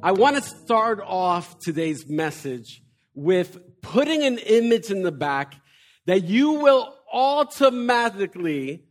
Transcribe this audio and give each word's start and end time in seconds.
I 0.00 0.12
want 0.12 0.36
to 0.36 0.42
start 0.42 1.00
off 1.04 1.58
today's 1.58 2.08
message 2.08 2.84
with 3.14 3.58
putting 3.82 4.22
an 4.22 4.38
image 4.38 4.92
in 4.92 5.02
the 5.02 5.10
back 5.10 5.56
that 6.06 6.22
you 6.22 6.52
will 6.52 6.94
automatically 7.12 8.84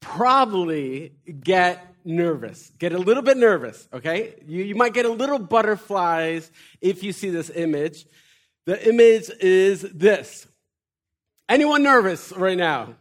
probably 0.00 1.14
get 1.42 1.84
nervous, 2.04 2.70
get 2.78 2.92
a 2.92 2.98
little 2.98 3.24
bit 3.24 3.38
nervous, 3.38 3.88
okay? 3.92 4.36
You, 4.46 4.62
you 4.62 4.76
might 4.76 4.94
get 4.94 5.04
a 5.04 5.10
little 5.10 5.40
butterflies 5.40 6.48
if 6.80 7.02
you 7.02 7.12
see 7.12 7.30
this 7.30 7.50
image. 7.50 8.06
The 8.64 8.88
image 8.88 9.30
is 9.40 9.82
this. 9.82 10.46
Anyone 11.48 11.82
nervous 11.82 12.32
right 12.32 12.56
now? 12.56 12.94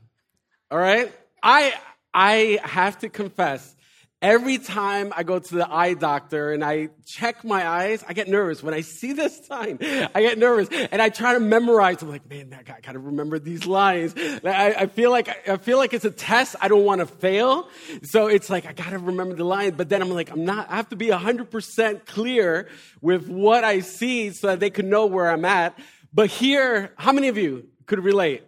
All 0.72 0.80
right? 0.80 1.14
I, 1.44 1.76
I 2.12 2.60
have 2.64 2.98
to 3.00 3.10
confess, 3.10 3.76
Every 4.22 4.60
time 4.60 5.12
I 5.18 5.24
go 5.24 5.40
to 5.40 5.56
the 5.56 5.68
eye 5.68 5.96
doctor 5.96 6.54
and 6.54 6.64
I 6.64 6.90
check 7.08 7.44
my 7.44 7.68
eyes, 7.68 8.06
I 8.08 8.14
get 8.14 8.28
nervous. 8.28 8.62
When 8.62 8.72
I 8.72 8.82
see 8.82 9.14
this 9.14 9.48
sign, 9.48 9.80
I 9.82 10.22
get 10.22 10.38
nervous 10.38 10.70
and 10.70 11.02
I 11.02 11.10
try 11.10 11.34
to 11.34 11.40
memorize. 11.40 12.04
I'm 12.04 12.10
like, 12.10 12.30
man, 12.30 12.56
I 12.56 12.80
gotta 12.82 13.00
remember 13.00 13.40
these 13.40 13.66
lines. 13.66 14.14
I, 14.16 14.76
I 14.78 14.86
feel 14.86 15.10
like, 15.10 15.50
I 15.50 15.58
feel 15.58 15.80
like 15.80 15.96
it's 15.96 16.06
a 16.06 16.12
test. 16.12 16.56
I 16.62 16.68
don't 16.68 16.86
want 16.86 17.00
to 17.00 17.08
fail. 17.08 17.68
So 18.04 18.28
it's 18.28 18.48
like, 18.48 18.68
I 18.68 18.74
gotta 18.74 19.00
remember 19.00 19.34
the 19.34 19.44
lines. 19.44 19.74
But 19.76 19.90
then 19.90 20.04
I'm 20.04 20.12
like, 20.12 20.30
I'm 20.30 20.46
not, 20.46 20.70
I 20.70 20.76
have 20.76 20.90
to 20.90 20.96
be 20.96 21.08
100% 21.08 22.06
clear 22.06 22.70
with 23.02 23.28
what 23.28 23.64
I 23.64 23.80
see 23.80 24.30
so 24.30 24.48
that 24.48 24.60
they 24.60 24.70
can 24.70 24.88
know 24.88 25.08
where 25.08 25.32
I'm 25.32 25.46
at. 25.46 25.76
But 26.14 26.30
here, 26.30 26.94
how 26.96 27.12
many 27.12 27.28
of 27.30 27.40
you 27.40 27.70
could 27.88 28.04
relate? 28.04 28.44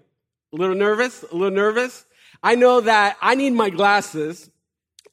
A 0.53 0.55
little 0.55 0.75
nervous? 0.75 1.23
A 1.23 1.35
little 1.35 1.55
nervous? 1.55 2.05
I 2.43 2.53
know 2.53 2.81
that 2.81 3.17
I 3.21 3.33
need 3.33 3.53
my 3.53 3.71
glasses 3.71 4.51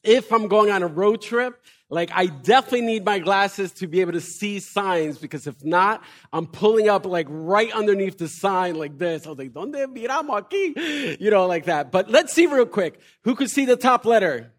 if 0.02 0.32
I'm 0.32 0.48
going 0.48 0.70
on 0.70 0.82
a 0.82 0.86
road 0.86 1.20
trip, 1.20 1.60
like 1.88 2.10
I 2.14 2.26
definitely 2.26 2.82
need 2.82 3.04
my 3.04 3.18
glasses 3.18 3.72
to 3.72 3.86
be 3.86 4.00
able 4.00 4.12
to 4.12 4.20
see 4.20 4.60
signs 4.60 5.18
because 5.18 5.46
if 5.46 5.64
not, 5.64 6.02
I'm 6.32 6.46
pulling 6.46 6.88
up 6.88 7.04
like 7.04 7.26
right 7.28 7.72
underneath 7.72 8.16
the 8.16 8.28
sign 8.28 8.76
like 8.76 8.96
this. 8.96 9.26
I 9.26 9.30
was 9.30 9.38
like, 9.38 9.52
¿Dónde 9.52 9.86
miramos 9.86 10.40
aquí? 10.40 11.20
You 11.20 11.30
know, 11.30 11.46
like 11.46 11.64
that. 11.64 11.90
But 11.90 12.08
let's 12.08 12.32
see 12.32 12.46
real 12.46 12.66
quick. 12.66 13.00
Who 13.24 13.34
could 13.34 13.50
see 13.50 13.64
the 13.64 13.76
top 13.76 14.04
letter? 14.06 14.52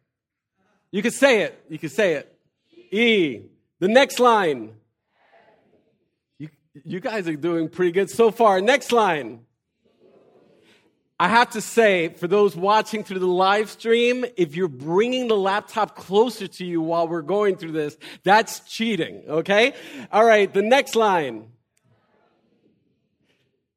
You 0.91 1.01
could 1.01 1.13
say 1.13 1.43
it. 1.43 1.63
You 1.69 1.79
could 1.79 1.91
say 1.91 2.15
it. 2.15 2.37
E. 2.91 3.43
The 3.79 3.87
next 3.87 4.19
line. 4.19 4.73
You, 6.37 6.49
you 6.83 6.99
guys 6.99 7.27
are 7.29 7.35
doing 7.35 7.69
pretty 7.69 7.93
good 7.93 8.09
so 8.09 8.29
far. 8.29 8.59
Next 8.59 8.91
line. 8.91 9.45
I 11.21 11.27
have 11.27 11.51
to 11.51 11.61
say, 11.61 12.07
for 12.09 12.27
those 12.27 12.55
watching 12.55 13.03
through 13.03 13.19
the 13.19 13.27
live 13.27 13.69
stream, 13.69 14.25
if 14.37 14.55
you're 14.55 14.67
bringing 14.67 15.27
the 15.27 15.37
laptop 15.37 15.95
closer 15.95 16.47
to 16.47 16.65
you 16.65 16.81
while 16.81 17.07
we're 17.07 17.21
going 17.21 17.57
through 17.57 17.73
this, 17.73 17.95
that's 18.23 18.61
cheating, 18.61 19.21
okay? 19.27 19.73
All 20.11 20.25
right, 20.25 20.51
the 20.51 20.63
next 20.63 20.95
line. 20.95 21.51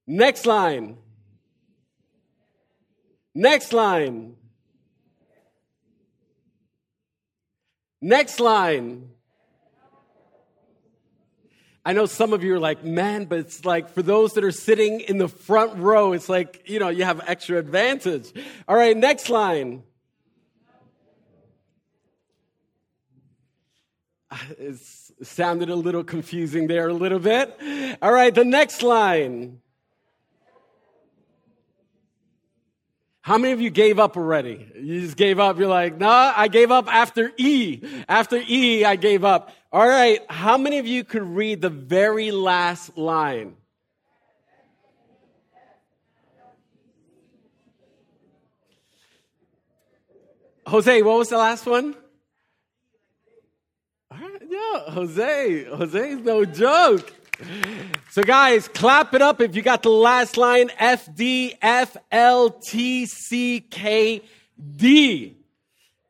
Next 0.06 0.46
line. 0.46 0.96
Next 3.34 3.74
line. 3.74 4.36
Next 8.00 8.40
line. 8.40 9.10
I 11.86 11.92
know 11.92 12.06
some 12.06 12.32
of 12.32 12.42
you 12.42 12.54
are 12.54 12.60
like, 12.60 12.82
man, 12.82 13.26
but 13.26 13.40
it's 13.40 13.64
like 13.64 13.90
for 13.90 14.02
those 14.02 14.32
that 14.32 14.44
are 14.44 14.50
sitting 14.50 15.00
in 15.00 15.18
the 15.18 15.28
front 15.28 15.76
row, 15.76 16.12
it's 16.12 16.30
like, 16.30 16.62
you 16.66 16.78
know, 16.78 16.88
you 16.88 17.04
have 17.04 17.20
extra 17.26 17.58
advantage. 17.58 18.32
All 18.66 18.76
right, 18.76 18.96
next 18.96 19.28
line. 19.28 19.82
Ah, 24.30 24.46
it 24.58 24.76
sounded 25.22 25.68
a 25.68 25.76
little 25.76 26.04
confusing 26.04 26.68
there, 26.68 26.88
a 26.88 26.94
little 26.94 27.18
bit. 27.18 27.54
All 28.00 28.12
right, 28.12 28.34
the 28.34 28.46
next 28.46 28.82
line. 28.82 29.60
How 33.24 33.38
many 33.38 33.54
of 33.54 33.60
you 33.62 33.70
gave 33.70 33.98
up 33.98 34.18
already? 34.18 34.70
You 34.78 35.00
just 35.00 35.16
gave 35.16 35.40
up. 35.40 35.58
You're 35.58 35.66
like, 35.66 35.96
nah, 35.96 36.34
I 36.36 36.46
gave 36.48 36.70
up 36.70 36.94
after 36.94 37.32
E. 37.38 37.80
After 38.06 38.36
E, 38.36 38.84
I 38.84 38.96
gave 38.96 39.24
up. 39.24 39.50
All 39.72 39.88
right. 39.88 40.20
How 40.28 40.58
many 40.58 40.76
of 40.76 40.86
you 40.86 41.04
could 41.04 41.22
read 41.22 41.62
the 41.62 41.70
very 41.70 42.32
last 42.32 42.98
line? 42.98 43.56
Jose, 50.66 51.00
what 51.00 51.16
was 51.16 51.30
the 51.30 51.38
last 51.38 51.64
one? 51.64 51.96
All 54.10 54.18
right, 54.18 54.42
yeah, 54.46 54.92
Jose. 54.92 55.64
Jose 55.64 56.10
is 56.10 56.20
no 56.20 56.44
joke. 56.44 57.10
So, 58.14 58.22
guys, 58.22 58.69
clap 58.69 59.12
it 59.14 59.22
up 59.22 59.41
if 59.41 59.56
you 59.56 59.62
got 59.62 59.82
the 59.82 59.91
last 59.91 60.36
line 60.36 60.70
F 60.78 61.12
D 61.16 61.52
F 61.60 61.97
L 62.12 62.48
T 62.48 63.06
C 63.06 63.58
K 63.58 64.22
D. 64.76 65.36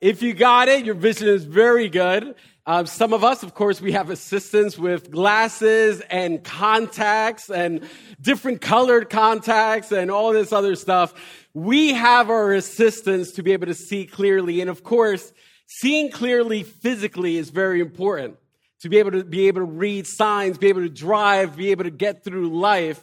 If 0.02 0.22
you 0.22 0.34
got 0.34 0.68
it, 0.68 0.84
your 0.84 0.96
vision 0.96 1.28
is 1.28 1.44
very 1.46 1.88
good. 1.88 2.34
Um, 2.66 2.84
some 2.84 3.14
of 3.14 3.24
us, 3.24 3.42
of 3.42 3.54
course, 3.54 3.80
we 3.80 3.92
have 3.92 4.10
assistance 4.10 4.76
with 4.76 5.10
glasses 5.10 6.02
and 6.10 6.44
contacts 6.44 7.48
and 7.48 7.88
different 8.20 8.60
colored 8.60 9.08
contacts 9.08 9.90
and 9.90 10.10
all 10.10 10.34
this 10.34 10.52
other 10.52 10.76
stuff. 10.76 11.14
We 11.54 11.94
have 11.94 12.28
our 12.28 12.52
assistance 12.52 13.32
to 13.32 13.42
be 13.42 13.52
able 13.52 13.68
to 13.68 13.74
see 13.74 14.04
clearly. 14.04 14.60
And 14.60 14.68
of 14.68 14.84
course, 14.84 15.32
seeing 15.68 16.10
clearly 16.10 16.64
physically 16.64 17.38
is 17.38 17.48
very 17.48 17.80
important 17.80 18.36
to 18.84 18.90
be 18.90 18.98
able 18.98 19.12
to 19.12 19.24
be 19.24 19.48
able 19.48 19.62
to 19.62 19.64
read 19.64 20.06
signs, 20.06 20.58
be 20.58 20.68
able 20.68 20.82
to 20.82 20.90
drive, 20.90 21.56
be 21.56 21.70
able 21.70 21.84
to 21.84 21.90
get 21.90 22.22
through 22.22 22.50
life. 22.50 23.00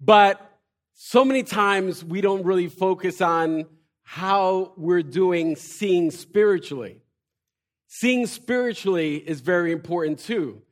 But 0.00 0.40
so 0.94 1.24
many 1.24 1.42
times 1.42 2.04
we 2.04 2.20
don't 2.20 2.44
really 2.44 2.68
focus 2.68 3.20
on 3.20 3.66
how 4.04 4.74
we're 4.76 5.02
doing 5.02 5.56
seeing 5.56 6.12
spiritually. 6.12 7.02
Seeing 7.88 8.26
spiritually 8.26 9.16
is 9.16 9.40
very 9.40 9.72
important 9.72 10.20
too, 10.20 10.62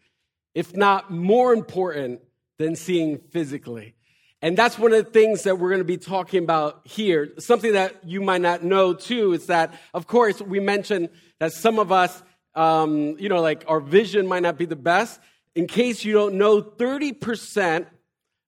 if 0.54 0.76
not 0.76 1.10
more 1.10 1.52
important 1.52 2.20
than 2.58 2.76
seeing 2.76 3.18
physically. 3.18 3.96
And 4.42 4.56
that's 4.56 4.78
one 4.78 4.92
of 4.92 5.04
the 5.04 5.10
things 5.10 5.42
that 5.42 5.58
we're 5.58 5.70
going 5.70 5.80
to 5.80 5.84
be 5.84 5.96
talking 5.96 6.44
about 6.44 6.82
here. 6.84 7.32
Something 7.38 7.72
that 7.72 7.96
you 8.04 8.20
might 8.20 8.42
not 8.42 8.62
know 8.62 8.94
too 8.94 9.32
is 9.32 9.46
that, 9.46 9.74
of 9.92 10.06
course, 10.06 10.40
we 10.40 10.60
mentioned 10.60 11.08
that 11.40 11.52
some 11.52 11.80
of 11.80 11.90
us 11.90 12.22
um, 12.56 13.16
you 13.18 13.28
know, 13.28 13.40
like 13.40 13.64
our 13.68 13.80
vision 13.80 14.26
might 14.26 14.42
not 14.42 14.58
be 14.58 14.64
the 14.64 14.76
best. 14.76 15.20
In 15.54 15.66
case 15.66 16.04
you 16.04 16.12
don't 16.12 16.34
know, 16.34 16.60
30% 16.60 17.86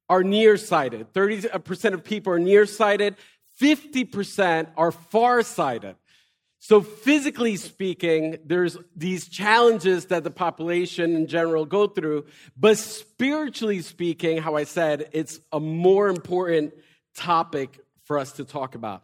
are 0.09 0.23
nearsighted. 0.25 1.13
30% 1.13 1.95
of 1.95 2.03
people 2.03 2.33
are 2.33 2.39
nearsighted. 2.39 3.17
50% 3.61 4.69
are 4.77 4.93
farsighted. 4.93 5.97
So 6.61 6.81
physically 6.81 7.57
speaking, 7.57 8.39
there's 8.45 8.77
these 8.97 9.29
challenges 9.29 10.07
that 10.07 10.25
the 10.25 10.31
population 10.31 11.15
in 11.15 11.27
general 11.29 11.65
go 11.65 11.87
through. 11.87 12.27
But 12.57 12.79
spiritually 12.79 13.81
speaking, 13.81 14.39
how 14.39 14.57
I 14.57 14.65
said, 14.65 15.09
it's 15.13 15.39
a 15.53 15.61
more 15.61 16.09
important 16.09 16.75
topic 17.15 17.79
for 18.05 18.19
us 18.19 18.33
to 18.33 18.45
talk 18.45 18.75
about. 18.75 19.03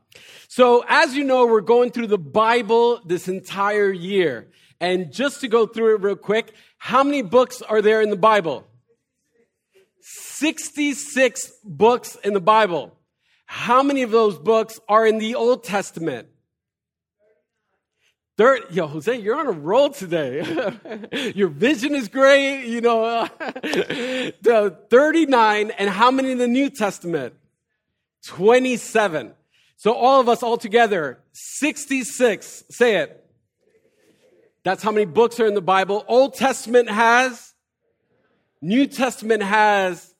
So 0.48 0.84
as 0.88 1.14
you 1.14 1.24
know, 1.24 1.46
we're 1.46 1.60
going 1.60 1.90
through 1.90 2.08
the 2.08 2.18
Bible 2.18 3.00
this 3.04 3.28
entire 3.28 3.92
year. 3.92 4.48
And 4.80 5.12
just 5.12 5.40
to 5.40 5.48
go 5.48 5.66
through 5.66 5.96
it 5.96 6.02
real 6.02 6.16
quick, 6.16 6.52
how 6.78 7.02
many 7.02 7.22
books 7.22 7.62
are 7.62 7.80
there 7.80 8.02
in 8.02 8.10
the 8.10 8.16
Bible? 8.16 8.66
66 10.00 11.52
books 11.64 12.16
in 12.16 12.34
the 12.34 12.40
Bible. 12.40 12.96
How 13.46 13.82
many 13.82 14.02
of 14.02 14.10
those 14.10 14.38
books 14.38 14.80
are 14.88 15.06
in 15.06 15.18
the 15.18 15.34
Old 15.34 15.64
Testament? 15.64 16.28
Third, 18.36 18.62
yo, 18.70 18.88
Jose, 18.88 19.16
you're 19.16 19.38
on 19.38 19.46
a 19.46 19.52
roll 19.52 19.90
today. 19.90 20.42
Your 21.36 21.48
vision 21.48 21.94
is 21.94 22.08
great, 22.08 22.66
you 22.66 22.80
know. 22.80 23.28
the 23.38 24.76
39, 24.90 25.70
and 25.70 25.88
how 25.88 26.10
many 26.10 26.32
in 26.32 26.38
the 26.38 26.48
New 26.48 26.68
Testament? 26.68 27.34
27. 28.26 29.34
So 29.76 29.92
all 29.92 30.20
of 30.20 30.28
us 30.28 30.42
all 30.42 30.56
together, 30.56 31.20
66. 31.32 32.64
Say 32.70 32.96
it. 32.96 33.23
That's 34.64 34.82
how 34.82 34.92
many 34.92 35.04
books 35.04 35.38
are 35.40 35.46
in 35.46 35.52
the 35.52 35.60
Bible. 35.60 36.06
Old 36.08 36.34
Testament 36.34 36.88
has, 36.88 37.52
New 38.62 38.86
Testament 38.86 39.42
has 39.42 40.14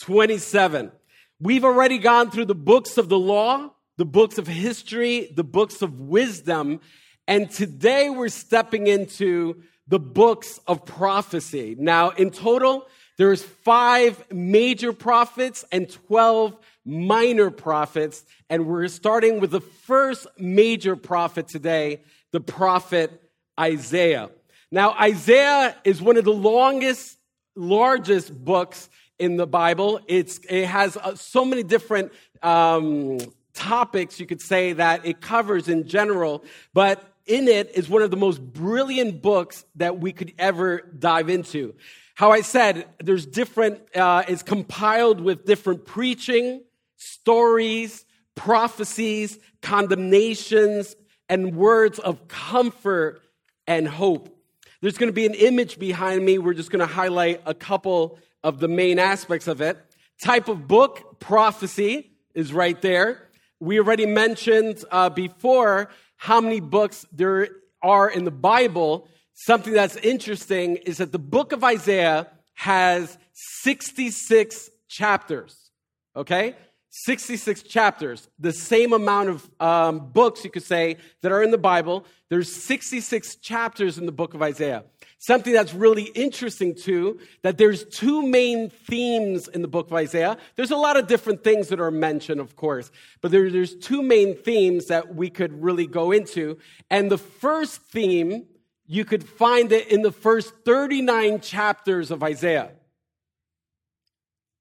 27. 0.00 0.92
We've 1.40 1.64
already 1.64 1.96
gone 1.96 2.30
through 2.30 2.44
the 2.44 2.54
books 2.54 2.98
of 2.98 3.08
the 3.08 3.18
law, 3.18 3.72
the 3.96 4.04
books 4.04 4.36
of 4.36 4.46
history, 4.46 5.32
the 5.34 5.42
books 5.42 5.80
of 5.80 6.00
wisdom, 6.00 6.80
and 7.26 7.50
today 7.50 8.10
we're 8.10 8.28
stepping 8.28 8.88
into 8.88 9.62
the 9.86 9.98
books 9.98 10.60
of 10.66 10.84
prophecy. 10.84 11.74
Now, 11.78 12.10
in 12.10 12.30
total, 12.30 12.86
there's 13.16 13.42
five 13.42 14.22
major 14.30 14.92
prophets 14.92 15.64
and 15.72 15.90
12 15.90 16.56
minor 16.84 17.50
prophets. 17.50 18.24
And 18.50 18.66
we're 18.66 18.88
starting 18.88 19.40
with 19.40 19.50
the 19.50 19.60
first 19.60 20.26
major 20.38 20.94
prophet 20.94 21.48
today, 21.48 22.02
the 22.32 22.40
prophet 22.40 23.27
Isaiah. 23.58 24.30
Now, 24.70 24.92
Isaiah 24.92 25.74
is 25.84 26.00
one 26.02 26.16
of 26.16 26.24
the 26.24 26.32
longest, 26.32 27.18
largest 27.56 28.32
books 28.44 28.88
in 29.18 29.36
the 29.36 29.46
Bible. 29.46 30.00
It's, 30.06 30.38
it 30.48 30.66
has 30.66 30.96
uh, 30.96 31.14
so 31.14 31.44
many 31.44 31.62
different 31.62 32.12
um, 32.42 33.18
topics, 33.54 34.20
you 34.20 34.26
could 34.26 34.40
say, 34.40 34.74
that 34.74 35.04
it 35.04 35.20
covers 35.20 35.68
in 35.68 35.88
general. 35.88 36.44
But 36.72 37.02
in 37.26 37.48
it 37.48 37.70
is 37.74 37.88
one 37.88 38.02
of 38.02 38.10
the 38.10 38.16
most 38.16 38.40
brilliant 38.40 39.22
books 39.22 39.64
that 39.76 39.98
we 39.98 40.12
could 40.12 40.32
ever 40.38 40.82
dive 40.98 41.28
into. 41.28 41.74
How 42.14 42.30
I 42.30 42.40
said, 42.40 42.86
there's 42.98 43.26
different, 43.26 43.80
uh, 43.94 44.24
it's 44.28 44.42
compiled 44.42 45.20
with 45.20 45.44
different 45.44 45.86
preaching, 45.86 46.62
stories, 46.96 48.04
prophecies, 48.34 49.38
condemnations, 49.62 50.96
and 51.28 51.54
words 51.54 51.98
of 51.98 52.28
comfort 52.28 53.22
and 53.68 53.86
hope. 53.86 54.34
There's 54.80 54.98
going 54.98 55.10
to 55.10 55.14
be 55.14 55.26
an 55.26 55.34
image 55.34 55.78
behind 55.78 56.24
me. 56.24 56.38
We're 56.38 56.54
just 56.54 56.70
going 56.70 56.80
to 56.80 56.92
highlight 56.92 57.42
a 57.46 57.54
couple 57.54 58.18
of 58.42 58.58
the 58.58 58.66
main 58.66 58.98
aspects 58.98 59.46
of 59.46 59.60
it. 59.60 59.78
Type 60.20 60.48
of 60.48 60.66
book, 60.66 61.20
prophecy, 61.20 62.10
is 62.34 62.52
right 62.52 62.80
there. 62.82 63.28
We 63.60 63.78
already 63.78 64.06
mentioned 64.06 64.84
uh, 64.90 65.10
before 65.10 65.90
how 66.16 66.40
many 66.40 66.60
books 66.60 67.06
there 67.12 67.48
are 67.82 68.08
in 68.08 68.24
the 68.24 68.30
Bible. 68.30 69.08
Something 69.34 69.74
that's 69.74 69.96
interesting 69.96 70.76
is 70.76 70.96
that 70.96 71.12
the 71.12 71.18
book 71.18 71.52
of 71.52 71.62
Isaiah 71.62 72.28
has 72.54 73.18
66 73.32 74.70
chapters. 74.88 75.70
Okay? 76.16 76.56
66 76.90 77.62
chapters, 77.62 78.28
the 78.38 78.52
same 78.52 78.92
amount 78.92 79.28
of 79.28 79.50
um, 79.60 80.10
books, 80.10 80.44
you 80.44 80.50
could 80.50 80.62
say, 80.62 80.96
that 81.20 81.30
are 81.30 81.42
in 81.42 81.50
the 81.50 81.58
Bible. 81.58 82.06
There's 82.30 82.50
66 82.54 83.36
chapters 83.36 83.98
in 83.98 84.06
the 84.06 84.12
book 84.12 84.34
of 84.34 84.42
Isaiah. 84.42 84.84
Something 85.18 85.52
that's 85.52 85.74
really 85.74 86.04
interesting 86.04 86.74
too, 86.74 87.18
that 87.42 87.58
there's 87.58 87.84
two 87.84 88.26
main 88.26 88.70
themes 88.70 89.48
in 89.48 89.62
the 89.62 89.68
book 89.68 89.88
of 89.88 89.92
Isaiah. 89.94 90.38
There's 90.56 90.70
a 90.70 90.76
lot 90.76 90.96
of 90.96 91.08
different 91.08 91.42
things 91.42 91.68
that 91.68 91.80
are 91.80 91.90
mentioned, 91.90 92.40
of 92.40 92.56
course, 92.56 92.90
but 93.20 93.32
there, 93.32 93.50
there's 93.50 93.74
two 93.74 94.02
main 94.02 94.36
themes 94.36 94.86
that 94.86 95.14
we 95.14 95.28
could 95.28 95.62
really 95.62 95.86
go 95.86 96.12
into. 96.12 96.58
And 96.88 97.10
the 97.10 97.18
first 97.18 97.82
theme 97.82 98.46
you 98.90 99.04
could 99.04 99.22
find 99.28 99.70
it 99.70 99.88
in 99.88 100.00
the 100.02 100.10
first 100.10 100.54
39 100.64 101.40
chapters 101.40 102.10
of 102.10 102.22
Isaiah. 102.22 102.70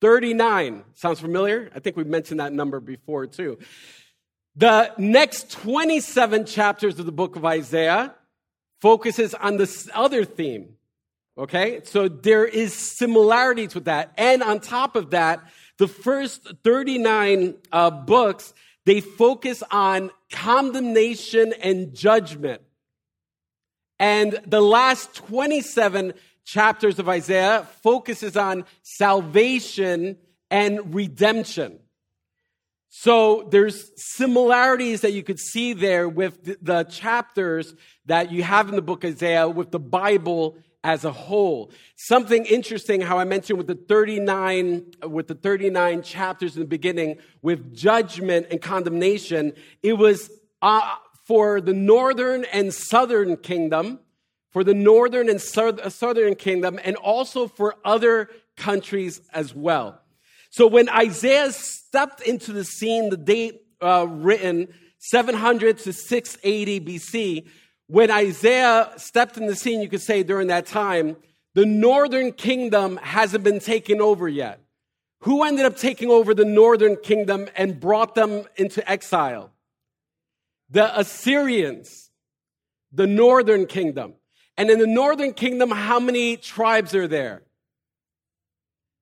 39. 0.01 0.83
Sounds 0.93 1.19
familiar? 1.19 1.69
I 1.75 1.79
think 1.79 1.97
we 1.97 2.03
mentioned 2.03 2.39
that 2.39 2.53
number 2.53 2.79
before 2.79 3.27
too. 3.27 3.57
The 4.55 4.91
next 4.97 5.51
27 5.51 6.45
chapters 6.45 6.97
of 6.99 7.05
the 7.05 7.11
book 7.11 7.35
of 7.35 7.45
Isaiah 7.45 8.15
focuses 8.81 9.33
on 9.33 9.57
this 9.57 9.89
other 9.93 10.25
theme. 10.25 10.77
Okay? 11.37 11.81
So 11.83 12.07
there 12.07 12.45
is 12.45 12.73
similarities 12.73 13.75
with 13.75 13.85
that. 13.85 14.13
And 14.17 14.41
on 14.41 14.59
top 14.59 14.95
of 14.95 15.11
that, 15.11 15.41
the 15.77 15.87
first 15.87 16.47
39 16.63 17.55
uh, 17.71 17.91
books, 17.91 18.53
they 18.85 19.01
focus 19.01 19.61
on 19.69 20.09
condemnation 20.31 21.53
and 21.61 21.93
judgment. 21.93 22.61
And 23.99 24.39
the 24.45 24.61
last 24.61 25.15
27 25.15 26.13
chapters 26.47 26.97
of 26.97 27.09
Isaiah 27.09 27.67
focuses 27.83 28.37
on 28.37 28.63
salvation 28.81 30.17
and 30.49 30.95
redemption. 30.95 31.79
So 32.87 33.47
there's 33.51 33.91
similarities 33.97 35.01
that 35.01 35.11
you 35.11 35.23
could 35.23 35.39
see 35.39 35.73
there 35.73 36.07
with 36.07 36.63
the 36.63 36.85
chapters 36.85 37.75
that 38.05 38.31
you 38.31 38.43
have 38.43 38.69
in 38.69 38.75
the 38.75 38.81
book 38.81 39.03
Isaiah 39.03 39.49
with 39.49 39.71
the 39.71 39.79
Bible 39.79 40.57
as 40.85 41.03
a 41.03 41.11
whole. 41.11 41.69
Something 41.97 42.45
interesting 42.45 43.01
how 43.01 43.19
I 43.19 43.25
mentioned 43.25 43.57
with 43.57 43.67
the 43.67 43.75
39 43.75 44.85
with 45.03 45.27
the 45.27 45.35
39 45.35 46.01
chapters 46.01 46.55
in 46.55 46.61
the 46.61 46.67
beginning 46.67 47.17
with 47.41 47.75
judgment 47.75 48.47
and 48.51 48.61
condemnation, 48.61 49.51
it 49.83 49.93
was 49.93 50.31
uh, 50.61 50.95
for 51.25 51.59
the 51.59 51.73
northern 51.73 52.45
and 52.53 52.73
southern 52.73 53.35
kingdom, 53.35 53.99
for 54.51 54.63
the 54.63 54.73
northern 54.73 55.29
and 55.29 55.41
southern 55.41 56.35
kingdom, 56.35 56.79
and 56.83 56.95
also 56.95 57.47
for 57.47 57.75
other 57.83 58.29
countries 58.55 59.21
as 59.33 59.53
well. 59.53 60.01
So 60.49 60.67
when 60.67 60.89
Isaiah 60.89 61.51
stepped 61.51 62.21
into 62.21 62.53
the 62.53 62.63
scene, 62.63 63.09
the 63.09 63.17
date 63.17 63.61
uh, 63.81 64.07
written 64.09 64.69
700 64.99 65.79
to 65.79 65.93
680 65.93 66.79
BC, 66.79 67.47
when 67.87 68.09
Isaiah 68.09 68.91
stepped 68.97 69.37
in 69.37 69.47
the 69.47 69.55
scene, 69.55 69.81
you 69.81 69.89
could 69.89 70.01
say 70.01 70.23
during 70.23 70.47
that 70.47 70.65
time, 70.65 71.17
the 71.53 71.65
northern 71.65 72.31
kingdom 72.31 72.97
hasn't 72.97 73.43
been 73.43 73.59
taken 73.59 74.01
over 74.01 74.27
yet. 74.27 74.61
Who 75.21 75.43
ended 75.43 75.65
up 75.65 75.77
taking 75.77 76.09
over 76.09 76.33
the 76.33 76.45
northern 76.45 76.95
kingdom 76.95 77.47
and 77.55 77.79
brought 77.79 78.15
them 78.15 78.43
into 78.55 78.87
exile? 78.89 79.51
the 80.69 80.99
Assyrians, 80.99 82.09
the 82.91 83.07
northern 83.07 83.65
kingdom. 83.65 84.15
And 84.57 84.69
in 84.69 84.79
the 84.79 84.87
northern 84.87 85.33
kingdom, 85.33 85.69
how 85.69 85.99
many 85.99 86.35
tribes 86.37 86.95
are 86.95 87.07
there? 87.07 87.43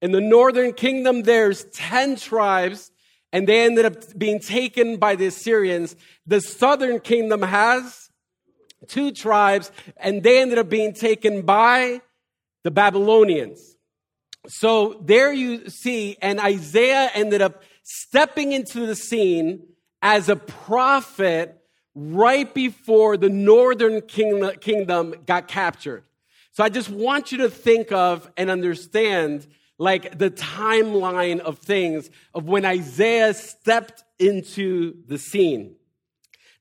In 0.02 0.12
the 0.12 0.22
northern 0.22 0.74
kingdom, 0.74 1.24
there's 1.24 1.64
10 1.66 2.18
tribes, 2.18 2.92
and 3.32 3.48
they 3.48 3.66
ended 3.66 3.86
up 3.86 4.18
being 4.18 4.40
taken 4.40 4.98
by 4.98 5.16
the 5.16 5.28
Assyrians. 5.28 5.96
The 6.28 6.42
southern 6.42 7.00
kingdom 7.00 7.42
has 7.42 8.10
two 8.88 9.12
tribes, 9.12 9.72
and 9.98 10.22
they 10.22 10.42
ended 10.42 10.58
up 10.58 10.70
being 10.70 10.94
taken 10.94 11.44
by 11.44 12.02
the 12.64 12.72
Babylonians. 12.72 13.76
So 14.48 15.02
there 15.02 15.34
you 15.34 15.70
see, 15.70 16.18
and 16.22 16.40
Isaiah 16.40 17.10
ended 17.14 17.42
up 17.42 17.64
stepping 17.84 18.52
into 18.52 18.86
the 18.86 18.96
scene 18.96 19.68
as 20.02 20.30
a 20.30 20.36
prophet 20.36 21.65
right 21.96 22.54
before 22.54 23.16
the 23.16 23.30
northern 23.30 24.02
kingdom 24.02 25.16
got 25.26 25.48
captured. 25.48 26.04
So 26.52 26.64
I 26.64 26.70
just 26.70 26.90
want 26.90 27.32
you 27.32 27.40
to 27.40 27.50
think 27.50 27.92
of 27.92 28.30
and 28.38 28.50
understand 28.50 29.48
like 29.78 30.18
the 30.18 30.30
timeline 30.30 31.40
of 31.40 31.60
things 31.60 32.10
of 32.34 32.46
when 32.46 32.66
Isaiah 32.66 33.34
stepped 33.34 34.04
into 34.20 34.96
the 35.08 35.18
scene. 35.18 35.76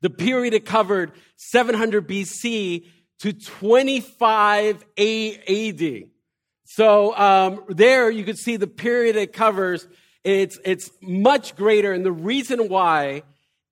The 0.00 0.10
period 0.10 0.54
it 0.54 0.64
covered 0.64 1.12
700 1.36 2.08
BC 2.08 2.86
to 3.20 3.32
25 3.32 4.84
AD. 4.98 6.04
So 6.64 7.16
um, 7.16 7.64
there 7.68 8.10
you 8.10 8.24
can 8.24 8.36
see 8.36 8.56
the 8.56 8.66
period 8.66 9.16
it 9.16 9.32
covers. 9.32 9.86
It's, 10.24 10.58
it's 10.64 10.90
much 11.00 11.54
greater. 11.54 11.92
And 11.92 12.04
the 12.04 12.12
reason 12.12 12.68
why 12.68 13.22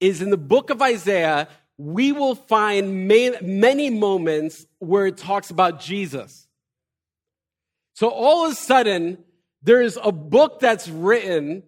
is 0.03 0.21
in 0.21 0.31
the 0.31 0.37
book 0.37 0.71
of 0.71 0.83
Isaiah, 0.83 1.49
we 1.79 2.13
will 2.13 2.35
find 2.35 3.09
many 3.09 3.89
moments 3.89 4.67
where 4.79 5.07
it 5.07 5.17
talks 5.17 5.51
about 5.51 5.81
Jesus. 5.81 6.47
So 7.95 8.09
all 8.09 8.47
of 8.47 8.53
a 8.53 8.55
sudden, 8.55 9.19
there's 9.63 9.97
a 10.03 10.13
book 10.13 10.61
that's 10.61 10.89
written 10.89 11.63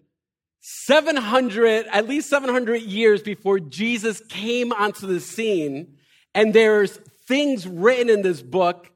700, 0.60 1.86
at 1.86 2.08
least 2.08 2.28
700 2.28 2.82
years 2.82 3.22
before 3.22 3.60
Jesus 3.60 4.20
came 4.28 4.72
onto 4.72 5.06
the 5.06 5.20
scene, 5.20 5.96
and 6.34 6.52
there's 6.52 6.96
things 7.28 7.66
written 7.66 8.10
in 8.10 8.22
this 8.22 8.42
book 8.42 8.90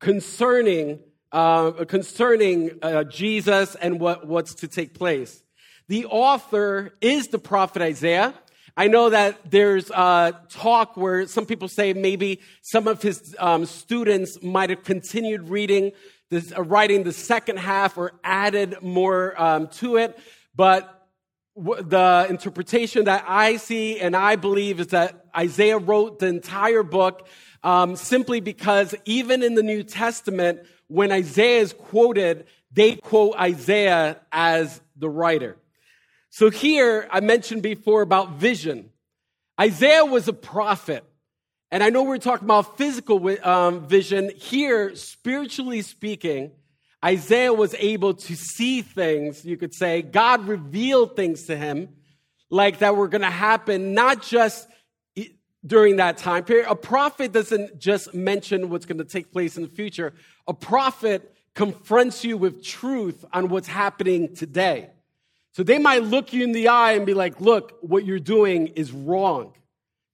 concerning 0.00 1.00
uh, 1.32 1.84
concerning 1.86 2.78
uh, 2.80 3.02
Jesus 3.02 3.74
and 3.74 3.98
what, 3.98 4.24
what's 4.24 4.54
to 4.54 4.68
take 4.68 4.94
place. 4.94 5.42
The 5.88 6.06
author 6.06 6.94
is 7.00 7.26
the 7.26 7.40
prophet 7.40 7.82
Isaiah. 7.82 8.34
I 8.76 8.88
know 8.88 9.10
that 9.10 9.50
there's 9.50 9.90
uh, 9.90 10.32
talk 10.48 10.96
where 10.96 11.26
some 11.26 11.46
people 11.46 11.68
say 11.68 11.92
maybe 11.92 12.40
some 12.60 12.88
of 12.88 13.02
his 13.02 13.36
um, 13.38 13.66
students 13.66 14.42
might 14.42 14.70
have 14.70 14.82
continued 14.82 15.48
reading, 15.48 15.92
this, 16.30 16.52
uh, 16.52 16.62
writing 16.62 17.04
the 17.04 17.12
second 17.12 17.58
half 17.58 17.96
or 17.96 18.12
added 18.24 18.82
more 18.82 19.40
um, 19.40 19.68
to 19.78 19.96
it. 19.96 20.18
But 20.56 21.08
w- 21.56 21.82
the 21.82 22.26
interpretation 22.28 23.04
that 23.04 23.24
I 23.28 23.58
see 23.58 24.00
and 24.00 24.16
I 24.16 24.36
believe 24.36 24.80
is 24.80 24.88
that 24.88 25.24
Isaiah 25.36 25.78
wrote 25.78 26.18
the 26.18 26.26
entire 26.26 26.82
book. 26.82 27.28
um, 27.64 27.96
simply 27.96 28.40
because 28.40 28.94
even 29.06 29.42
in 29.42 29.54
the 29.54 29.62
New 29.62 29.82
Testament, 29.82 30.60
when 30.88 31.10
Isaiah 31.10 31.60
is 31.62 31.72
quoted, 31.72 32.46
they 32.70 32.96
quote 32.96 33.34
Isaiah 33.36 34.20
as 34.30 34.80
the 34.96 35.08
writer. 35.08 35.56
So 36.36 36.50
here, 36.50 37.06
I 37.12 37.20
mentioned 37.20 37.62
before 37.62 38.02
about 38.02 38.40
vision. 38.40 38.90
Isaiah 39.60 40.04
was 40.04 40.26
a 40.26 40.32
prophet. 40.32 41.04
And 41.70 41.80
I 41.80 41.90
know 41.90 42.02
we're 42.02 42.18
talking 42.18 42.46
about 42.46 42.76
physical 42.76 43.24
um, 43.46 43.86
vision. 43.86 44.32
Here, 44.34 44.96
spiritually 44.96 45.80
speaking, 45.82 46.50
Isaiah 47.04 47.54
was 47.54 47.76
able 47.78 48.14
to 48.14 48.34
see 48.34 48.82
things, 48.82 49.44
you 49.44 49.56
could 49.56 49.72
say. 49.72 50.02
God 50.02 50.48
revealed 50.48 51.14
things 51.14 51.44
to 51.44 51.56
him 51.56 51.90
like 52.50 52.80
that 52.80 52.96
were 52.96 53.06
going 53.06 53.22
to 53.22 53.30
happen, 53.30 53.94
not 53.94 54.20
just 54.20 54.66
during 55.64 55.98
that 55.98 56.18
time 56.18 56.42
period. 56.42 56.66
A 56.68 56.74
prophet 56.74 57.30
doesn't 57.30 57.78
just 57.78 58.12
mention 58.12 58.70
what's 58.70 58.86
going 58.86 58.98
to 58.98 59.04
take 59.04 59.30
place 59.30 59.56
in 59.56 59.62
the 59.62 59.68
future. 59.68 60.12
A 60.48 60.52
prophet 60.52 61.32
confronts 61.54 62.24
you 62.24 62.36
with 62.36 62.64
truth 62.64 63.24
on 63.32 63.50
what's 63.50 63.68
happening 63.68 64.34
today. 64.34 64.90
So 65.54 65.62
they 65.62 65.78
might 65.78 66.02
look 66.02 66.32
you 66.32 66.42
in 66.42 66.52
the 66.52 66.68
eye 66.68 66.92
and 66.92 67.06
be 67.06 67.14
like, 67.14 67.40
look, 67.40 67.78
what 67.80 68.04
you're 68.04 68.18
doing 68.18 68.68
is 68.68 68.90
wrong. 68.90 69.54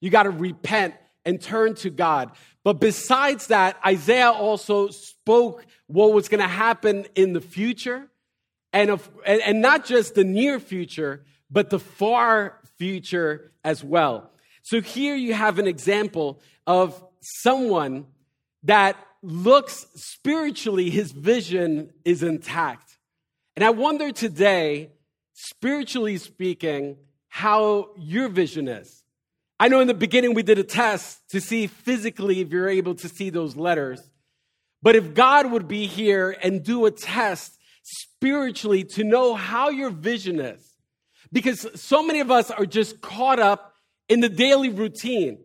You 0.00 0.10
got 0.10 0.24
to 0.24 0.30
repent 0.30 0.94
and 1.24 1.40
turn 1.40 1.74
to 1.76 1.90
God. 1.90 2.32
But 2.62 2.74
besides 2.74 3.46
that, 3.46 3.78
Isaiah 3.84 4.30
also 4.30 4.88
spoke 4.88 5.64
what 5.86 6.12
was 6.12 6.28
going 6.28 6.42
to 6.42 6.48
happen 6.48 7.06
in 7.14 7.32
the 7.32 7.40
future 7.40 8.08
and, 8.72 8.90
of, 8.90 9.10
and, 9.24 9.40
and 9.40 9.62
not 9.62 9.86
just 9.86 10.14
the 10.14 10.24
near 10.24 10.60
future, 10.60 11.24
but 11.50 11.70
the 11.70 11.78
far 11.80 12.60
future 12.76 13.52
as 13.64 13.82
well. 13.82 14.30
So 14.62 14.82
here 14.82 15.14
you 15.14 15.32
have 15.32 15.58
an 15.58 15.66
example 15.66 16.40
of 16.66 17.02
someone 17.20 18.06
that 18.64 18.96
looks 19.22 19.86
spiritually, 19.94 20.90
his 20.90 21.12
vision 21.12 21.92
is 22.04 22.22
intact. 22.22 22.98
And 23.56 23.64
I 23.64 23.70
wonder 23.70 24.12
today, 24.12 24.90
spiritually 25.42 26.18
speaking, 26.18 26.96
how 27.28 27.90
your 27.96 28.28
vision 28.28 28.68
is. 28.68 29.02
I 29.58 29.68
know 29.68 29.80
in 29.80 29.88
the 29.88 29.94
beginning 29.94 30.34
we 30.34 30.42
did 30.42 30.58
a 30.58 30.64
test 30.64 31.20
to 31.30 31.40
see 31.40 31.66
physically 31.66 32.40
if 32.40 32.50
you're 32.50 32.68
able 32.68 32.94
to 32.96 33.08
see 33.08 33.30
those 33.30 33.56
letters. 33.56 34.02
But 34.82 34.96
if 34.96 35.14
God 35.14 35.50
would 35.50 35.66
be 35.66 35.86
here 35.86 36.36
and 36.42 36.62
do 36.62 36.84
a 36.86 36.90
test 36.90 37.58
spiritually 37.82 38.84
to 38.84 39.04
know 39.04 39.34
how 39.34 39.70
your 39.70 39.90
vision 39.90 40.40
is, 40.40 40.76
because 41.32 41.66
so 41.80 42.02
many 42.02 42.20
of 42.20 42.30
us 42.30 42.50
are 42.50 42.66
just 42.66 43.00
caught 43.00 43.38
up 43.38 43.74
in 44.08 44.20
the 44.20 44.28
daily 44.28 44.68
routine. 44.68 45.38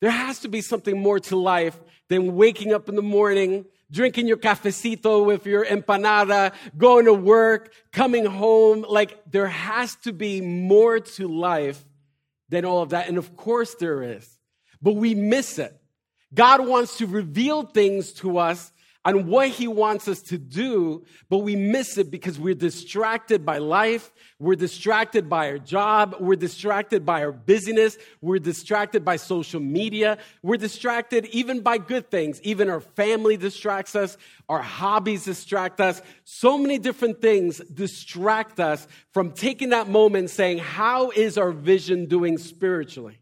There 0.00 0.10
has 0.10 0.40
to 0.40 0.48
be 0.48 0.60
something 0.60 0.98
more 0.98 1.20
to 1.20 1.36
life 1.36 1.78
than 2.08 2.34
waking 2.34 2.72
up 2.72 2.88
in 2.88 2.96
the 2.96 3.02
morning, 3.02 3.66
drinking 3.90 4.26
your 4.26 4.36
cafecito 4.36 5.24
with 5.24 5.46
your 5.46 5.64
empanada, 5.64 6.52
going 6.76 7.06
to 7.06 7.14
work, 7.14 7.72
coming 7.92 8.24
home. 8.24 8.84
Like 8.88 9.18
there 9.30 9.48
has 9.48 9.96
to 9.96 10.12
be 10.12 10.40
more 10.40 11.00
to 11.00 11.28
life 11.28 11.84
than 12.48 12.64
all 12.64 12.82
of 12.82 12.90
that. 12.90 13.08
And 13.08 13.18
of 13.18 13.36
course 13.36 13.74
there 13.76 14.02
is, 14.02 14.38
but 14.80 14.92
we 14.92 15.14
miss 15.14 15.58
it. 15.58 15.76
God 16.32 16.66
wants 16.66 16.98
to 16.98 17.06
reveal 17.06 17.62
things 17.62 18.12
to 18.14 18.38
us 18.38 18.72
on 19.04 19.26
what 19.26 19.48
he 19.48 19.66
wants 19.66 20.08
us 20.08 20.20
to 20.20 20.36
do, 20.36 21.02
but 21.30 21.38
we 21.38 21.56
miss 21.56 21.96
it 21.96 22.10
because 22.10 22.38
we're 22.38 22.54
distracted 22.54 23.46
by 23.46 23.56
life. 23.56 24.12
We're 24.38 24.56
distracted 24.56 25.28
by 25.28 25.50
our 25.50 25.58
job. 25.58 26.16
We're 26.20 26.36
distracted 26.36 27.06
by 27.06 27.24
our 27.24 27.32
busyness. 27.32 27.96
We're 28.20 28.40
distracted 28.40 29.02
by 29.02 29.16
social 29.16 29.60
media. 29.60 30.18
We're 30.42 30.58
distracted 30.58 31.24
even 31.26 31.60
by 31.60 31.78
good 31.78 32.10
things. 32.10 32.42
Even 32.42 32.68
our 32.68 32.80
family 32.80 33.38
distracts 33.38 33.96
us. 33.96 34.18
Our 34.50 34.60
hobbies 34.60 35.24
distract 35.24 35.80
us. 35.80 36.02
So 36.24 36.58
many 36.58 36.78
different 36.78 37.22
things 37.22 37.58
distract 37.72 38.60
us 38.60 38.86
from 39.14 39.32
taking 39.32 39.70
that 39.70 39.88
moment 39.88 40.28
saying, 40.28 40.58
how 40.58 41.08
is 41.10 41.38
our 41.38 41.52
vision 41.52 42.04
doing 42.04 42.36
spiritually? 42.36 43.18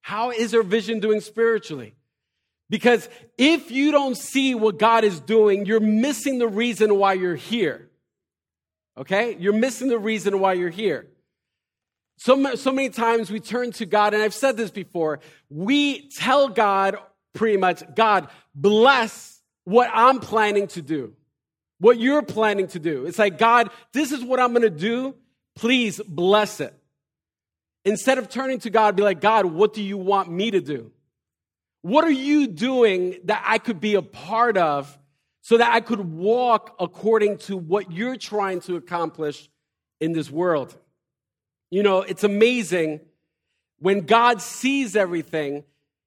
How 0.00 0.30
is 0.30 0.54
our 0.54 0.62
vision 0.62 1.00
doing 1.00 1.20
spiritually? 1.20 1.94
Because 2.70 3.08
if 3.38 3.70
you 3.70 3.92
don't 3.92 4.16
see 4.16 4.54
what 4.54 4.78
God 4.78 5.04
is 5.04 5.20
doing, 5.20 5.64
you're 5.64 5.80
missing 5.80 6.38
the 6.38 6.48
reason 6.48 6.96
why 6.96 7.14
you're 7.14 7.36
here. 7.36 7.88
Okay? 8.96 9.36
You're 9.38 9.54
missing 9.54 9.88
the 9.88 9.98
reason 9.98 10.38
why 10.40 10.54
you're 10.54 10.68
here. 10.70 11.06
So, 12.18 12.56
so 12.56 12.72
many 12.72 12.90
times 12.90 13.30
we 13.30 13.38
turn 13.38 13.70
to 13.72 13.86
God, 13.86 14.12
and 14.12 14.22
I've 14.22 14.34
said 14.34 14.56
this 14.56 14.72
before. 14.72 15.20
We 15.48 16.10
tell 16.10 16.48
God 16.48 16.96
pretty 17.32 17.56
much, 17.56 17.82
God, 17.94 18.28
bless 18.54 19.40
what 19.64 19.88
I'm 19.92 20.18
planning 20.18 20.66
to 20.68 20.82
do, 20.82 21.14
what 21.78 21.98
you're 22.00 22.22
planning 22.22 22.66
to 22.68 22.80
do. 22.80 23.06
It's 23.06 23.18
like, 23.18 23.38
God, 23.38 23.70
this 23.92 24.10
is 24.10 24.24
what 24.24 24.40
I'm 24.40 24.50
going 24.50 24.62
to 24.62 24.70
do. 24.70 25.14
Please 25.54 26.00
bless 26.06 26.60
it. 26.60 26.74
Instead 27.84 28.18
of 28.18 28.28
turning 28.28 28.58
to 28.60 28.70
God, 28.70 28.96
be 28.96 29.02
like, 29.02 29.20
God, 29.20 29.46
what 29.46 29.72
do 29.72 29.82
you 29.82 29.96
want 29.96 30.28
me 30.30 30.50
to 30.50 30.60
do? 30.60 30.90
What 31.88 32.04
are 32.04 32.10
you 32.10 32.48
doing 32.48 33.16
that 33.24 33.42
I 33.46 33.56
could 33.56 33.80
be 33.80 33.94
a 33.94 34.02
part 34.02 34.58
of 34.58 34.98
so 35.40 35.56
that 35.56 35.72
I 35.72 35.80
could 35.80 36.00
walk 36.00 36.76
according 36.78 37.38
to 37.38 37.56
what 37.56 37.90
you're 37.90 38.18
trying 38.18 38.60
to 38.62 38.76
accomplish 38.76 39.48
in 39.98 40.12
this 40.12 40.30
world? 40.30 40.76
You 41.70 41.82
know, 41.82 42.02
it's 42.02 42.24
amazing 42.24 43.00
when 43.78 44.02
God 44.02 44.42
sees 44.42 44.96
everything, 44.96 45.64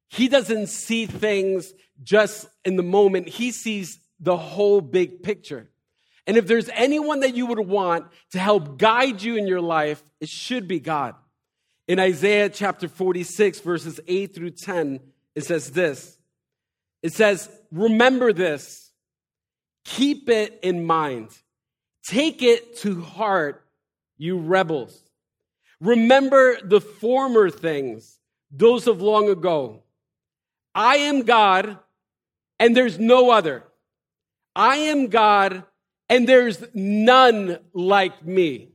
He 0.07 0.27
doesn't 0.27 0.67
see 0.67 1.07
things 1.07 1.73
just 2.03 2.47
in 2.63 2.75
the 2.75 2.83
moment, 2.83 3.27
He 3.27 3.51
sees 3.51 3.97
the 4.19 4.37
whole 4.37 4.81
big 4.81 5.23
picture. 5.23 5.67
And 6.27 6.37
if 6.37 6.45
there's 6.45 6.69
anyone 6.75 7.21
that 7.21 7.35
you 7.35 7.47
would 7.47 7.59
want 7.59 8.05
to 8.33 8.39
help 8.39 8.77
guide 8.77 9.23
you 9.23 9.35
in 9.35 9.47
your 9.47 9.61
life, 9.61 10.03
it 10.19 10.29
should 10.29 10.67
be 10.67 10.79
God. 10.79 11.15
In 11.87 11.99
Isaiah 11.99 12.49
chapter 12.49 12.87
46, 12.87 13.61
verses 13.61 13.99
8 14.07 14.35
through 14.35 14.51
10, 14.51 14.99
it 15.35 15.45
says 15.45 15.71
this 15.71 16.17
it 17.01 17.13
says, 17.13 17.49
Remember 17.71 18.33
this, 18.33 18.91
keep 19.85 20.29
it 20.29 20.59
in 20.61 20.85
mind, 20.85 21.29
take 22.03 22.41
it 22.41 22.77
to 22.79 23.01
heart, 23.01 23.65
you 24.17 24.37
rebels. 24.37 25.01
Remember 25.79 26.57
the 26.63 26.81
former 26.81 27.49
things, 27.49 28.19
those 28.51 28.87
of 28.87 29.01
long 29.01 29.29
ago. 29.29 29.81
I 30.75 30.97
am 30.97 31.23
God, 31.23 31.79
and 32.59 32.77
there's 32.77 32.99
no 32.99 33.31
other. 33.31 33.63
I 34.55 34.75
am 34.75 35.07
God, 35.07 35.63
and 36.07 36.29
there's 36.29 36.63
none 36.73 37.57
like 37.73 38.23
me. 38.23 38.69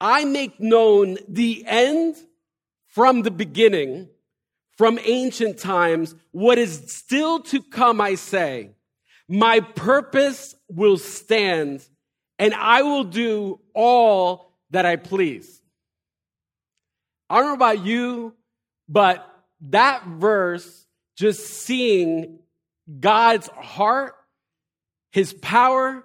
I 0.00 0.24
make 0.24 0.60
known 0.60 1.18
the 1.28 1.64
end 1.66 2.16
from 2.86 3.22
the 3.22 3.30
beginning 3.30 4.08
from 4.76 4.98
ancient 5.02 5.58
times, 5.58 6.14
what 6.32 6.58
is 6.58 6.92
still 6.92 7.40
to 7.44 7.62
come, 7.62 8.00
I 8.00 8.14
say, 8.14 8.70
my 9.28 9.60
purpose 9.60 10.54
will 10.68 10.98
stand 10.98 11.86
and 12.38 12.54
I 12.54 12.82
will 12.82 13.04
do 13.04 13.60
all 13.74 14.52
that 14.70 14.84
I 14.84 14.96
please. 14.96 15.60
I 17.28 17.38
don't 17.38 17.48
know 17.48 17.54
about 17.54 17.84
you, 17.84 18.34
but 18.88 19.26
that 19.68 20.06
verse, 20.06 20.86
just 21.16 21.46
seeing 21.46 22.38
God's 23.00 23.48
heart, 23.48 24.14
his 25.10 25.32
power, 25.32 26.04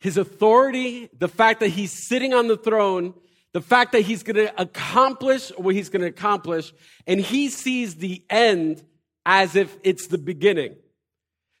his 0.00 0.16
authority, 0.16 1.08
the 1.16 1.28
fact 1.28 1.60
that 1.60 1.68
he's 1.68 1.92
sitting 1.92 2.34
on 2.34 2.48
the 2.48 2.56
throne, 2.56 3.14
the 3.52 3.60
fact 3.60 3.92
that 3.92 4.02
he's 4.02 4.22
going 4.22 4.36
to 4.36 4.60
accomplish 4.60 5.50
what 5.56 5.74
he's 5.74 5.88
going 5.88 6.02
to 6.02 6.08
accomplish, 6.08 6.72
and 7.06 7.20
he 7.20 7.48
sees 7.48 7.96
the 7.96 8.22
end 8.28 8.82
as 9.24 9.56
if 9.56 9.76
it's 9.82 10.06
the 10.08 10.18
beginning. 10.18 10.76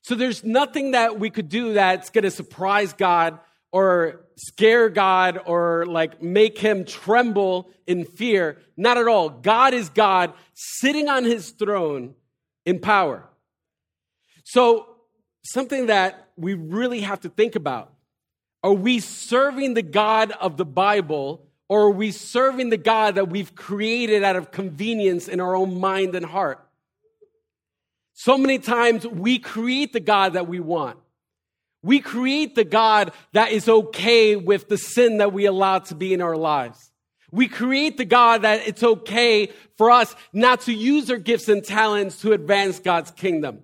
So 0.02 0.14
there's 0.14 0.44
nothing 0.44 0.92
that 0.92 1.18
we 1.18 1.30
could 1.30 1.48
do 1.48 1.74
that's 1.74 2.10
going 2.10 2.24
to 2.24 2.30
surprise 2.30 2.92
God 2.92 3.38
or 3.72 4.24
scare 4.36 4.88
God 4.88 5.40
or 5.44 5.84
like 5.86 6.22
make 6.22 6.58
him 6.58 6.84
tremble 6.84 7.68
in 7.86 8.04
fear. 8.04 8.58
Not 8.76 8.96
at 8.96 9.06
all. 9.06 9.28
God 9.28 9.74
is 9.74 9.88
God 9.88 10.32
sitting 10.54 11.08
on 11.08 11.24
his 11.24 11.50
throne 11.50 12.14
in 12.64 12.78
power. 12.78 13.28
So, 14.44 14.86
something 15.42 15.86
that 15.86 16.28
we 16.36 16.54
really 16.54 17.00
have 17.00 17.20
to 17.20 17.28
think 17.28 17.54
about 17.54 17.92
are 18.62 18.72
we 18.72 19.00
serving 19.00 19.74
the 19.74 19.82
God 19.82 20.30
of 20.32 20.56
the 20.56 20.64
Bible 20.64 21.47
or 21.68 21.82
are 21.82 21.90
we 21.90 22.10
serving 22.10 22.70
the 22.70 22.78
God 22.78 23.16
that 23.16 23.28
we've 23.28 23.54
created 23.54 24.22
out 24.22 24.36
of 24.36 24.50
convenience 24.50 25.28
in 25.28 25.40
our 25.40 25.54
own 25.54 25.78
mind 25.78 26.14
and 26.14 26.24
heart? 26.24 26.66
So 28.14 28.36
many 28.36 28.58
times 28.58 29.06
we 29.06 29.38
create 29.38 29.92
the 29.92 30.00
God 30.00 30.32
that 30.32 30.48
we 30.48 30.60
want. 30.60 30.98
We 31.82 32.00
create 32.00 32.54
the 32.54 32.64
God 32.64 33.12
that 33.32 33.52
is 33.52 33.68
okay 33.68 34.34
with 34.34 34.68
the 34.68 34.78
sin 34.78 35.18
that 35.18 35.32
we 35.32 35.46
allow 35.46 35.78
to 35.78 35.94
be 35.94 36.12
in 36.12 36.20
our 36.20 36.36
lives. 36.36 36.90
We 37.30 37.46
create 37.46 37.98
the 37.98 38.04
God 38.04 38.42
that 38.42 38.66
it's 38.66 38.82
okay 38.82 39.52
for 39.76 39.90
us 39.90 40.16
not 40.32 40.62
to 40.62 40.72
use 40.72 41.10
our 41.10 41.18
gifts 41.18 41.48
and 41.48 41.62
talents 41.62 42.20
to 42.22 42.32
advance 42.32 42.80
God's 42.80 43.10
kingdom. 43.10 43.60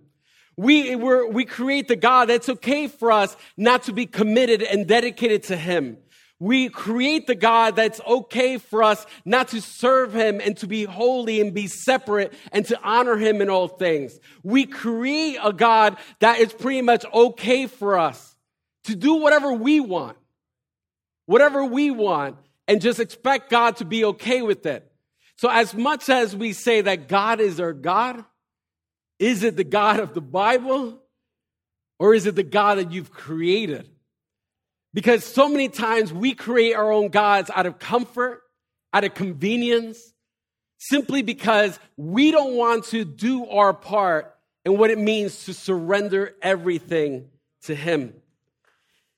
We, 0.57 0.95
we 0.95 1.45
create 1.45 1.89
the 1.89 1.97
God 1.97 2.29
that's 2.29 2.49
okay 2.49 2.87
for 2.87 3.11
us 3.11 3.37
not 3.57 3.85
to 3.85 3.93
be 3.93 4.07
committed 4.07 4.63
and 4.63 4.87
dedicated 4.87 5.45
to 5.45 5.57
Him. 5.57 5.97
We 6.45 6.69
create 6.69 7.27
the 7.27 7.35
God 7.35 7.75
that's 7.75 8.03
okay 8.07 8.59
for 8.59 8.83
us 8.83 9.07
not 9.25 9.49
to 9.49 9.63
serve 9.63 10.13
Him 10.13 10.43
and 10.43 10.55
to 10.59 10.67
be 10.67 10.85
holy 10.85 11.41
and 11.41 11.55
be 11.55 11.69
separate 11.69 12.35
and 12.53 12.67
to 12.67 12.79
honor 12.83 13.17
Him 13.17 13.41
in 13.41 13.49
all 13.49 13.67
things. 13.67 14.21
We 14.43 14.67
create 14.67 15.39
a 15.43 15.55
God 15.55 15.97
that 16.19 16.41
is 16.41 16.53
pretty 16.53 16.83
much 16.83 17.07
okay 17.11 17.67
for 17.67 17.99
us 17.99 18.37
to 18.85 18.95
do 18.95 19.15
whatever 19.15 19.55
we 19.55 19.81
want, 19.81 20.19
whatever 21.25 21.65
we 21.65 21.91
want, 21.91 22.37
and 22.69 22.83
just 22.83 23.01
expect 23.01 23.49
God 23.49 23.77
to 23.77 23.87
be 23.87 24.05
okay 24.05 24.43
with 24.43 24.67
it. 24.67 24.87
So, 25.37 25.49
as 25.49 25.73
much 25.73 26.11
as 26.11 26.37
we 26.37 26.53
say 26.53 26.83
that 26.83 27.09
God 27.09 27.41
is 27.41 27.59
our 27.59 27.73
God, 27.73 28.23
is 29.19 29.45
it 29.45 29.57
the 29.57 29.65
God 29.65 29.99
of 29.99 30.13
the 30.13 30.21
Bible 30.21 31.01
or 31.99 32.13
is 32.13 32.27
it 32.27 32.35
the 32.35 32.43
God 32.43 32.75
that 32.75 32.93
you've 32.93 33.11
created? 33.11 33.89
Because 34.95 35.25
so 35.25 35.49
many 35.49 35.69
times 35.69 36.13
we 36.13 36.35
create 36.35 36.75
our 36.75 36.91
own 36.91 37.09
gods 37.09 37.51
out 37.55 37.67
of 37.67 37.81
comfort, 37.81 38.43
out 38.93 39.03
of 39.03 39.13
convenience, 39.13 40.15
simply 40.79 41.21
because 41.21 41.79
we 41.97 42.31
don't 42.31 42.55
want 42.55 42.85
to 42.87 43.05
do 43.05 43.47
our 43.47 43.75
part 43.75 44.35
in 44.65 44.79
what 44.79 44.91
it 44.91 44.99
means 44.99 45.45
to 45.47 45.53
surrender 45.53 46.35
everything 46.41 47.29
to 47.65 47.75
Him. 47.75 48.15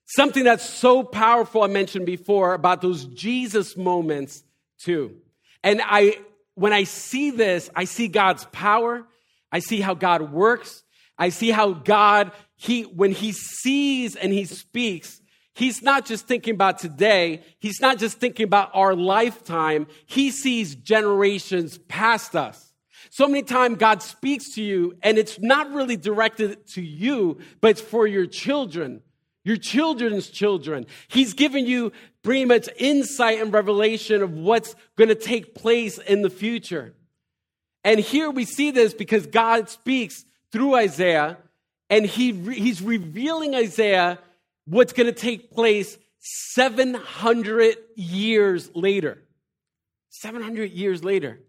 Something 0.07 0.45
that's 0.45 0.69
so 0.69 1.03
powerful, 1.03 1.63
I 1.63 1.67
mentioned 1.67 2.07
before, 2.07 2.55
about 2.55 2.81
those 2.81 3.05
Jesus 3.05 3.77
moments 3.77 4.45
too. 4.79 5.17
And 5.63 5.83
I, 5.85 6.19
when 6.55 6.73
I 6.73 6.85
see 6.85 7.33
this, 7.33 7.69
I 7.75 7.85
see 7.85 8.09
God's 8.09 8.47
power. 8.47 9.05
I 9.53 9.59
see 9.59 9.81
how 9.81 9.95
God 9.95 10.33
works. 10.33 10.85
I 11.19 11.31
see 11.31 11.51
how 11.51 11.73
God, 11.73 12.33
he, 12.55 12.83
when 12.83 13.11
he 13.11 13.33
sees 13.33 14.17
and 14.17 14.33
he 14.33 14.45
speaks, 14.45 15.21
He's 15.57 15.81
not 15.81 16.05
just 16.05 16.27
thinking 16.29 16.53
about 16.53 16.79
today. 16.79 17.41
He's 17.61 17.81
not 17.81 17.97
just 17.97 18.19
thinking 18.19 18.45
about 18.45 18.73
our 18.75 18.95
lifetime. 18.95 19.87
He 20.05 20.31
sees 20.31 20.75
generations 20.75 21.79
past 21.89 22.37
us. 22.37 22.75
So 23.09 23.27
many 23.27 23.43
times 23.43 23.79
God 23.79 24.03
speaks 24.03 24.55
to 24.57 24.63
you 24.63 24.99
and 25.03 25.17
it's 25.17 25.41
not 25.41 25.73
really 25.73 25.97
directed 25.97 26.67
to 26.75 26.83
you, 26.83 27.39
but 27.63 27.71
it's 27.71 27.81
for 27.81 28.07
your 28.07 28.27
children, 28.27 29.01
your 29.45 29.57
children's 29.57 30.29
children. 30.29 30.85
He's 31.09 31.33
given 31.33 31.65
you 31.65 31.91
pretty 32.23 32.45
much 32.45 32.69
insight 32.77 33.41
and 33.41 33.51
revelation 33.51 34.23
of 34.23 34.35
what's 34.35 34.75
going 34.97 35.09
to 35.09 35.15
take 35.15 35.55
place 35.55 35.97
in 35.97 36.21
the 36.21 36.29
future. 36.29 36.93
And 37.83 37.99
here 37.99 38.31
we 38.31 38.45
see 38.45 38.73
this 38.73 38.93
because 38.93 39.27
God 39.27 39.71
speaks 39.71 40.27
through 40.53 40.75
Isaiah 40.75 41.39
and 41.89 42.05
he, 42.05 42.33
he's 42.33 42.83
revealing 42.83 43.55
Isaiah 43.55 44.19
what's 44.67 44.93
going 44.93 45.07
to 45.07 45.19
take 45.19 45.51
place 45.51 45.97
700 46.19 47.77
years 47.95 48.71
later. 48.75 49.23
700 50.11 50.73
years 50.73 51.05
later. 51.05 51.41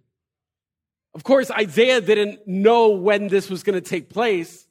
Of 1.14 1.24
course, 1.24 1.50
Isaiah 1.50 2.00
didn't 2.00 2.48
know 2.48 2.90
when 2.90 3.28
this 3.28 3.50
was 3.50 3.64
going 3.64 3.82
to 3.82 3.90
take 3.90 4.10
place, 4.10 4.68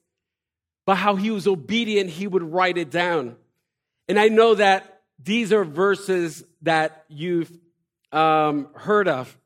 but 0.85 0.95
how 0.95 1.17
he 1.17 1.31
was 1.31 1.49
obedient, 1.49 2.11
he 2.11 2.27
would 2.27 2.45
write 2.45 2.79
it 2.79 2.91
down. 2.91 3.37
And 4.09 4.19
I 4.19 4.29
know 4.29 4.55
that 4.55 5.03
these 5.19 5.53
are 5.53 5.65
verses 5.65 6.45
that 6.63 7.05
you've 7.09 7.51
um, 8.13 8.69
heard 8.75 9.09
of. 9.09 9.37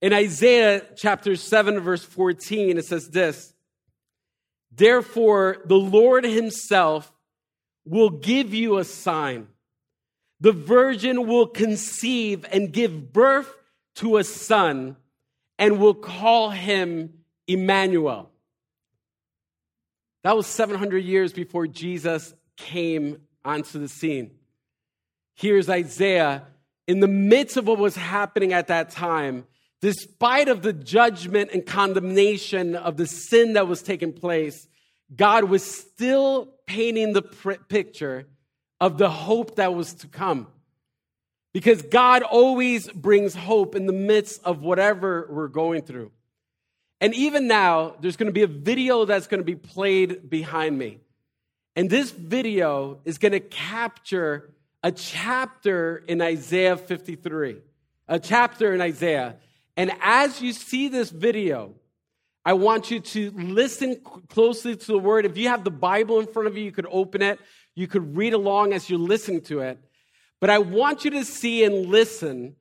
In 0.00 0.12
Isaiah 0.12 0.82
chapter 0.96 1.34
7, 1.34 1.80
verse 1.80 2.04
14, 2.04 2.78
it 2.78 2.84
says 2.84 3.08
this 3.08 3.52
Therefore, 4.70 5.58
the 5.64 5.74
Lord 5.74 6.24
himself 6.24 7.12
will 7.90 8.10
give 8.10 8.54
you 8.54 8.78
a 8.78 8.84
sign. 8.84 9.48
The 10.38 10.52
virgin 10.52 11.26
will 11.26 11.48
conceive 11.48 12.46
and 12.52 12.72
give 12.72 13.12
birth 13.12 13.52
to 13.96 14.16
a 14.16 14.24
son 14.24 14.96
and 15.58 15.80
will 15.80 15.94
call 15.94 16.50
him 16.50 17.12
Emmanuel. 17.48 18.30
That 20.22 20.36
was 20.36 20.46
700 20.46 20.98
years 20.98 21.32
before 21.32 21.66
Jesus 21.66 22.32
came 22.56 23.22
onto 23.44 23.80
the 23.80 23.88
scene. 23.88 24.30
Here's 25.34 25.68
Isaiah 25.68 26.44
in 26.86 27.00
the 27.00 27.08
midst 27.08 27.56
of 27.56 27.66
what 27.66 27.78
was 27.78 27.96
happening 27.96 28.52
at 28.52 28.68
that 28.68 28.90
time, 28.90 29.46
despite 29.80 30.46
of 30.46 30.62
the 30.62 30.72
judgment 30.72 31.50
and 31.52 31.66
condemnation 31.66 32.76
of 32.76 32.96
the 32.96 33.06
sin 33.06 33.54
that 33.54 33.66
was 33.66 33.82
taking 33.82 34.12
place, 34.12 34.68
God 35.14 35.44
was 35.44 35.64
still 35.64 36.54
painting 36.70 37.12
the 37.12 37.22
picture 37.22 38.28
of 38.80 38.96
the 38.96 39.10
hope 39.10 39.56
that 39.56 39.74
was 39.74 39.92
to 39.94 40.06
come. 40.06 40.46
Because 41.52 41.82
God 41.82 42.22
always 42.22 42.88
brings 42.88 43.34
hope 43.34 43.74
in 43.74 43.86
the 43.86 43.92
midst 43.92 44.40
of 44.44 44.62
whatever 44.62 45.26
we're 45.28 45.48
going 45.48 45.82
through. 45.82 46.12
And 47.00 47.12
even 47.14 47.48
now, 47.48 47.96
there's 48.00 48.16
going 48.16 48.28
to 48.28 48.32
be 48.32 48.42
a 48.42 48.46
video 48.46 49.04
that's 49.04 49.26
going 49.26 49.40
to 49.40 49.44
be 49.44 49.56
played 49.56 50.30
behind 50.30 50.78
me. 50.78 51.00
And 51.74 51.90
this 51.90 52.12
video 52.12 53.00
is 53.04 53.18
going 53.18 53.32
to 53.32 53.40
capture 53.40 54.52
a 54.84 54.92
chapter 54.92 56.04
in 56.06 56.22
Isaiah 56.22 56.76
53, 56.76 57.56
a 58.06 58.20
chapter 58.20 58.72
in 58.72 58.80
Isaiah. 58.80 59.36
And 59.76 59.90
as 60.00 60.40
you 60.40 60.52
see 60.52 60.86
this 60.86 61.10
video, 61.10 61.74
I 62.44 62.54
want 62.54 62.90
you 62.90 63.00
to 63.00 63.30
listen 63.32 64.00
closely 64.28 64.74
to 64.74 64.86
the 64.86 64.98
word. 64.98 65.26
If 65.26 65.36
you 65.36 65.48
have 65.48 65.64
the 65.64 65.70
Bible 65.70 66.20
in 66.20 66.26
front 66.26 66.48
of 66.48 66.56
you, 66.56 66.64
you 66.64 66.72
could 66.72 66.86
open 66.90 67.22
it. 67.22 67.38
You 67.74 67.86
could 67.86 68.16
read 68.16 68.32
along 68.32 68.72
as 68.72 68.88
you 68.88 68.98
listen 68.98 69.42
to 69.42 69.60
it. 69.60 69.78
But 70.40 70.50
I 70.50 70.58
want 70.58 71.04
you 71.04 71.10
to 71.12 71.24
see 71.24 71.64
and 71.64 71.86
listen 71.86 72.56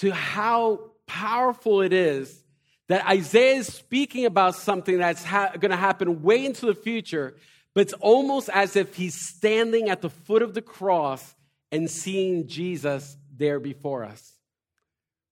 to 0.00 0.10
how 0.12 0.92
powerful 1.06 1.80
it 1.80 1.92
is 1.92 2.42
that 2.88 3.06
Isaiah 3.06 3.56
is 3.56 3.68
speaking 3.68 4.26
about 4.26 4.54
something 4.54 4.98
that's 4.98 5.24
ha- 5.24 5.52
going 5.58 5.70
to 5.70 5.76
happen 5.76 6.22
way 6.22 6.44
into 6.44 6.66
the 6.66 6.74
future, 6.74 7.34
but 7.74 7.82
it's 7.82 7.92
almost 7.94 8.50
as 8.50 8.76
if 8.76 8.96
he's 8.96 9.18
standing 9.28 9.88
at 9.88 10.02
the 10.02 10.10
foot 10.10 10.42
of 10.42 10.52
the 10.52 10.60
cross 10.60 11.34
and 11.70 11.90
seeing 11.90 12.48
Jesus 12.48 13.16
there 13.34 13.60
before 13.60 14.04
us. 14.04 14.34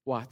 Watch. 0.07 0.31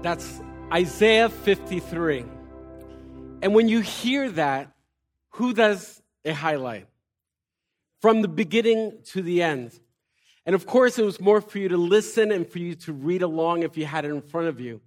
That's 0.00 0.40
Isaiah 0.72 1.28
53. 1.28 2.24
And 3.42 3.52
when 3.52 3.68
you 3.68 3.80
hear 3.80 4.30
that, 4.30 4.70
who 5.30 5.52
does 5.52 6.00
it 6.22 6.34
highlight? 6.34 6.86
From 8.00 8.22
the 8.22 8.28
beginning 8.28 8.98
to 9.06 9.22
the 9.22 9.42
end. 9.42 9.72
And 10.46 10.54
of 10.54 10.66
course, 10.66 11.00
it 11.00 11.04
was 11.04 11.20
more 11.20 11.40
for 11.40 11.58
you 11.58 11.68
to 11.70 11.76
listen 11.76 12.30
and 12.30 12.48
for 12.48 12.60
you 12.60 12.76
to 12.76 12.92
read 12.92 13.22
along 13.22 13.64
if 13.64 13.76
you 13.76 13.86
had 13.86 14.04
it 14.04 14.10
in 14.10 14.22
front 14.22 14.46
of 14.46 14.60
you. 14.60 14.80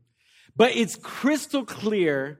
But 0.55 0.77
it's 0.77 0.95
crystal 0.95 1.65
clear 1.65 2.39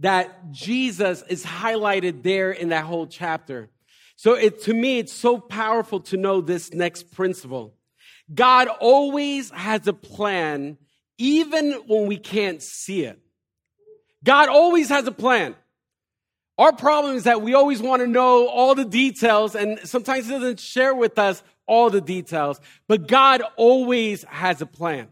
that 0.00 0.52
Jesus 0.52 1.24
is 1.28 1.44
highlighted 1.44 2.22
there 2.22 2.50
in 2.50 2.68
that 2.68 2.84
whole 2.84 3.06
chapter. 3.06 3.70
So 4.16 4.34
it, 4.34 4.62
to 4.64 4.74
me, 4.74 4.98
it's 4.98 5.12
so 5.14 5.38
powerful 5.38 6.00
to 6.00 6.18
know 6.18 6.42
this 6.42 6.74
next 6.74 7.10
principle. 7.10 7.74
God 8.32 8.68
always 8.68 9.50
has 9.50 9.86
a 9.88 9.94
plan 9.94 10.76
even 11.22 11.74
when 11.86 12.08
we 12.08 12.16
can't 12.18 12.60
see 12.60 13.04
it. 13.04 13.16
God 14.24 14.48
always 14.48 14.88
has 14.88 15.06
a 15.06 15.12
plan. 15.12 15.54
Our 16.58 16.72
problem 16.72 17.14
is 17.14 17.24
that 17.24 17.42
we 17.42 17.54
always 17.54 17.80
want 17.80 18.02
to 18.02 18.08
know 18.08 18.48
all 18.48 18.74
the 18.74 18.84
details, 18.84 19.54
and 19.54 19.78
sometimes 19.84 20.26
He 20.26 20.32
doesn't 20.32 20.58
share 20.58 20.92
with 20.92 21.20
us 21.20 21.44
all 21.64 21.90
the 21.90 22.00
details, 22.00 22.60
but 22.88 23.06
God 23.06 23.40
always 23.56 24.24
has 24.24 24.60
a 24.60 24.66
plan. 24.66 25.08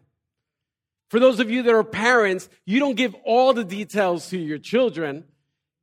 For 1.11 1.21
those 1.21 1.39
of 1.39 1.49
you 1.49 1.63
that 1.63 1.75
are 1.75 1.85
parents, 1.85 2.49
you 2.67 2.81
don't 2.81 2.97
give 2.97 3.15
all 3.25 3.53
the 3.53 3.65
details 3.65 4.29
to 4.31 4.39
your 4.39 4.59
children. 4.59 5.25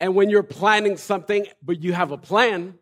And 0.01 0.13
when 0.13 0.29
you're 0.29 0.43
planning 0.43 0.97
something, 0.97 1.47
but 1.63 1.81
you 1.81 1.93
have 1.93 2.11
a 2.11 2.17
plan, 2.17 2.75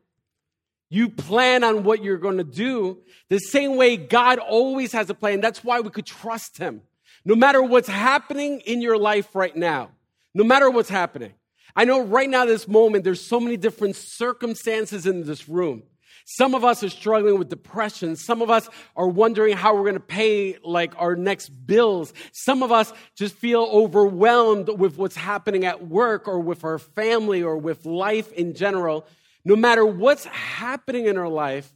you 0.89 1.09
plan 1.09 1.63
on 1.63 1.83
what 1.83 2.03
you're 2.03 2.17
going 2.17 2.37
to 2.37 2.43
do. 2.43 3.01
The 3.29 3.39
same 3.39 3.77
way 3.77 3.97
God 3.97 4.39
always 4.39 4.91
has 4.93 5.09
a 5.09 5.13
plan. 5.13 5.41
That's 5.41 5.63
why 5.63 5.79
we 5.79 5.91
could 5.91 6.05
trust 6.07 6.57
Him. 6.57 6.81
No 7.25 7.35
matter 7.35 7.61
what's 7.61 7.89
happening 7.89 8.61
in 8.61 8.81
your 8.81 8.97
life 8.97 9.35
right 9.35 9.55
now, 9.55 9.89
no 10.33 10.43
matter 10.43 10.69
what's 10.69 10.89
happening. 10.89 11.33
I 11.75 11.83
know 11.83 12.03
right 12.03 12.29
now, 12.29 12.45
this 12.45 12.67
moment, 12.67 13.03
there's 13.03 13.19
so 13.19 13.39
many 13.39 13.57
different 13.57 13.95
circumstances 13.95 15.05
in 15.05 15.25
this 15.25 15.49
room. 15.49 15.83
Some 16.27 16.55
of 16.55 16.63
us 16.63 16.83
are 16.83 16.89
struggling 16.89 17.37
with 17.37 17.49
depression. 17.49 18.15
Some 18.15 18.41
of 18.41 18.49
us 18.49 18.67
are 18.95 19.07
wondering 19.07 19.55
how 19.55 19.75
we're 19.75 19.83
going 19.83 19.93
to 19.93 19.99
pay 19.99 20.57
like 20.63 20.93
our 20.97 21.15
next 21.15 21.49
bills. 21.49 22.13
Some 22.31 22.63
of 22.63 22.71
us 22.71 22.91
just 23.15 23.35
feel 23.35 23.61
overwhelmed 23.63 24.69
with 24.69 24.97
what's 24.97 25.15
happening 25.15 25.65
at 25.65 25.87
work 25.87 26.27
or 26.27 26.39
with 26.39 26.63
our 26.63 26.79
family 26.79 27.43
or 27.43 27.57
with 27.57 27.85
life 27.85 28.31
in 28.33 28.55
general. 28.55 29.05
no 29.47 29.55
matter 29.55 29.85
what's 29.85 30.25
happening 30.25 31.05
in 31.05 31.17
our 31.17 31.29
life, 31.29 31.71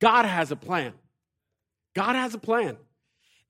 God 0.00 0.24
has 0.24 0.52
a 0.52 0.56
plan. 0.56 0.92
God 1.94 2.14
has 2.14 2.34
a 2.34 2.38
plan. 2.38 2.76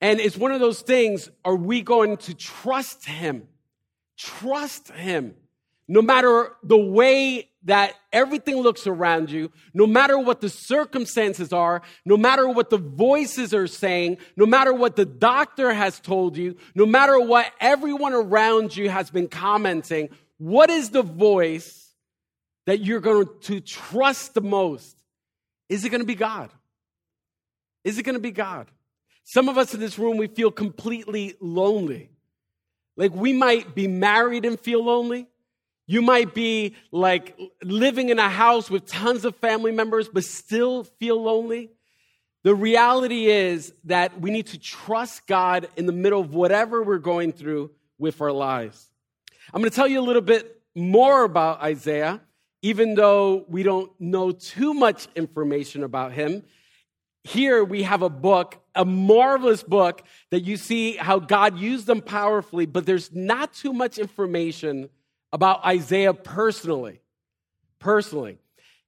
And 0.01 0.19
it's 0.19 0.35
one 0.35 0.51
of 0.51 0.59
those 0.59 0.81
things 0.81 1.29
are 1.45 1.55
we 1.55 1.81
going 1.81 2.17
to 2.17 2.33
trust 2.33 3.05
Him? 3.05 3.47
Trust 4.17 4.91
Him. 4.91 5.35
No 5.87 6.01
matter 6.01 6.53
the 6.63 6.77
way 6.77 7.49
that 7.63 7.93
everything 8.11 8.55
looks 8.55 8.87
around 8.87 9.29
you, 9.29 9.51
no 9.73 9.85
matter 9.85 10.17
what 10.17 10.41
the 10.41 10.49
circumstances 10.49 11.53
are, 11.53 11.81
no 12.05 12.17
matter 12.17 12.47
what 12.47 12.69
the 12.69 12.77
voices 12.77 13.53
are 13.53 13.67
saying, 13.67 14.17
no 14.35 14.45
matter 14.45 14.73
what 14.73 14.95
the 14.95 15.05
doctor 15.05 15.71
has 15.73 15.99
told 15.99 16.37
you, 16.37 16.55
no 16.73 16.85
matter 16.85 17.19
what 17.19 17.51
everyone 17.59 18.13
around 18.13 18.75
you 18.75 18.89
has 18.89 19.11
been 19.11 19.27
commenting, 19.27 20.09
what 20.37 20.69
is 20.69 20.89
the 20.89 21.03
voice 21.03 21.93
that 22.65 22.79
you're 22.79 22.99
going 22.99 23.27
to 23.41 23.59
trust 23.59 24.33
the 24.33 24.41
most? 24.41 24.97
Is 25.69 25.85
it 25.85 25.89
going 25.89 26.01
to 26.01 26.07
be 26.07 26.15
God? 26.15 26.49
Is 27.83 27.99
it 27.99 28.03
going 28.03 28.15
to 28.15 28.21
be 28.21 28.31
God? 28.31 28.67
Some 29.23 29.49
of 29.49 29.57
us 29.57 29.73
in 29.73 29.79
this 29.79 29.97
room, 29.97 30.17
we 30.17 30.27
feel 30.27 30.51
completely 30.51 31.35
lonely. 31.39 32.09
Like 32.97 33.13
we 33.13 33.33
might 33.33 33.73
be 33.73 33.87
married 33.87 34.45
and 34.45 34.59
feel 34.59 34.83
lonely. 34.83 35.27
You 35.87 36.01
might 36.01 36.33
be 36.33 36.75
like 36.91 37.37
living 37.63 38.09
in 38.09 38.19
a 38.19 38.29
house 38.29 38.69
with 38.69 38.85
tons 38.85 39.25
of 39.25 39.35
family 39.37 39.71
members, 39.71 40.07
but 40.07 40.23
still 40.23 40.83
feel 40.83 41.21
lonely. 41.21 41.71
The 42.43 42.55
reality 42.55 43.27
is 43.27 43.73
that 43.83 44.19
we 44.19 44.31
need 44.31 44.47
to 44.47 44.59
trust 44.59 45.27
God 45.27 45.67
in 45.75 45.85
the 45.85 45.91
middle 45.91 46.21
of 46.21 46.33
whatever 46.33 46.81
we're 46.81 46.97
going 46.97 47.33
through 47.33 47.71
with 47.99 48.19
our 48.21 48.31
lives. 48.31 48.89
I'm 49.53 49.61
going 49.61 49.69
to 49.69 49.75
tell 49.75 49.87
you 49.87 49.99
a 49.99 50.01
little 50.01 50.21
bit 50.21 50.61
more 50.73 51.23
about 51.23 51.61
Isaiah, 51.61 52.21
even 52.61 52.95
though 52.95 53.45
we 53.47 53.63
don't 53.63 53.91
know 53.99 54.31
too 54.31 54.73
much 54.73 55.07
information 55.15 55.83
about 55.83 56.13
him. 56.13 56.43
Here 57.23 57.63
we 57.63 57.83
have 57.83 58.01
a 58.01 58.09
book, 58.09 58.59
a 58.73 58.83
marvelous 58.83 59.63
book 59.63 60.03
that 60.31 60.41
you 60.41 60.57
see 60.57 60.95
how 60.95 61.19
God 61.19 61.59
used 61.59 61.85
them 61.85 62.01
powerfully, 62.01 62.65
but 62.65 62.85
there's 62.85 63.13
not 63.13 63.53
too 63.53 63.73
much 63.73 63.99
information 63.99 64.89
about 65.31 65.63
Isaiah 65.65 66.13
personally. 66.13 67.01
Personally. 67.79 68.39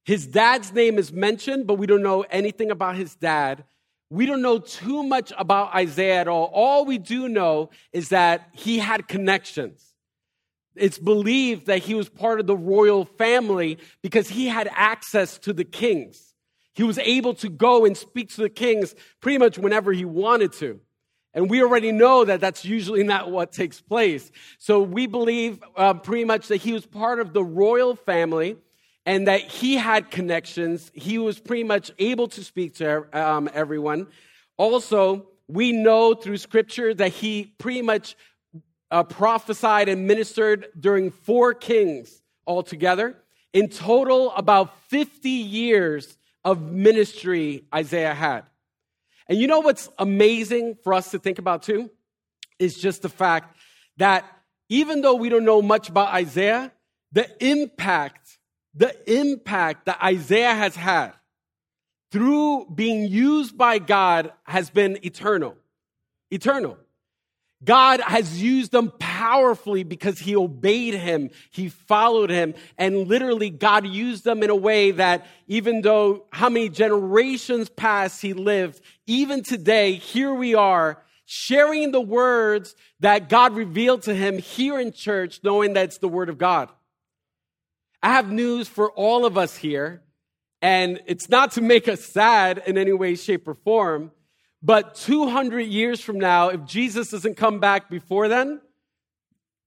His 0.04 0.26
dad's 0.26 0.72
name 0.72 0.98
is 0.98 1.12
mentioned, 1.12 1.66
but 1.66 1.74
we 1.74 1.86
don't 1.86 2.02
know 2.02 2.22
anything 2.22 2.70
about 2.70 2.96
his 2.96 3.14
dad. 3.14 3.64
We 4.10 4.26
don't 4.26 4.42
know 4.42 4.58
too 4.58 5.02
much 5.02 5.32
about 5.38 5.74
Isaiah 5.74 6.20
at 6.20 6.28
all. 6.28 6.50
All 6.52 6.84
we 6.84 6.98
do 6.98 7.28
know 7.28 7.70
is 7.92 8.10
that 8.10 8.50
he 8.52 8.78
had 8.78 9.08
connections. 9.08 9.94
It's 10.76 10.98
believed 10.98 11.66
that 11.66 11.78
he 11.78 11.94
was 11.94 12.08
part 12.08 12.40
of 12.40 12.46
the 12.46 12.56
royal 12.56 13.04
family 13.04 13.78
because 14.02 14.28
he 14.28 14.46
had 14.46 14.68
access 14.72 15.38
to 15.38 15.52
the 15.52 15.64
kings. 15.64 16.33
He 16.74 16.82
was 16.82 16.98
able 16.98 17.34
to 17.34 17.48
go 17.48 17.84
and 17.84 17.96
speak 17.96 18.30
to 18.34 18.42
the 18.42 18.48
kings 18.50 18.94
pretty 19.20 19.38
much 19.38 19.58
whenever 19.58 19.92
he 19.92 20.04
wanted 20.04 20.52
to. 20.54 20.80
And 21.32 21.50
we 21.50 21.62
already 21.62 21.90
know 21.90 22.24
that 22.24 22.40
that's 22.40 22.64
usually 22.64 23.02
not 23.02 23.30
what 23.30 23.52
takes 23.52 23.80
place. 23.80 24.30
So 24.58 24.80
we 24.80 25.06
believe 25.06 25.62
uh, 25.76 25.94
pretty 25.94 26.24
much 26.24 26.48
that 26.48 26.58
he 26.58 26.72
was 26.72 26.86
part 26.86 27.18
of 27.18 27.32
the 27.32 27.42
royal 27.42 27.96
family 27.96 28.56
and 29.04 29.26
that 29.26 29.40
he 29.40 29.74
had 29.74 30.10
connections. 30.10 30.90
He 30.94 31.18
was 31.18 31.40
pretty 31.40 31.64
much 31.64 31.90
able 31.98 32.28
to 32.28 32.44
speak 32.44 32.76
to 32.76 33.06
um, 33.12 33.50
everyone. 33.52 34.06
Also, 34.56 35.26
we 35.48 35.72
know 35.72 36.14
through 36.14 36.36
scripture 36.38 36.94
that 36.94 37.12
he 37.12 37.52
pretty 37.58 37.82
much 37.82 38.16
uh, 38.90 39.02
prophesied 39.02 39.88
and 39.88 40.06
ministered 40.06 40.68
during 40.78 41.10
four 41.10 41.52
kings 41.52 42.22
altogether. 42.46 43.16
In 43.52 43.68
total, 43.68 44.32
about 44.32 44.78
50 44.88 45.28
years 45.28 46.16
of 46.44 46.60
ministry 46.62 47.64
Isaiah 47.74 48.14
had. 48.14 48.42
And 49.28 49.38
you 49.38 49.46
know 49.46 49.60
what's 49.60 49.88
amazing 49.98 50.76
for 50.82 50.92
us 50.92 51.10
to 51.12 51.18
think 51.18 51.38
about 51.38 51.62
too? 51.62 51.90
Is 52.58 52.76
just 52.76 53.02
the 53.02 53.08
fact 53.08 53.56
that 53.96 54.24
even 54.68 55.00
though 55.00 55.14
we 55.14 55.28
don't 55.28 55.44
know 55.44 55.62
much 55.62 55.88
about 55.88 56.12
Isaiah, 56.12 56.72
the 57.12 57.28
impact, 57.44 58.38
the 58.74 58.94
impact 59.10 59.86
that 59.86 60.02
Isaiah 60.02 60.54
has 60.54 60.76
had 60.76 61.12
through 62.10 62.66
being 62.74 63.08
used 63.08 63.56
by 63.56 63.78
God 63.78 64.32
has 64.44 64.70
been 64.70 64.98
eternal. 65.04 65.56
Eternal. 66.30 66.78
God 67.64 68.00
has 68.00 68.42
used 68.42 68.72
them 68.72 68.92
powerfully 68.98 69.84
because 69.84 70.18
he 70.18 70.36
obeyed 70.36 70.94
him, 70.94 71.30
he 71.50 71.68
followed 71.68 72.30
him, 72.30 72.54
and 72.76 73.08
literally 73.08 73.50
God 73.50 73.86
used 73.86 74.24
them 74.24 74.42
in 74.42 74.50
a 74.50 74.56
way 74.56 74.90
that 74.92 75.26
even 75.46 75.80
though 75.80 76.26
how 76.30 76.48
many 76.48 76.68
generations 76.68 77.68
past 77.68 78.20
he 78.20 78.32
lived, 78.32 78.80
even 79.06 79.42
today, 79.42 79.94
here 79.94 80.34
we 80.34 80.54
are 80.54 81.02
sharing 81.26 81.92
the 81.92 82.00
words 82.00 82.74
that 83.00 83.28
God 83.28 83.54
revealed 83.54 84.02
to 84.02 84.14
him 84.14 84.38
here 84.38 84.78
in 84.78 84.92
church, 84.92 85.40
knowing 85.42 85.72
that 85.74 85.84
it's 85.84 85.98
the 85.98 86.08
word 86.08 86.28
of 86.28 86.38
God. 86.38 86.68
I 88.02 88.12
have 88.12 88.30
news 88.30 88.68
for 88.68 88.90
all 88.92 89.24
of 89.24 89.38
us 89.38 89.56
here, 89.56 90.02
and 90.60 91.00
it's 91.06 91.28
not 91.28 91.52
to 91.52 91.62
make 91.62 91.88
us 91.88 92.04
sad 92.04 92.62
in 92.66 92.76
any 92.76 92.92
way, 92.92 93.14
shape, 93.14 93.48
or 93.48 93.54
form. 93.54 94.12
But 94.64 94.94
200 94.94 95.60
years 95.60 96.00
from 96.00 96.18
now, 96.18 96.48
if 96.48 96.64
Jesus 96.64 97.10
doesn't 97.10 97.36
come 97.36 97.60
back 97.60 97.90
before 97.90 98.28
then, 98.28 98.62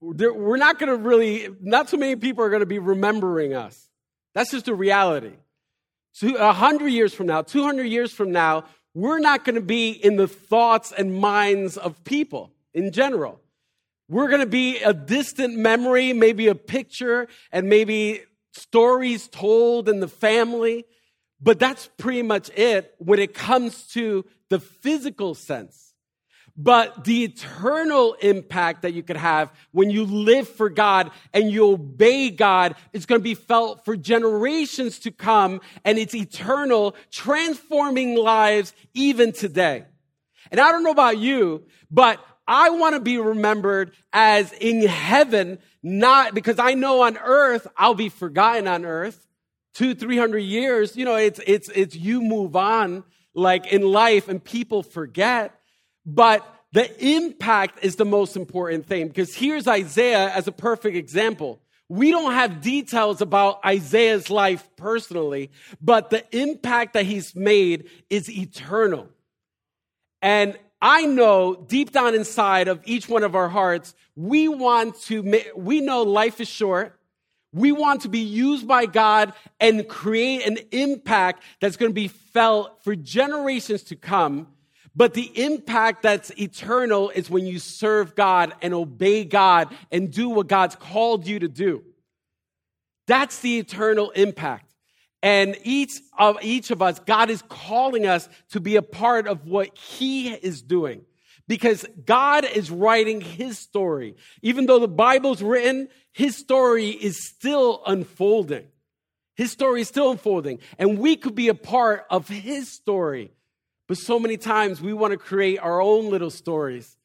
we're 0.02 0.58
not 0.58 0.80
going 0.80 0.90
to 0.90 0.96
really, 0.96 1.50
not 1.62 1.88
too 1.88 1.98
many 1.98 2.16
people 2.16 2.44
are 2.44 2.50
going 2.50 2.62
to 2.62 2.66
be 2.66 2.80
remembering 2.80 3.54
us. 3.54 3.90
That's 4.34 4.50
just 4.50 4.68
a 4.68 4.74
reality. 4.74 5.34
So 6.14 6.32
100 6.32 6.88
years 6.88 7.14
from 7.14 7.28
now, 7.28 7.44
200 7.44 7.84
years 7.84 8.12
from 8.12 8.32
now, 8.32 8.66
we're 8.96 9.20
not 9.20 9.46
going 9.46 9.54
to 9.54 9.62
be 9.62 9.92
in 9.92 10.16
the 10.16 10.28
thoughts 10.28 10.92
and 10.92 11.14
minds 11.14 11.78
of 11.78 12.04
people 12.04 12.52
in 12.74 12.92
general. 12.92 13.40
We're 14.10 14.30
going 14.30 14.42
to 14.42 14.48
be 14.48 14.80
a 14.80 14.94
distant 14.94 15.56
memory, 15.56 16.12
maybe 16.14 16.48
a 16.48 16.56
picture, 16.56 17.28
and 17.52 17.70
maybe 17.70 18.22
stories 18.54 19.28
told 19.28 19.90
in 19.90 20.00
the 20.00 20.08
family. 20.08 20.86
But 21.40 21.60
that's 21.60 21.88
pretty 21.98 22.24
much 22.24 22.50
it 22.58 22.96
when 22.98 23.20
it 23.20 23.36
comes 23.36 23.86
to 23.90 24.26
the 24.50 24.60
physical 24.60 25.36
sense. 25.36 25.94
But 26.60 27.04
the 27.04 27.24
eternal 27.24 28.14
impact 28.14 28.82
that 28.82 28.94
you 28.94 29.04
could 29.04 29.18
have 29.18 29.54
when 29.74 29.92
you 29.92 30.06
live 30.06 30.50
for 30.50 30.72
God 30.72 31.12
and 31.32 31.52
you 31.52 31.70
obey 31.70 32.32
God 32.32 32.74
is 32.94 33.06
going 33.06 33.20
to 33.20 33.24
be 33.24 33.36
felt 33.36 33.86
for 33.86 33.96
generations 33.96 34.98
to 35.00 35.12
come 35.12 35.62
and 35.86 36.00
it's 36.00 36.16
eternal, 36.16 36.96
transforming 37.12 38.16
lives 38.16 38.74
even 38.96 39.34
today. 39.34 39.86
And 40.50 40.60
I 40.60 40.72
don't 40.72 40.82
know 40.82 40.90
about 40.90 41.20
you, 41.20 41.64
but 41.92 42.20
I 42.48 42.72
want 42.72 42.96
to 42.96 43.02
be 43.02 43.20
remembered 43.20 43.92
as 44.12 44.52
in 44.54 44.82
heaven, 44.82 45.60
not 45.84 46.34
because 46.34 46.58
I 46.58 46.74
know 46.74 47.02
on 47.02 47.20
earth 47.20 47.68
I'll 47.78 47.94
be 47.94 48.10
forgotten 48.10 48.68
on 48.68 48.84
earth. 48.84 49.28
Two, 49.76 49.94
three 49.94 50.18
hundred 50.18 50.40
years, 50.40 50.96
you 50.96 51.06
know, 51.06 51.18
it's, 51.18 51.40
it's, 51.46 51.70
it's 51.70 51.96
you 51.96 52.20
move 52.20 52.56
on 52.56 53.04
like 53.38 53.68
in 53.68 53.84
life 53.84 54.28
and 54.28 54.44
people 54.44 54.84
forget. 54.84 55.54
But 56.06 56.46
the 56.74 56.90
impact 57.06 57.86
is 57.86 57.96
the 57.96 58.06
most 58.06 58.36
important 58.36 58.88
thing 58.88 59.08
because 59.08 59.34
here's 59.36 59.68
Isaiah 59.68 60.30
as 60.30 60.48
a 60.48 60.52
perfect 60.52 60.98
example. 60.98 61.62
We 61.88 62.12
don't 62.12 62.34
have 62.34 62.60
details 62.60 63.22
about 63.22 63.64
Isaiah's 63.66 64.30
life 64.30 64.68
personally, 64.76 65.52
but 65.80 66.10
the 66.10 66.26
impact 66.36 66.94
that 66.94 67.06
he's 67.06 67.34
made 67.34 67.90
is 68.10 68.30
eternal. 68.30 69.08
And 70.22 70.58
I 70.82 71.06
know 71.06 71.56
deep 71.56 71.92
down 71.92 72.16
inside 72.16 72.68
of 72.68 72.82
each 72.86 73.08
one 73.08 73.24
of 73.24 73.36
our 73.36 73.48
hearts, 73.48 73.96
we 74.16 74.48
want 74.48 75.00
to, 75.04 75.44
we 75.56 75.80
know 75.80 76.04
life 76.04 76.42
is 76.42 76.50
short. 76.50 76.97
We 77.54 77.72
want 77.72 78.02
to 78.02 78.10
be 78.10 78.20
used 78.20 78.68
by 78.68 78.86
God 78.86 79.34
and 79.60 79.88
create 79.88 80.46
an 80.46 80.58
impact 80.72 81.44
that's 81.60 81.78
going 81.78 81.90
to 81.90 81.96
be 81.96 82.10
felt 82.10 82.84
for 82.84 82.96
generations 82.96 83.84
to 83.84 83.96
come. 83.96 84.48
But 84.96 85.14
the 85.14 85.32
impact 85.44 86.02
that's 86.02 86.32
eternal 86.40 87.10
is 87.12 87.30
when 87.30 87.46
you 87.46 87.60
serve 87.60 88.16
God 88.16 88.54
and 88.62 88.74
obey 88.74 89.24
God 89.26 89.74
and 89.92 90.12
do 90.12 90.30
what 90.30 90.48
God's 90.48 90.76
called 90.76 91.28
you 91.28 91.40
to 91.40 91.48
do. 91.48 91.84
That's 93.06 93.40
the 93.40 93.60
eternal 93.60 94.10
impact. 94.12 94.74
And 95.24 95.58
each 95.64 96.00
of 96.18 96.38
each 96.42 96.72
of 96.72 96.82
us, 96.82 97.00
God 97.00 97.30
is 97.30 97.42
calling 97.44 98.06
us 98.06 98.28
to 98.52 98.60
be 98.60 98.76
a 98.76 98.82
part 98.82 99.28
of 99.28 99.46
what 99.48 99.76
He 99.78 100.30
is 100.30 100.62
doing. 100.62 101.06
Because 101.48 101.86
God 102.06 102.44
is 102.46 102.70
writing 102.70 103.22
His 103.22 103.58
story. 103.58 104.16
Even 104.42 104.66
though 104.66 104.80
the 104.80 104.88
Bible's 104.88 105.42
written, 105.42 105.90
His 106.12 106.36
story 106.38 106.90
is 106.90 107.26
still 107.26 107.82
unfolding. 107.86 108.68
His 109.36 109.52
story 109.52 109.82
is 109.82 109.88
still 109.88 110.12
unfolding. 110.12 110.60
And 110.78 111.00
we 111.00 111.16
could 111.16 111.36
be 111.36 111.48
a 111.48 111.54
part 111.54 112.06
of 112.10 112.28
His 112.28 112.72
story. 112.72 113.32
But 113.88 113.98
so 113.98 114.20
many 114.20 114.36
times 114.36 114.82
we 114.82 114.94
want 114.94 115.12
to 115.12 115.18
create 115.18 115.60
our 115.60 115.82
own 115.82 116.10
little 116.10 116.30
stories, 116.30 116.98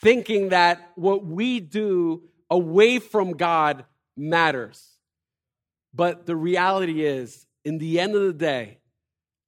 thinking 0.00 0.50
that 0.50 0.92
what 0.94 1.24
we 1.24 1.60
do 1.60 2.24
away 2.50 2.98
from 2.98 3.32
God 3.32 3.84
matters. 4.16 4.84
But 5.94 6.26
the 6.26 6.36
reality 6.36 7.04
is, 7.04 7.46
in 7.64 7.78
the 7.78 7.98
end 7.98 8.14
of 8.14 8.22
the 8.22 8.32
day, 8.34 8.78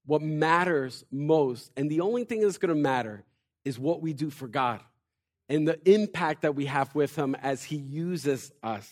what 0.06 0.22
matters 0.22 1.04
most, 1.10 1.70
and 1.76 1.90
the 1.90 2.00
only 2.00 2.24
thing 2.24 2.40
that's 2.40 2.58
going 2.58 2.74
to 2.74 2.80
matter, 2.80 3.24
is 3.64 3.78
what 3.78 4.02
we 4.02 4.12
do 4.12 4.30
for 4.30 4.48
God 4.48 4.80
and 5.48 5.66
the 5.66 5.80
impact 5.90 6.42
that 6.42 6.54
we 6.54 6.66
have 6.66 6.94
with 6.94 7.16
Him 7.16 7.34
as 7.34 7.64
He 7.64 7.76
uses 7.76 8.52
us. 8.62 8.90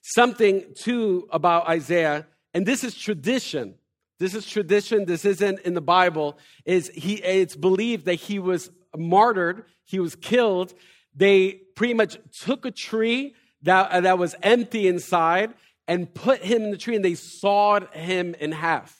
Something, 0.00 0.64
too, 0.74 1.28
about 1.30 1.68
Isaiah, 1.68 2.26
and 2.54 2.66
this 2.66 2.84
is 2.84 2.94
tradition. 2.94 3.74
This 4.18 4.34
is 4.34 4.46
tradition. 4.46 5.04
This 5.04 5.24
isn't 5.24 5.60
in 5.60 5.74
the 5.74 5.80
Bible. 5.80 6.38
Is 6.64 6.90
he? 6.94 7.14
It's 7.14 7.56
believed 7.56 8.04
that 8.04 8.14
he 8.14 8.38
was 8.38 8.70
martyred. 8.96 9.64
He 9.84 9.98
was 9.98 10.14
killed. 10.14 10.74
They 11.14 11.52
pretty 11.74 11.94
much 11.94 12.18
took 12.40 12.64
a 12.64 12.70
tree 12.70 13.34
that, 13.62 13.90
uh, 13.90 14.00
that 14.02 14.18
was 14.18 14.34
empty 14.42 14.86
inside 14.86 15.54
and 15.88 16.12
put 16.12 16.40
him 16.40 16.62
in 16.62 16.70
the 16.70 16.76
tree, 16.76 16.94
and 16.94 17.04
they 17.04 17.14
sawed 17.14 17.92
him 17.94 18.34
in 18.38 18.52
half. 18.52 18.96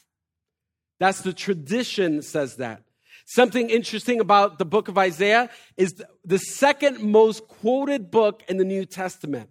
That's 0.99 1.21
the 1.21 1.33
tradition 1.33 2.23
says 2.23 2.57
that. 2.57 2.83
Something 3.25 3.71
interesting 3.71 4.21
about 4.21 4.59
the 4.59 4.65
book 4.65 4.89
of 4.89 4.99
Isaiah 4.99 5.51
is 5.77 6.03
the 6.25 6.39
second 6.39 7.01
most 7.01 7.47
quoted 7.49 8.11
book 8.11 8.43
in 8.49 8.57
the 8.57 8.65
New 8.65 8.85
Testament. 8.85 9.49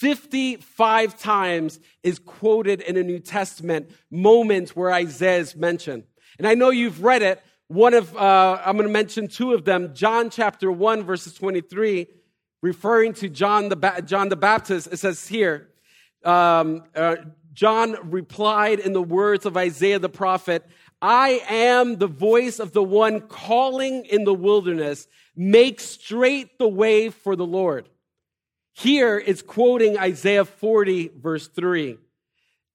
55 0.00 1.18
times 1.18 1.78
is 2.02 2.18
quoted 2.18 2.80
in 2.80 2.94
the 2.94 3.02
New 3.02 3.18
Testament, 3.18 3.90
moments 4.10 4.74
where 4.74 4.90
Isaiah 4.92 5.38
is 5.38 5.54
mentioned. 5.54 6.04
And 6.38 6.46
I 6.46 6.54
know 6.54 6.70
you've 6.70 7.04
read 7.04 7.20
it. 7.20 7.42
One 7.68 7.92
of, 7.92 8.16
uh, 8.16 8.60
I'm 8.64 8.76
going 8.76 8.88
to 8.88 8.92
mention 8.92 9.28
two 9.28 9.52
of 9.52 9.64
them. 9.64 9.94
John 9.94 10.30
chapter 10.30 10.72
1, 10.72 11.04
verses 11.04 11.34
23, 11.34 12.06
referring 12.62 13.12
to 13.14 13.28
John 13.28 13.68
the, 13.68 13.76
ba- 13.76 14.02
John 14.02 14.30
the 14.30 14.36
Baptist, 14.36 14.88
it 14.90 14.96
says 14.96 15.28
here, 15.28 15.68
um, 16.24 16.82
uh, 16.96 17.16
John 17.52 18.10
replied 18.10 18.78
in 18.78 18.94
the 18.94 19.02
words 19.02 19.44
of 19.44 19.56
Isaiah 19.56 19.98
the 19.98 20.08
prophet, 20.08 20.66
I 21.02 21.42
am 21.48 21.96
the 21.96 22.06
voice 22.06 22.58
of 22.58 22.72
the 22.72 22.82
one 22.82 23.22
calling 23.22 24.04
in 24.04 24.24
the 24.24 24.34
wilderness, 24.34 25.06
make 25.34 25.80
straight 25.80 26.58
the 26.58 26.68
way 26.68 27.08
for 27.08 27.36
the 27.36 27.46
Lord. 27.46 27.88
Here 28.74 29.18
it's 29.18 29.42
quoting 29.42 29.98
Isaiah 29.98 30.44
40, 30.44 31.12
verse 31.16 31.48
3. 31.48 31.98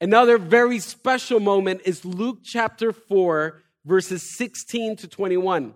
Another 0.02 0.38
very 0.38 0.80
special 0.80 1.40
moment 1.40 1.82
is 1.86 2.04
Luke 2.04 2.40
chapter 2.44 2.92
4, 2.92 3.62
verses 3.86 4.24
16 4.36 4.98
to 4.98 5.08
21. 5.08 5.74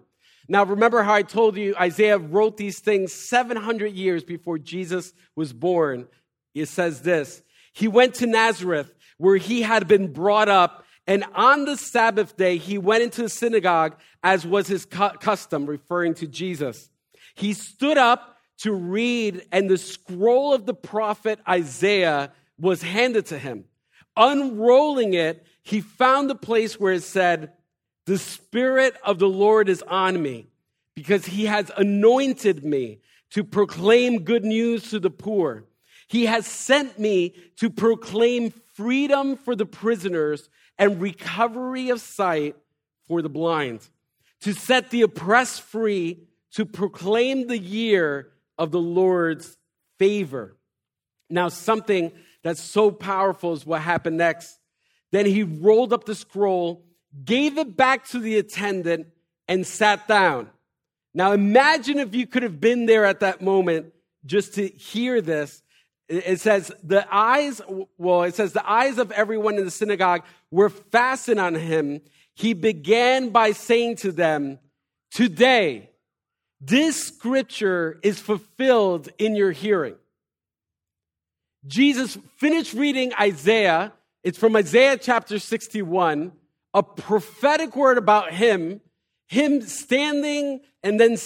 Now, 0.48 0.66
remember 0.66 1.04
how 1.04 1.14
I 1.14 1.22
told 1.22 1.58
you 1.58 1.76
Isaiah 1.80 2.18
wrote 2.18 2.58
these 2.58 2.80
things 2.80 3.14
700 3.14 3.94
years 3.94 4.24
before 4.24 4.58
Jesus 4.58 5.14
was 5.36 5.54
born. 5.54 6.08
It 6.56 6.66
says 6.68 7.04
this 7.04 7.44
He 7.74 7.88
went 7.88 8.16
to 8.16 8.26
Nazareth 8.26 8.92
where 9.18 9.38
he 9.38 9.62
had 9.62 9.88
been 9.88 10.12
brought 10.12 10.50
up. 10.50 10.86
And 11.10 11.26
on 11.34 11.66
the 11.66 11.76
Sabbath 11.76 12.38
day, 12.38 12.58
he 12.58 12.78
went 12.78 13.02
into 13.02 13.24
the 13.24 13.30
synagogue 13.30 13.96
as 14.22 14.46
was 14.46 14.68
his 14.68 14.86
cu- 14.86 15.18
custom, 15.18 15.66
referring 15.66 16.14
to 16.14 16.28
Jesus. 16.28 16.92
He 17.34 17.54
stood 17.54 17.98
up 17.98 18.38
to 18.60 18.72
read, 18.72 19.44
and 19.52 19.68
the 19.68 19.80
scroll 19.80 20.54
of 20.54 20.68
the 20.68 20.74
prophet 20.76 21.40
Isaiah 21.50 22.32
was 22.60 22.84
handed 22.84 23.26
to 23.28 23.40
him. 23.40 23.66
Unrolling 24.16 25.16
it, 25.16 25.48
he 25.64 25.82
found 25.82 26.30
the 26.30 26.36
place 26.36 26.80
where 26.80 26.94
it 26.94 27.02
said, 27.02 27.54
The 28.06 28.20
Spirit 28.20 28.96
of 29.04 29.18
the 29.18 29.30
Lord 29.30 29.68
is 29.68 29.82
on 29.82 30.22
me, 30.22 30.46
because 30.96 31.26
he 31.26 31.48
has 31.48 31.72
anointed 31.76 32.64
me 32.64 33.00
to 33.32 33.44
proclaim 33.44 34.26
good 34.26 34.46
news 34.46 34.92
to 34.92 35.00
the 35.00 35.10
poor. 35.10 35.64
He 36.08 36.28
has 36.28 36.46
sent 36.46 37.00
me 37.00 37.34
to 37.56 37.72
proclaim 37.72 38.54
freedom 38.76 39.38
for 39.38 39.56
the 39.56 39.66
prisoners 39.66 40.50
and 40.80 41.02
recovery 41.02 41.90
of 41.90 42.02
sight 42.02 42.56
for 43.08 43.22
the 43.22 43.30
blind, 43.30 43.88
to 44.42 44.54
set 44.54 44.90
the 44.90 45.02
oppressed 45.02 45.62
free, 45.62 46.24
to 46.54 46.66
proclaim 46.66 47.48
the 47.48 47.58
year 47.58 48.32
of 48.58 48.72
the 48.72 48.80
Lord's 48.80 49.58
favor. 50.00 50.56
Now, 51.30 51.50
something 51.50 52.12
that's 52.42 52.62
so 52.62 52.90
powerful 52.90 53.54
is 53.54 53.66
what 53.66 53.82
happened 53.82 54.18
next. 54.18 54.58
Then 55.12 55.26
he 55.26 55.44
rolled 55.44 55.92
up 55.92 56.06
the 56.06 56.16
scroll, 56.16 56.86
gave 57.24 57.58
it 57.58 57.76
back 57.76 58.08
to 58.10 58.20
the 58.20 58.38
attendant, 58.38 59.08
and 59.48 59.68
sat 59.68 60.08
down. 60.08 60.50
Now, 61.14 61.34
imagine 61.34 62.00
if 62.00 62.16
you 62.16 62.26
could 62.26 62.44
have 62.44 62.62
been 62.62 62.86
there 62.86 63.04
at 63.04 63.20
that 63.20 63.42
moment 63.42 63.94
just 64.26 64.54
to 64.56 64.68
hear 64.68 65.22
this 65.22 65.62
it 66.10 66.42
says, 66.42 66.72
the 66.84 67.08
eyes, 67.14 67.62
well, 67.98 68.24
it 68.24 68.36
says, 68.36 68.52
the 68.52 68.68
eyes 68.70 68.98
of 68.98 69.12
everyone 69.12 69.58
in 69.58 69.66
the 69.66 69.72
synagogue 69.72 70.24
were 70.50 70.70
fastened 70.70 71.40
on 71.40 71.54
him. 71.54 72.02
He 72.34 72.54
began 72.54 73.30
by 73.30 73.52
saying 73.52 73.98
to 73.98 74.12
them, 74.12 74.60
Today, 75.12 75.90
this 76.62 77.08
scripture 77.08 78.00
is 78.04 78.20
fulfilled 78.20 79.10
in 79.18 79.36
your 79.36 79.52
hearing. 79.52 79.96
Jesus 81.66 82.18
finished 82.38 82.74
reading 82.74 83.12
Isaiah. 83.20 83.94
It's 84.24 84.38
from 84.38 84.56
Isaiah 84.56 84.98
chapter 84.98 85.40
61, 85.40 86.32
a 86.74 86.84
prophetic 86.84 87.76
word 87.76 87.98
about 87.98 88.34
him, 88.34 88.82
him 89.28 89.62
standing 89.62 90.62
and 90.84 91.00
then 91.00 91.18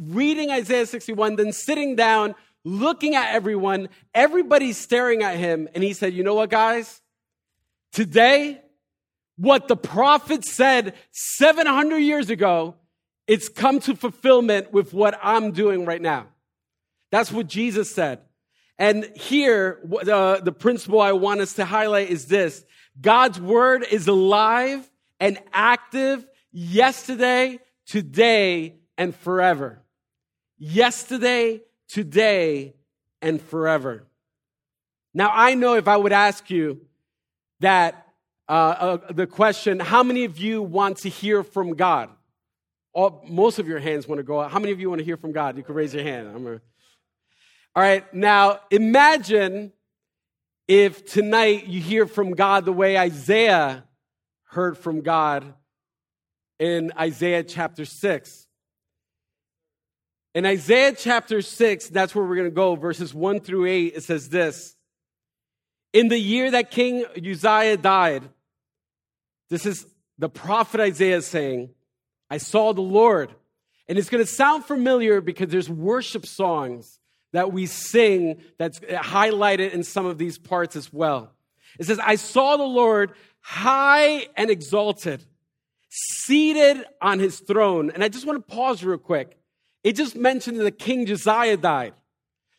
reading 0.00 0.50
Isaiah 0.50 0.86
61, 0.86 1.36
then 1.36 1.52
sitting 1.52 1.96
down 1.96 2.34
looking 2.64 3.14
at 3.14 3.34
everyone, 3.34 3.88
everybody's 4.14 4.78
staring 4.78 5.22
at 5.22 5.36
him, 5.36 5.68
and 5.74 5.82
he 5.82 5.92
said, 5.92 6.14
You 6.14 6.22
know 6.24 6.34
what, 6.34 6.50
guys? 6.50 7.00
Today, 7.92 8.60
what 9.36 9.68
the 9.68 9.76
prophet 9.76 10.44
said 10.44 10.94
700 11.10 11.98
years 11.98 12.30
ago, 12.30 12.76
it's 13.26 13.48
come 13.48 13.80
to 13.80 13.94
fulfillment 13.94 14.72
with 14.72 14.92
what 14.94 15.18
I'm 15.22 15.52
doing 15.52 15.84
right 15.84 16.00
now. 16.00 16.28
That's 17.10 17.30
what 17.30 17.46
Jesus 17.46 17.94
said. 17.94 18.20
And 18.78 19.04
here, 19.14 19.78
uh, 20.10 20.40
the 20.40 20.52
principle 20.52 21.00
I 21.00 21.12
want 21.12 21.40
us 21.40 21.54
to 21.54 21.64
highlight 21.64 22.10
is 22.10 22.26
this 22.26 22.64
God's 23.00 23.40
word 23.40 23.84
is 23.90 24.08
alive 24.08 24.88
and 25.20 25.38
active 25.52 26.26
yesterday, 26.50 27.60
today, 27.86 28.76
and 28.98 29.14
forever. 29.14 29.82
Yesterday, 30.58 31.62
today, 31.92 32.74
and 33.20 33.40
forever. 33.40 34.04
Now, 35.14 35.30
I 35.32 35.54
know 35.54 35.74
if 35.74 35.88
I 35.88 35.96
would 35.96 36.12
ask 36.12 36.50
you 36.50 36.80
that 37.60 38.06
uh, 38.48 38.52
uh, 38.52 39.12
the 39.12 39.26
question, 39.26 39.78
how 39.78 40.02
many 40.02 40.24
of 40.24 40.38
you 40.38 40.62
want 40.62 40.98
to 40.98 41.08
hear 41.08 41.42
from 41.42 41.74
God? 41.74 42.10
All, 42.94 43.24
most 43.28 43.58
of 43.58 43.68
your 43.68 43.78
hands 43.78 44.08
want 44.08 44.18
to 44.18 44.22
go 44.22 44.40
out. 44.40 44.50
How 44.50 44.58
many 44.58 44.72
of 44.72 44.80
you 44.80 44.88
want 44.88 45.00
to 45.00 45.04
hear 45.04 45.16
from 45.16 45.32
God? 45.32 45.56
You 45.56 45.62
can 45.62 45.74
raise 45.74 45.94
your 45.94 46.02
hand. 46.02 46.28
A... 46.28 46.60
All 47.74 47.82
right, 47.82 48.12
now 48.12 48.60
imagine 48.70 49.72
if 50.68 51.06
tonight 51.06 51.66
you 51.66 51.80
hear 51.80 52.06
from 52.06 52.32
God 52.32 52.64
the 52.64 52.72
way 52.72 52.96
Isaiah 52.96 53.84
heard 54.44 54.76
from 54.78 55.02
God 55.02 55.54
in 56.58 56.92
Isaiah 56.98 57.42
chapter 57.42 57.84
6. 57.84 58.46
In 60.34 60.46
Isaiah 60.46 60.94
chapter 60.96 61.42
6, 61.42 61.88
that's 61.88 62.14
where 62.14 62.24
we're 62.24 62.36
going 62.36 62.48
to 62.48 62.54
go, 62.54 62.74
verses 62.74 63.12
1 63.12 63.40
through 63.40 63.66
8, 63.66 63.92
it 63.96 64.02
says 64.02 64.30
this 64.30 64.76
In 65.92 66.08
the 66.08 66.18
year 66.18 66.50
that 66.52 66.70
King 66.70 67.04
Uzziah 67.16 67.76
died, 67.76 68.22
this 69.50 69.66
is 69.66 69.86
the 70.18 70.30
prophet 70.30 70.80
Isaiah 70.80 71.20
saying, 71.20 71.70
I 72.30 72.38
saw 72.38 72.72
the 72.72 72.80
Lord. 72.80 73.34
And 73.88 73.98
it's 73.98 74.08
going 74.08 74.24
to 74.24 74.30
sound 74.30 74.64
familiar 74.64 75.20
because 75.20 75.48
there's 75.48 75.68
worship 75.68 76.24
songs 76.24 76.98
that 77.32 77.52
we 77.52 77.66
sing 77.66 78.40
that's 78.56 78.78
highlighted 78.80 79.72
in 79.72 79.82
some 79.82 80.06
of 80.06 80.16
these 80.16 80.38
parts 80.38 80.76
as 80.76 80.90
well. 80.92 81.32
It 81.78 81.84
says, 81.84 81.98
I 81.98 82.14
saw 82.14 82.56
the 82.56 82.62
Lord 82.62 83.12
high 83.40 84.28
and 84.36 84.50
exalted, 84.50 85.22
seated 85.90 86.84
on 87.02 87.18
his 87.18 87.40
throne. 87.40 87.90
And 87.90 88.02
I 88.02 88.08
just 88.08 88.24
want 88.24 88.46
to 88.46 88.54
pause 88.54 88.82
real 88.82 88.96
quick. 88.98 89.36
It 89.84 89.96
just 89.96 90.16
mentioned 90.16 90.60
that 90.60 90.78
King 90.78 91.06
Josiah 91.06 91.56
died. 91.56 91.94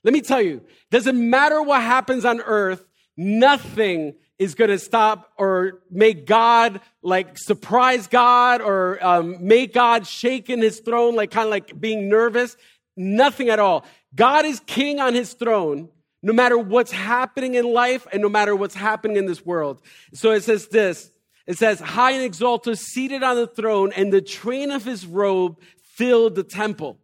Let 0.03 0.13
me 0.13 0.21
tell 0.21 0.41
you, 0.41 0.61
doesn't 0.91 1.17
matter 1.29 1.61
what 1.61 1.81
happens 1.81 2.25
on 2.25 2.41
earth, 2.41 2.85
nothing 3.15 4.15
is 4.39 4.55
going 4.55 4.69
to 4.69 4.79
stop 4.79 5.31
or 5.37 5.81
make 5.89 6.25
God 6.25 6.81
like 7.01 7.37
surprise 7.37 8.07
God 8.07 8.61
or 8.61 9.03
um, 9.05 9.47
make 9.47 9.73
God 9.73 10.05
shake 10.05 10.49
in 10.49 10.61
his 10.61 10.79
throne, 10.79 11.15
like 11.15 11.31
kind 11.31 11.45
of 11.45 11.51
like 11.51 11.79
being 11.79 12.09
nervous. 12.09 12.57
Nothing 12.97 13.49
at 13.49 13.59
all. 13.59 13.85
God 14.13 14.45
is 14.45 14.59
king 14.67 14.99
on 14.99 15.13
his 15.13 15.33
throne, 15.33 15.89
no 16.21 16.33
matter 16.33 16.57
what's 16.57 16.91
happening 16.91 17.55
in 17.55 17.65
life 17.65 18.05
and 18.11 18.21
no 18.21 18.29
matter 18.29 18.55
what's 18.55 18.75
happening 18.75 19.17
in 19.17 19.25
this 19.25 19.45
world. 19.45 19.81
So 20.13 20.31
it 20.31 20.43
says 20.43 20.67
this. 20.67 21.09
It 21.47 21.57
says, 21.57 21.79
high 21.79 22.11
and 22.11 22.23
exalted, 22.23 22.77
seated 22.77 23.21
on 23.23 23.35
the 23.35 23.47
throne, 23.47 23.91
and 23.93 24.13
the 24.13 24.21
train 24.21 24.71
of 24.71 24.85
his 24.85 25.05
robe 25.05 25.59
filled 25.95 26.35
the 26.35 26.43
temple. 26.43 26.99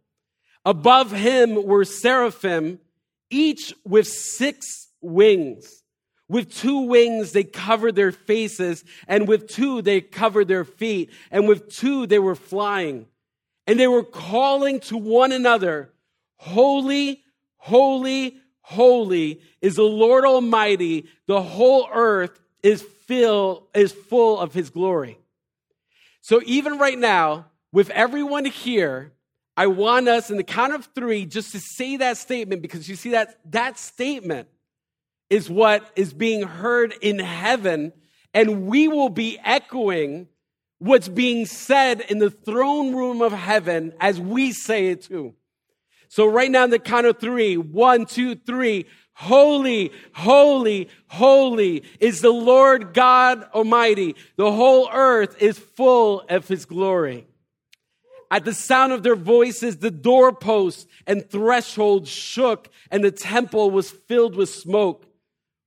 Above 0.70 1.10
him 1.10 1.64
were 1.64 1.84
seraphim, 1.84 2.78
each 3.28 3.74
with 3.84 4.06
six 4.06 4.86
wings. 5.00 5.82
With 6.28 6.54
two 6.54 6.82
wings, 6.82 7.32
they 7.32 7.42
covered 7.42 7.96
their 7.96 8.12
faces, 8.12 8.84
and 9.08 9.26
with 9.26 9.48
two, 9.48 9.82
they 9.82 10.00
covered 10.00 10.46
their 10.46 10.64
feet, 10.64 11.10
and 11.32 11.48
with 11.48 11.74
two, 11.74 12.06
they 12.06 12.20
were 12.20 12.36
flying. 12.36 13.06
And 13.66 13.80
they 13.80 13.88
were 13.88 14.04
calling 14.04 14.78
to 14.82 14.96
one 14.96 15.32
another, 15.32 15.90
Holy, 16.36 17.20
holy, 17.56 18.36
holy 18.60 19.40
is 19.60 19.74
the 19.74 19.82
Lord 19.82 20.24
Almighty. 20.24 21.06
The 21.26 21.42
whole 21.42 21.88
earth 21.92 22.40
is, 22.62 22.80
fill, 22.80 23.66
is 23.74 23.90
full 23.90 24.38
of 24.38 24.54
his 24.54 24.70
glory. 24.70 25.18
So 26.20 26.40
even 26.46 26.78
right 26.78 26.96
now, 26.96 27.46
with 27.72 27.90
everyone 27.90 28.44
here, 28.44 29.10
I 29.56 29.66
want 29.66 30.08
us 30.08 30.30
in 30.30 30.36
the 30.36 30.44
count 30.44 30.72
of 30.72 30.88
three 30.94 31.26
just 31.26 31.52
to 31.52 31.60
say 31.60 31.96
that 31.98 32.16
statement 32.16 32.62
because 32.62 32.88
you 32.88 32.96
see 32.96 33.10
that 33.10 33.38
that 33.52 33.78
statement 33.78 34.48
is 35.28 35.48
what 35.48 35.90
is 35.96 36.12
being 36.12 36.42
heard 36.42 36.94
in 37.00 37.18
heaven, 37.18 37.92
and 38.34 38.66
we 38.66 38.88
will 38.88 39.08
be 39.08 39.38
echoing 39.44 40.28
what's 40.78 41.08
being 41.08 41.46
said 41.46 42.00
in 42.00 42.18
the 42.18 42.30
throne 42.30 42.94
room 42.94 43.22
of 43.22 43.32
heaven 43.32 43.92
as 44.00 44.20
we 44.20 44.52
say 44.52 44.88
it 44.88 45.02
too. 45.02 45.34
So 46.08 46.26
right 46.26 46.50
now 46.50 46.64
in 46.64 46.70
the 46.70 46.78
count 46.78 47.06
of 47.06 47.18
three, 47.18 47.56
one, 47.56 48.06
two, 48.06 48.34
three, 48.34 48.86
holy, 49.12 49.92
holy, 50.12 50.88
holy 51.06 51.84
is 52.00 52.20
the 52.20 52.30
Lord 52.30 52.94
God 52.94 53.44
Almighty. 53.54 54.16
The 54.36 54.50
whole 54.50 54.88
earth 54.92 55.40
is 55.40 55.58
full 55.58 56.24
of 56.28 56.48
his 56.48 56.64
glory. 56.64 57.26
At 58.30 58.44
the 58.44 58.54
sound 58.54 58.92
of 58.92 59.02
their 59.02 59.16
voices, 59.16 59.78
the 59.78 59.90
doorposts 59.90 60.86
and 61.06 61.28
thresholds 61.28 62.08
shook 62.08 62.68
and 62.90 63.02
the 63.02 63.10
temple 63.10 63.70
was 63.70 63.90
filled 63.90 64.36
with 64.36 64.48
smoke. 64.48 65.06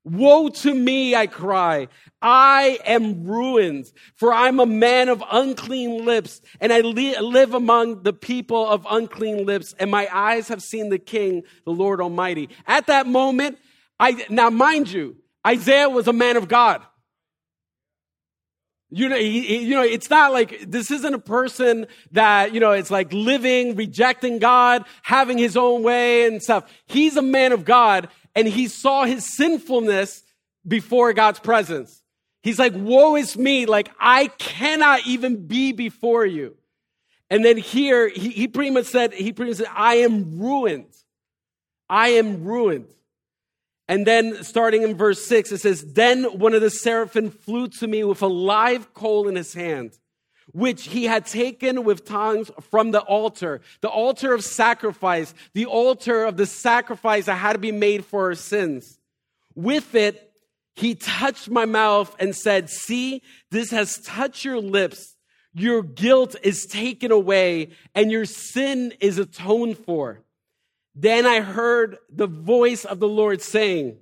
Woe 0.05 0.49
to 0.49 0.73
me, 0.73 1.15
I 1.15 1.27
cry. 1.27 1.87
I 2.21 2.77
am 2.85 3.25
ruined, 3.25 3.91
for 4.15 4.33
I'm 4.33 4.59
a 4.59 4.65
man 4.65 5.07
of 5.07 5.23
unclean 5.31 6.03
lips, 6.03 6.41
and 6.59 6.73
I 6.73 6.81
li- 6.81 7.17
live 7.19 7.53
among 7.53 8.03
the 8.03 8.11
people 8.11 8.67
of 8.67 8.85
unclean 8.89 9.45
lips, 9.45 9.73
and 9.79 9.89
my 9.89 10.09
eyes 10.11 10.49
have 10.49 10.61
seen 10.61 10.89
the 10.89 10.99
King, 10.99 11.43
the 11.63 11.71
Lord 11.71 12.01
Almighty. 12.01 12.49
At 12.67 12.87
that 12.87 13.07
moment, 13.07 13.59
I, 13.97 14.25
now 14.29 14.49
mind 14.49 14.91
you, 14.91 15.15
Isaiah 15.47 15.89
was 15.89 16.07
a 16.07 16.13
man 16.13 16.35
of 16.35 16.49
God. 16.49 16.81
You 18.95 19.09
know, 19.09 19.17
he, 19.17 19.41
he, 19.41 19.57
you 19.63 19.75
know, 19.75 19.81
it's 19.81 20.11
not 20.11 20.31
like 20.31 20.65
this 20.67 20.91
isn't 20.91 21.13
a 21.13 21.19
person 21.19 21.87
that, 22.11 22.53
you 22.53 22.59
know, 22.59 22.73
it's 22.73 22.91
like 22.91 23.11
living, 23.11 23.75
rejecting 23.75 24.37
God, 24.37 24.85
having 25.01 25.39
his 25.39 25.57
own 25.57 25.81
way 25.81 26.27
and 26.27 26.41
stuff. 26.43 26.71
He's 26.85 27.17
a 27.17 27.23
man 27.23 27.53
of 27.53 27.65
God, 27.65 28.07
and 28.35 28.47
he 28.47 28.67
saw 28.67 29.05
his 29.05 29.35
sinfulness 29.35 30.21
before 30.67 31.11
God's 31.13 31.39
presence. 31.39 32.03
He's 32.43 32.59
like, 32.59 32.73
woe 32.75 33.15
is 33.15 33.35
me. 33.35 33.65
Like, 33.65 33.89
I 33.99 34.27
cannot 34.27 35.07
even 35.07 35.47
be 35.47 35.71
before 35.71 36.25
you. 36.25 36.55
And 37.31 37.43
then 37.43 37.57
here, 37.57 38.09
he, 38.09 38.29
he 38.29 38.47
pretty 38.47 38.69
much 38.69 38.85
said, 38.85 39.13
he 39.13 39.33
pretty 39.33 39.51
much 39.51 39.57
said, 39.57 39.69
I 39.73 39.95
am 39.95 40.39
ruined. 40.39 40.93
I 41.89 42.09
am 42.09 42.43
ruined. 42.43 42.93
And 43.87 44.07
then 44.07 44.43
starting 44.43 44.83
in 44.83 44.95
verse 44.95 45.25
six, 45.25 45.51
it 45.51 45.59
says, 45.59 45.83
Then 45.93 46.23
one 46.39 46.53
of 46.53 46.61
the 46.61 46.69
seraphim 46.69 47.29
flew 47.31 47.67
to 47.79 47.87
me 47.87 48.03
with 48.03 48.21
a 48.21 48.27
live 48.27 48.93
coal 48.93 49.27
in 49.27 49.35
his 49.35 49.53
hand 49.53 49.97
which 50.51 50.85
he 50.85 51.05
had 51.05 51.25
taken 51.25 51.83
with 51.83 52.05
tongs 52.05 52.51
from 52.69 52.91
the 52.91 53.01
altar, 53.01 53.61
the 53.81 53.89
altar 53.89 54.33
of 54.33 54.43
sacrifice, 54.43 55.33
the 55.53 55.65
altar 55.65 56.25
of 56.25 56.37
the 56.37 56.45
sacrifice 56.45 57.25
that 57.25 57.35
had 57.35 57.53
to 57.53 57.59
be 57.59 57.71
made 57.71 58.05
for 58.05 58.25
our 58.25 58.35
sins. 58.35 58.99
With 59.55 59.95
it, 59.95 60.31
he 60.75 60.95
touched 60.95 61.49
my 61.49 61.65
mouth 61.65 62.15
and 62.19 62.35
said, 62.35 62.69
See, 62.69 63.21
this 63.51 63.71
has 63.71 63.99
touched 63.99 64.43
your 64.43 64.59
lips. 64.59 65.15
Your 65.53 65.83
guilt 65.83 66.35
is 66.41 66.65
taken 66.65 67.11
away 67.11 67.69
and 67.93 68.11
your 68.11 68.25
sin 68.25 68.93
is 68.99 69.19
atoned 69.19 69.77
for. 69.77 70.22
Then 70.95 71.25
I 71.25 71.41
heard 71.41 71.97
the 72.09 72.27
voice 72.27 72.85
of 72.85 72.99
the 72.99 73.07
Lord 73.07 73.41
saying, 73.41 73.97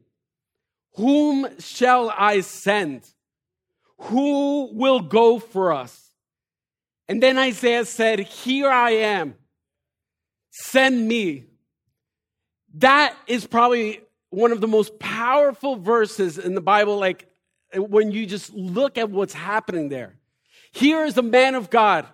Whom 0.96 1.48
shall 1.60 2.10
I 2.10 2.42
send? 2.42 3.08
Who 3.98 4.72
will 4.74 5.00
go 5.00 5.40
for 5.40 5.72
us? 5.72 6.10
And 7.08 7.22
then 7.22 7.38
Isaiah 7.38 7.86
said, 7.86 8.20
Here 8.20 8.70
I 8.70 8.92
am, 8.92 9.36
send 10.50 11.08
me. 11.08 11.46
That 12.76 13.16
is 13.28 13.46
probably 13.48 14.02
one 14.30 14.52
of 14.52 14.62
the 14.62 14.68
most 14.68 14.98
powerful 15.00 15.76
verses 15.76 16.38
in 16.38 16.56
the 16.56 16.62
Bible, 16.62 16.98
like 16.98 17.28
when 17.76 18.12
you 18.12 18.26
just 18.26 18.54
look 18.54 18.98
at 18.98 19.10
what's 19.10 19.34
happening 19.34 19.90
there. 19.90 20.16
Here 20.72 21.04
is 21.06 21.18
a 21.18 21.22
man 21.22 21.56
of 21.56 21.70
God 21.70 22.08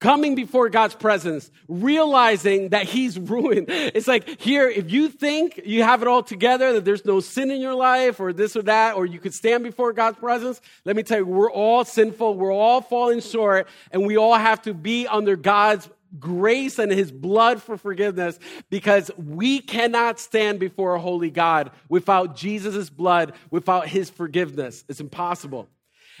coming 0.00 0.34
before 0.34 0.68
God's 0.68 0.94
presence, 0.94 1.50
realizing 1.66 2.68
that 2.70 2.84
he's 2.84 3.18
ruined. 3.18 3.66
It's 3.68 4.06
like 4.06 4.40
here, 4.40 4.68
if 4.68 4.90
you 4.90 5.08
think 5.08 5.60
you 5.64 5.82
have 5.82 6.02
it 6.02 6.08
all 6.08 6.22
together, 6.22 6.74
that 6.74 6.84
there's 6.84 7.04
no 7.04 7.20
sin 7.20 7.50
in 7.50 7.60
your 7.60 7.74
life 7.74 8.20
or 8.20 8.32
this 8.32 8.56
or 8.56 8.62
that, 8.62 8.94
or 8.96 9.06
you 9.06 9.18
could 9.18 9.34
stand 9.34 9.64
before 9.64 9.92
God's 9.92 10.18
presence, 10.18 10.60
let 10.84 10.94
me 10.94 11.02
tell 11.02 11.18
you, 11.18 11.26
we're 11.26 11.50
all 11.50 11.84
sinful. 11.84 12.34
We're 12.34 12.52
all 12.52 12.80
falling 12.80 13.20
short 13.20 13.68
and 13.90 14.06
we 14.06 14.16
all 14.16 14.34
have 14.34 14.62
to 14.62 14.74
be 14.74 15.06
under 15.06 15.36
God's 15.36 15.88
grace 16.18 16.78
and 16.78 16.90
his 16.90 17.12
blood 17.12 17.62
for 17.62 17.76
forgiveness 17.76 18.38
because 18.70 19.10
we 19.18 19.60
cannot 19.60 20.18
stand 20.18 20.58
before 20.58 20.94
a 20.94 21.00
holy 21.00 21.30
God 21.30 21.70
without 21.88 22.36
Jesus' 22.36 22.88
blood, 22.88 23.34
without 23.50 23.88
his 23.88 24.08
forgiveness. 24.08 24.84
It's 24.88 25.00
impossible. 25.00 25.68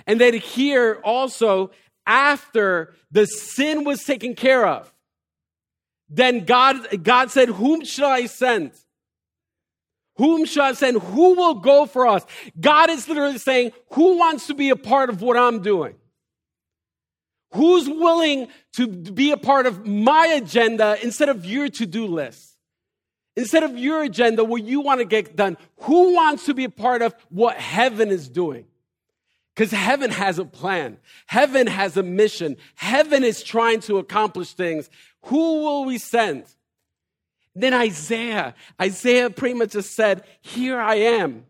And 0.06 0.20
then 0.20 0.34
here 0.34 1.00
also, 1.02 1.70
after 2.08 2.94
the 3.12 3.26
sin 3.26 3.84
was 3.84 4.02
taken 4.02 4.34
care 4.34 4.66
of, 4.66 4.92
then 6.08 6.46
God, 6.46 7.04
God 7.04 7.30
said, 7.30 7.50
Whom 7.50 7.84
shall 7.84 8.08
I 8.08 8.26
send? 8.26 8.72
Whom 10.16 10.46
shall 10.46 10.64
I 10.64 10.72
send? 10.72 11.00
Who 11.00 11.34
will 11.34 11.54
go 11.54 11.86
for 11.86 12.08
us? 12.08 12.24
God 12.58 12.90
is 12.90 13.08
literally 13.08 13.38
saying, 13.38 13.72
Who 13.92 14.18
wants 14.18 14.46
to 14.48 14.54
be 14.54 14.70
a 14.70 14.76
part 14.76 15.10
of 15.10 15.20
what 15.20 15.36
I'm 15.36 15.60
doing? 15.60 15.94
Who's 17.52 17.88
willing 17.88 18.48
to 18.74 18.88
be 18.88 19.30
a 19.30 19.36
part 19.36 19.66
of 19.66 19.86
my 19.86 20.26
agenda 20.26 20.98
instead 21.02 21.28
of 21.28 21.44
your 21.44 21.68
to 21.68 21.86
do 21.86 22.06
list? 22.06 22.56
Instead 23.36 23.62
of 23.62 23.78
your 23.78 24.02
agenda, 24.02 24.44
what 24.44 24.64
you 24.64 24.80
want 24.80 25.00
to 25.00 25.04
get 25.04 25.36
done, 25.36 25.56
who 25.82 26.14
wants 26.14 26.46
to 26.46 26.54
be 26.54 26.64
a 26.64 26.70
part 26.70 27.02
of 27.02 27.14
what 27.28 27.56
heaven 27.56 28.08
is 28.08 28.28
doing? 28.28 28.66
Because 29.58 29.72
heaven 29.72 30.12
has 30.12 30.38
a 30.38 30.44
plan. 30.44 30.98
Heaven 31.26 31.66
has 31.66 31.96
a 31.96 32.02
mission. 32.04 32.56
Heaven 32.76 33.24
is 33.24 33.42
trying 33.42 33.80
to 33.80 33.98
accomplish 33.98 34.52
things. 34.52 34.88
Who 35.22 35.64
will 35.64 35.84
we 35.84 35.98
send? 35.98 36.44
Then 37.56 37.74
Isaiah, 37.74 38.54
Isaiah 38.80 39.30
pretty 39.30 39.56
much 39.56 39.72
just 39.72 39.96
said, 39.96 40.22
Here 40.42 40.78
I 40.78 40.94
am. 40.94 41.44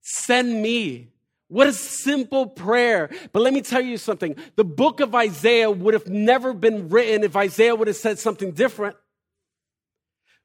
Send 0.00 0.60
me. 0.60 1.12
What 1.46 1.68
a 1.68 1.72
simple 1.72 2.48
prayer. 2.48 3.10
But 3.32 3.42
let 3.42 3.54
me 3.54 3.62
tell 3.62 3.80
you 3.80 3.96
something. 3.96 4.34
The 4.56 4.64
book 4.64 4.98
of 4.98 5.14
Isaiah 5.14 5.70
would 5.70 5.94
have 5.94 6.08
never 6.08 6.52
been 6.52 6.88
written 6.88 7.22
if 7.22 7.36
Isaiah 7.36 7.76
would 7.76 7.86
have 7.86 7.96
said 7.96 8.18
something 8.18 8.50
different. 8.50 8.96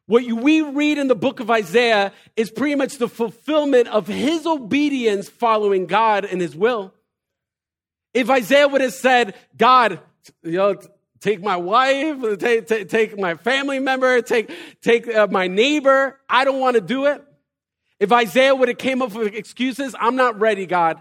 What 0.10 0.26
we 0.26 0.62
read 0.64 0.98
in 0.98 1.08
the 1.08 1.14
book 1.14 1.40
of 1.40 1.52
Isaiah 1.52 2.12
is 2.36 2.50
pretty 2.50 2.74
much 2.74 2.98
the 2.98 3.08
fulfillment 3.08 3.90
of 3.90 4.08
his 4.08 4.48
obedience 4.48 5.30
following 5.30 5.86
God 5.86 6.26
and 6.26 6.42
his 6.42 6.56
will. 6.56 6.96
If 8.16 8.28
Isaiah 8.28 8.68
would 8.68 8.82
have 8.82 8.96
said, 8.96 9.36
God, 9.56 10.00
you 10.42 10.54
know, 10.54 10.82
take 11.20 11.44
my 11.44 11.58
wife, 11.58 12.40
take, 12.40 12.66
take, 12.66 12.90
take 12.90 13.20
my 13.20 13.36
family 13.36 13.78
member, 13.78 14.20
take, 14.24 14.52
take 14.82 15.08
uh, 15.08 15.28
my 15.30 15.46
neighbor, 15.46 16.20
I 16.28 16.44
don't 16.44 16.60
want 16.60 16.74
to 16.74 16.82
do 16.82 17.06
it. 17.06 17.24
If 18.00 18.12
Isaiah 18.12 18.56
would 18.56 18.68
have 18.68 18.80
came 18.80 19.04
up 19.04 19.14
with 19.14 19.36
excuses, 19.36 19.94
I'm 20.00 20.16
not 20.16 20.40
ready, 20.40 20.66
God. 20.66 21.00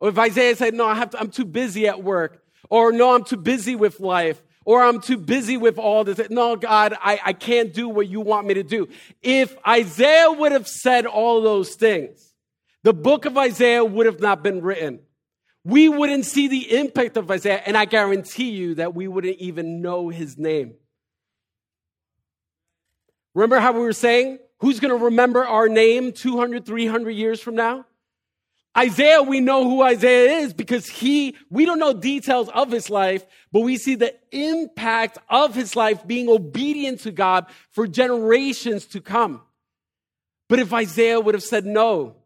Or 0.00 0.10
if 0.10 0.18
Isaiah 0.18 0.54
said, 0.54 0.74
no, 0.74 0.84
I 0.84 0.96
have 0.96 1.08
to, 1.12 1.18
I'm 1.18 1.30
too 1.30 1.46
busy 1.46 1.88
at 1.88 2.02
work. 2.02 2.44
Or 2.68 2.92
no, 2.92 3.14
I'm 3.14 3.24
too 3.24 3.38
busy 3.38 3.74
with 3.74 4.00
life 4.00 4.42
or 4.64 4.82
I'm 4.82 5.00
too 5.00 5.18
busy 5.18 5.56
with 5.56 5.78
all 5.78 6.04
this. 6.04 6.20
No, 6.30 6.56
God, 6.56 6.96
I, 7.00 7.20
I 7.24 7.32
can't 7.32 7.72
do 7.72 7.88
what 7.88 8.08
you 8.08 8.20
want 8.20 8.46
me 8.46 8.54
to 8.54 8.62
do. 8.62 8.88
If 9.22 9.56
Isaiah 9.66 10.32
would 10.32 10.52
have 10.52 10.68
said 10.68 11.06
all 11.06 11.42
those 11.42 11.74
things, 11.74 12.34
the 12.82 12.92
book 12.94 13.24
of 13.24 13.36
Isaiah 13.36 13.84
would 13.84 14.06
have 14.06 14.20
not 14.20 14.42
been 14.42 14.62
written. 14.62 15.00
We 15.64 15.88
wouldn't 15.88 16.26
see 16.26 16.48
the 16.48 16.76
impact 16.76 17.16
of 17.16 17.30
Isaiah, 17.30 17.62
and 17.64 17.76
I 17.76 17.86
guarantee 17.86 18.50
you 18.50 18.74
that 18.74 18.94
we 18.94 19.08
wouldn't 19.08 19.38
even 19.38 19.80
know 19.80 20.10
his 20.10 20.36
name. 20.36 20.74
Remember 23.34 23.58
how 23.58 23.72
we 23.72 23.80
were 23.80 23.94
saying, 23.94 24.38
who's 24.58 24.78
going 24.78 24.96
to 24.96 25.06
remember 25.06 25.44
our 25.44 25.68
name 25.68 26.12
200, 26.12 26.66
300 26.66 27.10
years 27.10 27.40
from 27.40 27.54
now? 27.54 27.86
Isaiah, 28.76 29.22
we 29.22 29.40
know 29.40 29.68
who 29.68 29.82
Isaiah 29.82 30.38
is 30.38 30.52
because 30.52 30.88
he, 30.88 31.36
we 31.48 31.64
don't 31.64 31.78
know 31.78 31.92
details 31.92 32.48
of 32.48 32.72
his 32.72 32.90
life, 32.90 33.24
but 33.52 33.60
we 33.60 33.76
see 33.76 33.94
the 33.94 34.14
impact 34.32 35.18
of 35.30 35.54
his 35.54 35.76
life 35.76 36.04
being 36.06 36.28
obedient 36.28 37.00
to 37.00 37.12
God 37.12 37.46
for 37.70 37.86
generations 37.86 38.86
to 38.86 39.00
come. 39.00 39.42
But 40.48 40.58
if 40.58 40.72
Isaiah 40.72 41.20
would 41.20 41.34
have 41.34 41.44
said 41.44 41.64
no, 41.64 42.16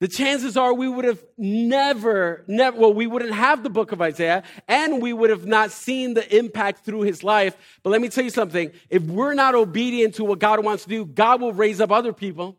the 0.00 0.08
chances 0.08 0.56
are 0.56 0.74
we 0.74 0.88
would 0.88 1.04
have 1.04 1.22
never, 1.36 2.44
never, 2.48 2.76
well, 2.76 2.92
we 2.92 3.06
wouldn't 3.06 3.34
have 3.34 3.62
the 3.62 3.70
book 3.70 3.92
of 3.92 4.02
Isaiah 4.02 4.42
and 4.66 5.00
we 5.00 5.12
would 5.12 5.30
have 5.30 5.46
not 5.46 5.70
seen 5.70 6.14
the 6.14 6.36
impact 6.36 6.84
through 6.84 7.02
his 7.02 7.22
life. 7.22 7.56
But 7.84 7.90
let 7.90 8.00
me 8.00 8.08
tell 8.08 8.24
you 8.24 8.30
something. 8.30 8.72
If 8.90 9.02
we're 9.04 9.34
not 9.34 9.54
obedient 9.54 10.16
to 10.16 10.24
what 10.24 10.40
God 10.40 10.64
wants 10.64 10.82
to 10.84 10.88
do, 10.88 11.04
God 11.04 11.40
will 11.40 11.52
raise 11.52 11.80
up 11.80 11.92
other 11.92 12.12
people. 12.12 12.56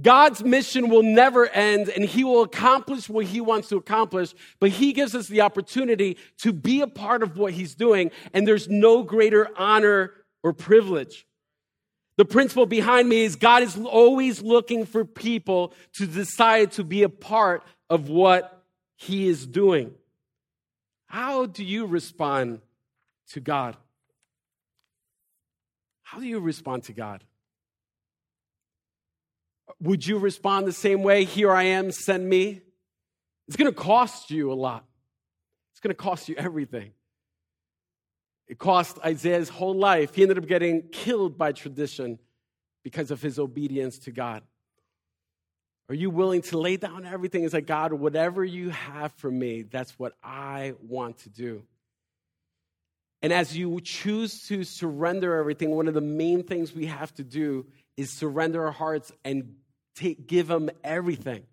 God's 0.00 0.42
mission 0.42 0.88
will 0.88 1.02
never 1.02 1.46
end 1.48 1.90
and 1.90 2.04
he 2.04 2.24
will 2.24 2.42
accomplish 2.42 3.08
what 3.08 3.26
he 3.26 3.40
wants 3.40 3.68
to 3.68 3.76
accomplish, 3.76 4.34
but 4.58 4.70
he 4.70 4.92
gives 4.92 5.14
us 5.14 5.28
the 5.28 5.42
opportunity 5.42 6.16
to 6.38 6.52
be 6.52 6.80
a 6.80 6.86
part 6.86 7.22
of 7.22 7.36
what 7.36 7.52
he's 7.52 7.74
doing. 7.74 8.10
And 8.32 8.48
there's 8.48 8.68
no 8.68 9.02
greater 9.02 9.50
honor 9.56 10.12
or 10.42 10.52
privilege. 10.52 11.26
The 12.16 12.24
principle 12.24 12.66
behind 12.66 13.08
me 13.08 13.24
is 13.24 13.36
God 13.36 13.62
is 13.62 13.76
always 13.76 14.42
looking 14.42 14.84
for 14.84 15.04
people 15.04 15.72
to 15.94 16.06
decide 16.06 16.72
to 16.72 16.84
be 16.84 17.02
a 17.02 17.08
part 17.08 17.62
of 17.88 18.08
what 18.08 18.62
He 18.96 19.28
is 19.28 19.46
doing. 19.46 19.94
How 21.06 21.46
do 21.46 21.64
you 21.64 21.86
respond 21.86 22.60
to 23.30 23.40
God? 23.40 23.76
How 26.02 26.20
do 26.20 26.26
you 26.26 26.40
respond 26.40 26.84
to 26.84 26.92
God? 26.92 27.24
Would 29.82 30.06
you 30.06 30.18
respond 30.18 30.66
the 30.66 30.72
same 30.72 31.02
way? 31.02 31.24
Here 31.24 31.52
I 31.52 31.64
am, 31.64 31.90
send 31.90 32.28
me. 32.28 32.62
It's 33.48 33.56
going 33.56 33.70
to 33.70 33.76
cost 33.76 34.30
you 34.30 34.52
a 34.52 34.54
lot. 34.54 34.84
It's 35.72 35.80
going 35.80 35.94
to 35.94 36.00
cost 36.00 36.28
you 36.28 36.36
everything. 36.38 36.92
It 38.46 38.58
cost 38.58 38.98
Isaiah's 39.04 39.48
whole 39.48 39.74
life. 39.74 40.14
He 40.14 40.22
ended 40.22 40.38
up 40.38 40.46
getting 40.46 40.82
killed 40.92 41.36
by 41.36 41.50
tradition 41.50 42.20
because 42.84 43.10
of 43.10 43.20
his 43.20 43.40
obedience 43.40 43.98
to 44.00 44.12
God. 44.12 44.42
Are 45.88 45.94
you 45.94 46.10
willing 46.10 46.42
to 46.42 46.58
lay 46.58 46.76
down 46.76 47.04
everything 47.04 47.42
and 47.42 47.50
say, 47.50 47.60
God, 47.60 47.92
whatever 47.92 48.44
you 48.44 48.70
have 48.70 49.12
for 49.14 49.30
me, 49.30 49.62
that's 49.62 49.98
what 49.98 50.12
I 50.22 50.74
want 50.80 51.18
to 51.18 51.28
do? 51.28 51.64
And 53.20 53.32
as 53.32 53.56
you 53.56 53.80
choose 53.80 54.46
to 54.48 54.62
surrender 54.62 55.36
everything, 55.36 55.70
one 55.70 55.88
of 55.88 55.94
the 55.94 56.00
main 56.00 56.44
things 56.44 56.72
we 56.72 56.86
have 56.86 57.12
to 57.14 57.24
do 57.24 57.66
is 57.96 58.10
surrender 58.10 58.64
our 58.66 58.72
hearts 58.72 59.12
and 59.24 59.56
take, 59.94 60.26
give 60.26 60.48
them 60.48 60.70
everything. 60.82 61.44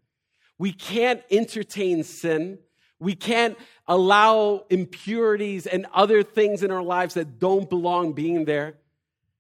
We 0.58 0.72
can't 0.72 1.22
entertain 1.32 2.04
sin. 2.04 2.60
We 3.00 3.16
can't 3.16 3.58
allow 3.88 4.66
impurities 4.70 5.66
and 5.66 5.88
other 5.94 6.22
things 6.22 6.64
in 6.64 6.72
our 6.72 6.84
lives 6.84 7.14
that 7.14 7.40
don't 7.40 7.70
belong 7.70 8.14
being 8.14 8.46
there. 8.46 8.76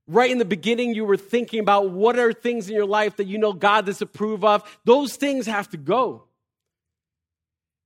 Right 0.08 0.32
in 0.32 0.40
the 0.40 0.46
beginning, 0.46 0.96
you 0.96 1.06
were 1.06 1.18
thinking 1.18 1.60
about 1.60 1.92
what 1.92 2.18
are 2.18 2.34
things 2.34 2.70
in 2.70 2.76
your 2.76 2.86
life 2.86 3.18
that 3.18 3.28
you 3.28 3.38
know 3.38 3.54
God 3.54 3.86
disapprove 3.86 4.44
of. 4.44 4.64
Those 4.86 5.16
things 5.18 5.46
have 5.46 5.70
to 5.70 5.78
go. 5.78 6.24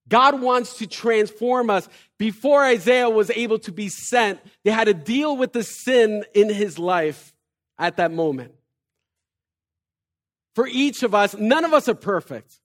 God 0.07 0.41
wants 0.41 0.77
to 0.77 0.87
transform 0.87 1.69
us. 1.69 1.89
Before 2.17 2.63
Isaiah 2.63 3.09
was 3.09 3.29
able 3.31 3.59
to 3.59 3.71
be 3.71 3.89
sent, 3.89 4.39
they 4.63 4.71
had 4.71 4.85
to 4.85 4.93
deal 4.93 5.35
with 5.35 5.53
the 5.53 5.63
sin 5.63 6.23
in 6.33 6.49
his 6.49 6.77
life 6.77 7.33
at 7.77 7.97
that 7.97 8.11
moment. 8.11 8.53
For 10.53 10.67
each 10.67 11.03
of 11.03 11.15
us, 11.15 11.35
none 11.35 11.65
of 11.65 11.73
us 11.73 11.89
are 11.89 11.95
perfect. 11.95 12.59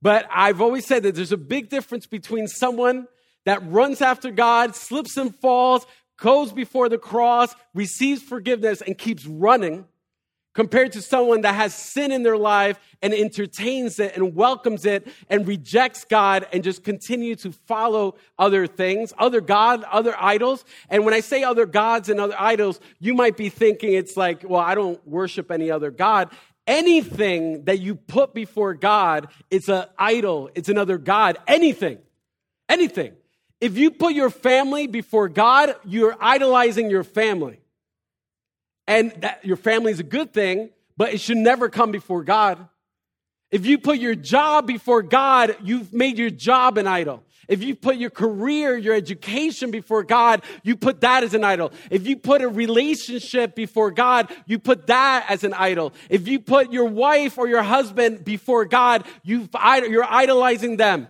But 0.00 0.26
I've 0.32 0.60
always 0.60 0.86
said 0.86 1.02
that 1.04 1.14
there's 1.14 1.32
a 1.32 1.36
big 1.36 1.68
difference 1.68 2.06
between 2.06 2.46
someone 2.46 3.08
that 3.44 3.68
runs 3.70 4.00
after 4.00 4.30
God, 4.30 4.76
slips 4.76 5.16
and 5.16 5.34
falls, 5.34 5.86
goes 6.18 6.52
before 6.52 6.88
the 6.88 6.98
cross, 6.98 7.54
receives 7.74 8.22
forgiveness, 8.22 8.80
and 8.80 8.98
keeps 8.98 9.26
running, 9.26 9.86
compared 10.54 10.90
to 10.90 11.00
someone 11.00 11.42
that 11.42 11.54
has 11.54 11.72
sin 11.72 12.10
in 12.10 12.24
their 12.24 12.36
life 12.36 12.80
and 13.00 13.14
entertains 13.14 14.00
it 14.00 14.16
and 14.16 14.34
welcomes 14.34 14.84
it 14.84 15.06
and 15.30 15.46
rejects 15.46 16.04
God 16.04 16.48
and 16.52 16.64
just 16.64 16.82
continue 16.82 17.36
to 17.36 17.52
follow 17.52 18.16
other 18.40 18.66
things, 18.66 19.12
other 19.18 19.40
God, 19.40 19.84
other 19.84 20.16
idols. 20.18 20.64
And 20.90 21.04
when 21.04 21.14
I 21.14 21.20
say 21.20 21.44
other 21.44 21.64
gods 21.64 22.08
and 22.08 22.18
other 22.18 22.34
idols, 22.36 22.80
you 22.98 23.14
might 23.14 23.36
be 23.36 23.50
thinking 23.50 23.92
it's 23.92 24.16
like, 24.16 24.42
well, 24.48 24.60
I 24.60 24.74
don't 24.74 25.06
worship 25.06 25.52
any 25.52 25.70
other 25.70 25.92
God 25.92 26.30
anything 26.68 27.64
that 27.64 27.80
you 27.80 27.96
put 27.96 28.32
before 28.34 28.74
God, 28.74 29.28
it's 29.50 29.68
an 29.68 29.86
idol, 29.98 30.50
it's 30.54 30.68
another 30.68 30.98
God. 30.98 31.38
Anything. 31.48 31.98
Anything. 32.68 33.14
If 33.60 33.76
you 33.76 33.90
put 33.90 34.14
your 34.14 34.30
family 34.30 34.86
before 34.86 35.28
God, 35.28 35.74
you're 35.84 36.16
idolizing 36.20 36.90
your 36.90 37.02
family. 37.02 37.58
And 38.86 39.10
that 39.22 39.44
your 39.44 39.56
family 39.56 39.90
is 39.90 39.98
a 39.98 40.04
good 40.04 40.32
thing, 40.32 40.70
but 40.96 41.12
it 41.12 41.20
should 41.20 41.38
never 41.38 41.68
come 41.68 41.90
before 41.90 42.22
God. 42.22 42.68
If 43.50 43.66
you 43.66 43.78
put 43.78 43.98
your 43.98 44.14
job 44.14 44.66
before 44.66 45.02
God, 45.02 45.56
you've 45.62 45.92
made 45.92 46.18
your 46.18 46.30
job 46.30 46.78
an 46.78 46.86
idol. 46.86 47.24
If 47.48 47.62
you 47.62 47.74
put 47.74 47.96
your 47.96 48.10
career, 48.10 48.76
your 48.76 48.94
education 48.94 49.70
before 49.70 50.04
God, 50.04 50.44
you 50.62 50.76
put 50.76 51.00
that 51.00 51.24
as 51.24 51.32
an 51.32 51.44
idol. 51.44 51.72
If 51.90 52.06
you 52.06 52.16
put 52.16 52.42
a 52.42 52.48
relationship 52.48 53.54
before 53.54 53.90
God, 53.90 54.30
you 54.46 54.58
put 54.58 54.86
that 54.88 55.24
as 55.30 55.44
an 55.44 55.54
idol. 55.54 55.94
If 56.10 56.28
you 56.28 56.40
put 56.40 56.70
your 56.70 56.84
wife 56.84 57.38
or 57.38 57.48
your 57.48 57.62
husband 57.62 58.22
before 58.22 58.66
God, 58.66 59.06
you 59.22 59.48
you're 59.64 60.04
idolizing 60.04 60.76
them. 60.76 61.08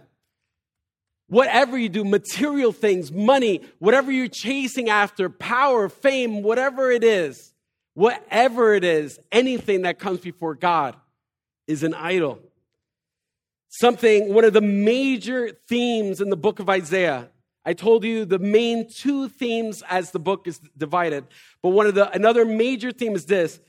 Whatever 1.27 1.77
you 1.77 1.89
do, 1.89 2.05
material 2.05 2.73
things, 2.73 3.13
money, 3.13 3.61
whatever 3.81 4.11
you're 4.11 4.29
chasing 4.29 4.89
after, 4.89 5.29
power, 5.29 5.89
fame, 5.89 6.43
whatever 6.43 6.91
it 6.91 7.05
is, 7.05 7.53
whatever 7.95 8.75
it 8.75 8.85
is, 8.85 9.19
anything 9.33 9.83
that 9.83 9.99
comes 9.99 10.21
before 10.21 10.55
God 10.55 10.97
is 11.67 11.83
an 11.83 11.95
idol. 11.95 12.39
Something, 13.69 14.33
one 14.33 14.45
of 14.45 14.53
the 14.53 14.61
major 14.61 15.51
themes 15.69 16.21
in 16.21 16.31
the 16.31 16.37
book 16.37 16.59
of 16.59 16.69
Isaiah. 16.71 17.29
I 17.65 17.75
told 17.75 18.03
you 18.03 18.25
the 18.25 18.39
main 18.39 18.89
two 18.89 19.29
themes 19.29 19.83
as 19.89 20.11
the 20.11 20.19
book 20.19 20.47
is 20.47 20.59
divided, 20.77 21.27
but 21.63 21.71
one 21.71 21.87
of 21.87 21.95
the 21.95 22.11
another 22.13 22.47
major 22.47 22.93
theme 22.93 23.15
is 23.15 23.27
this: 23.27 23.61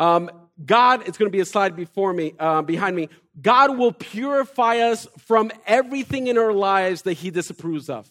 um, 0.00 0.30
God. 0.64 1.06
It's 1.06 1.16
going 1.16 1.30
to 1.30 1.32
be 1.32 1.40
a 1.40 1.44
slide 1.44 1.76
before 1.76 2.12
me, 2.12 2.34
uh, 2.38 2.62
behind 2.62 2.96
me. 2.96 3.10
God 3.40 3.78
will 3.78 3.92
purify 3.92 4.78
us 4.78 5.06
from 5.18 5.52
everything 5.66 6.26
in 6.26 6.36
our 6.36 6.52
lives 6.52 7.02
that 7.02 7.14
He 7.14 7.30
disapproves 7.30 7.88
of. 7.88 8.10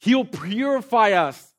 He'll 0.00 0.24
purify 0.24 1.12
us 1.12 1.51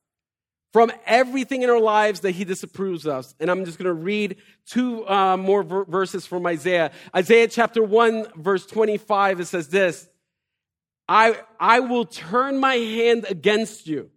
from 0.73 0.91
everything 1.05 1.61
in 1.61 1.69
our 1.69 1.79
lives 1.79 2.21
that 2.21 2.31
he 2.31 2.43
disapproves 2.43 3.05
of. 3.05 3.31
And 3.39 3.49
I'm 3.49 3.63
just 3.63 3.77
going 3.77 3.85
to 3.85 3.93
read 3.93 4.37
two 4.65 5.07
uh, 5.07 5.37
more 5.37 5.61
ver- 5.61 5.85
verses 5.85 6.25
from 6.25 6.47
Isaiah. 6.47 6.91
Isaiah 7.15 7.47
chapter 7.47 7.83
1, 7.83 8.27
verse 8.35 8.65
25, 8.65 9.39
it 9.39 9.45
says 9.45 9.69
this 9.69 10.09
I, 11.07 11.39
I 11.59 11.79
will 11.81 12.05
turn 12.05 12.57
my 12.57 12.73
hand 12.73 13.27
against 13.29 13.85
you. 13.85 14.09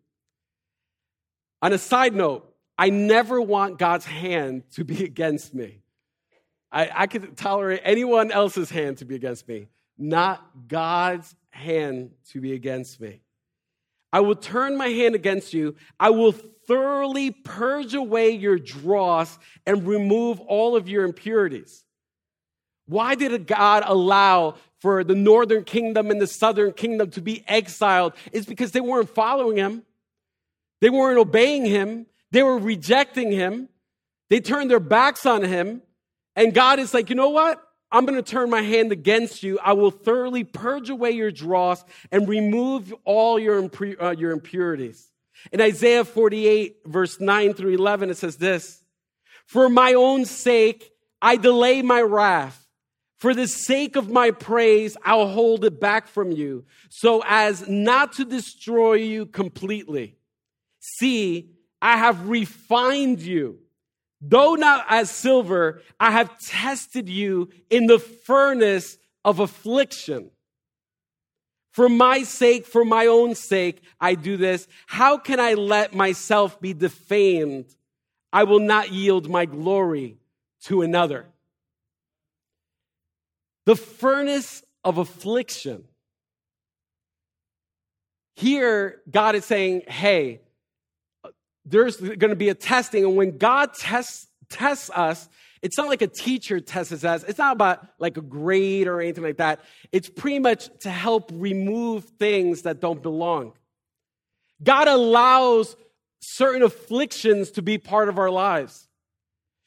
On 1.60 1.72
a 1.72 1.78
side 1.78 2.14
note, 2.14 2.50
I 2.78 2.88
never 2.88 3.40
want 3.40 3.78
God's 3.78 4.06
hand 4.06 4.64
to 4.72 4.84
be 4.84 5.04
against 5.04 5.54
me. 5.54 5.82
I, 6.72 6.90
I 6.94 7.06
could 7.06 7.36
tolerate 7.36 7.82
anyone 7.84 8.32
else's 8.32 8.70
hand 8.70 8.98
to 8.98 9.04
be 9.04 9.14
against 9.14 9.46
me, 9.46 9.68
not 9.98 10.42
God's 10.68 11.34
hand 11.50 12.12
to 12.30 12.40
be 12.40 12.54
against 12.54 13.00
me. 13.00 13.20
I 14.16 14.20
will 14.20 14.34
turn 14.34 14.78
my 14.78 14.88
hand 14.88 15.14
against 15.14 15.52
you. 15.52 15.76
I 16.00 16.08
will 16.08 16.32
thoroughly 16.32 17.32
purge 17.32 17.92
away 17.92 18.30
your 18.30 18.58
dross 18.58 19.38
and 19.66 19.86
remove 19.86 20.40
all 20.40 20.74
of 20.74 20.88
your 20.88 21.04
impurities. 21.04 21.84
Why 22.86 23.14
did 23.14 23.46
God 23.46 23.82
allow 23.84 24.54
for 24.78 25.04
the 25.04 25.14
northern 25.14 25.64
kingdom 25.64 26.10
and 26.10 26.18
the 26.18 26.26
southern 26.26 26.72
kingdom 26.72 27.10
to 27.10 27.20
be 27.20 27.44
exiled? 27.46 28.14
It's 28.32 28.46
because 28.46 28.72
they 28.72 28.80
weren't 28.80 29.10
following 29.10 29.58
him. 29.58 29.82
They 30.80 30.88
weren't 30.88 31.18
obeying 31.18 31.66
him. 31.66 32.06
They 32.30 32.42
were 32.42 32.56
rejecting 32.56 33.30
him. 33.30 33.68
They 34.30 34.40
turned 34.40 34.70
their 34.70 34.80
backs 34.80 35.26
on 35.26 35.42
him. 35.42 35.82
And 36.34 36.54
God 36.54 36.78
is 36.78 36.94
like, 36.94 37.10
you 37.10 37.16
know 37.16 37.28
what? 37.28 37.62
I'm 37.90 38.04
going 38.04 38.22
to 38.22 38.30
turn 38.30 38.50
my 38.50 38.62
hand 38.62 38.92
against 38.92 39.42
you. 39.42 39.58
I 39.60 39.72
will 39.74 39.90
thoroughly 39.90 40.44
purge 40.44 40.90
away 40.90 41.12
your 41.12 41.30
dross 41.30 41.84
and 42.10 42.28
remove 42.28 42.92
all 43.04 43.38
your, 43.38 43.70
uh, 44.00 44.10
your 44.10 44.32
impurities. 44.32 45.10
In 45.52 45.60
Isaiah 45.60 46.04
48, 46.04 46.78
verse 46.86 47.20
9 47.20 47.54
through 47.54 47.74
11, 47.74 48.10
it 48.10 48.16
says 48.16 48.36
this 48.36 48.82
For 49.46 49.68
my 49.68 49.94
own 49.94 50.24
sake, 50.24 50.90
I 51.22 51.36
delay 51.36 51.82
my 51.82 52.00
wrath. 52.00 52.62
For 53.18 53.32
the 53.32 53.48
sake 53.48 53.96
of 53.96 54.10
my 54.10 54.30
praise, 54.30 54.96
I'll 55.02 55.28
hold 55.28 55.64
it 55.64 55.80
back 55.80 56.06
from 56.06 56.32
you, 56.32 56.66
so 56.90 57.22
as 57.26 57.66
not 57.66 58.12
to 58.14 58.26
destroy 58.26 58.94
you 58.94 59.24
completely. 59.24 60.18
See, 60.80 61.52
I 61.80 61.96
have 61.96 62.28
refined 62.28 63.20
you 63.20 63.60
Though 64.20 64.54
not 64.54 64.86
as 64.88 65.10
silver, 65.10 65.82
I 66.00 66.10
have 66.10 66.38
tested 66.40 67.08
you 67.08 67.50
in 67.70 67.86
the 67.86 67.98
furnace 67.98 68.98
of 69.24 69.40
affliction. 69.40 70.30
For 71.72 71.88
my 71.88 72.22
sake, 72.22 72.66
for 72.66 72.84
my 72.84 73.06
own 73.06 73.34
sake, 73.34 73.82
I 74.00 74.14
do 74.14 74.36
this. 74.36 74.66
How 74.86 75.18
can 75.18 75.40
I 75.40 75.54
let 75.54 75.94
myself 75.94 76.60
be 76.60 76.72
defamed? 76.72 77.66
I 78.32 78.44
will 78.44 78.60
not 78.60 78.92
yield 78.92 79.28
my 79.28 79.44
glory 79.44 80.16
to 80.62 80.82
another. 80.82 81.26
the 83.66 83.76
furnace 83.76 84.62
of 84.84 84.96
affliction. 84.96 85.84
Here, 88.36 89.02
God 89.10 89.34
is 89.34 89.44
saying, 89.44 89.82
hey, 89.88 90.40
there's 91.66 91.96
going 91.96 92.30
to 92.30 92.36
be 92.36 92.48
a 92.48 92.54
testing. 92.54 93.04
And 93.04 93.16
when 93.16 93.38
God 93.38 93.74
tests, 93.74 94.28
tests 94.48 94.90
us, 94.90 95.28
it's 95.62 95.76
not 95.76 95.88
like 95.88 96.02
a 96.02 96.06
teacher 96.06 96.60
tests 96.60 97.04
us. 97.04 97.24
It's 97.24 97.38
not 97.38 97.52
about 97.52 97.86
like 97.98 98.16
a 98.16 98.22
grade 98.22 98.86
or 98.86 99.00
anything 99.00 99.24
like 99.24 99.38
that. 99.38 99.60
It's 99.90 100.08
pretty 100.08 100.38
much 100.38 100.68
to 100.80 100.90
help 100.90 101.30
remove 101.34 102.04
things 102.04 102.62
that 102.62 102.80
don't 102.80 103.02
belong. 103.02 103.52
God 104.62 104.88
allows 104.88 105.76
certain 106.20 106.62
afflictions 106.62 107.50
to 107.52 107.62
be 107.62 107.78
part 107.78 108.08
of 108.08 108.18
our 108.18 108.30
lives. 108.30 108.88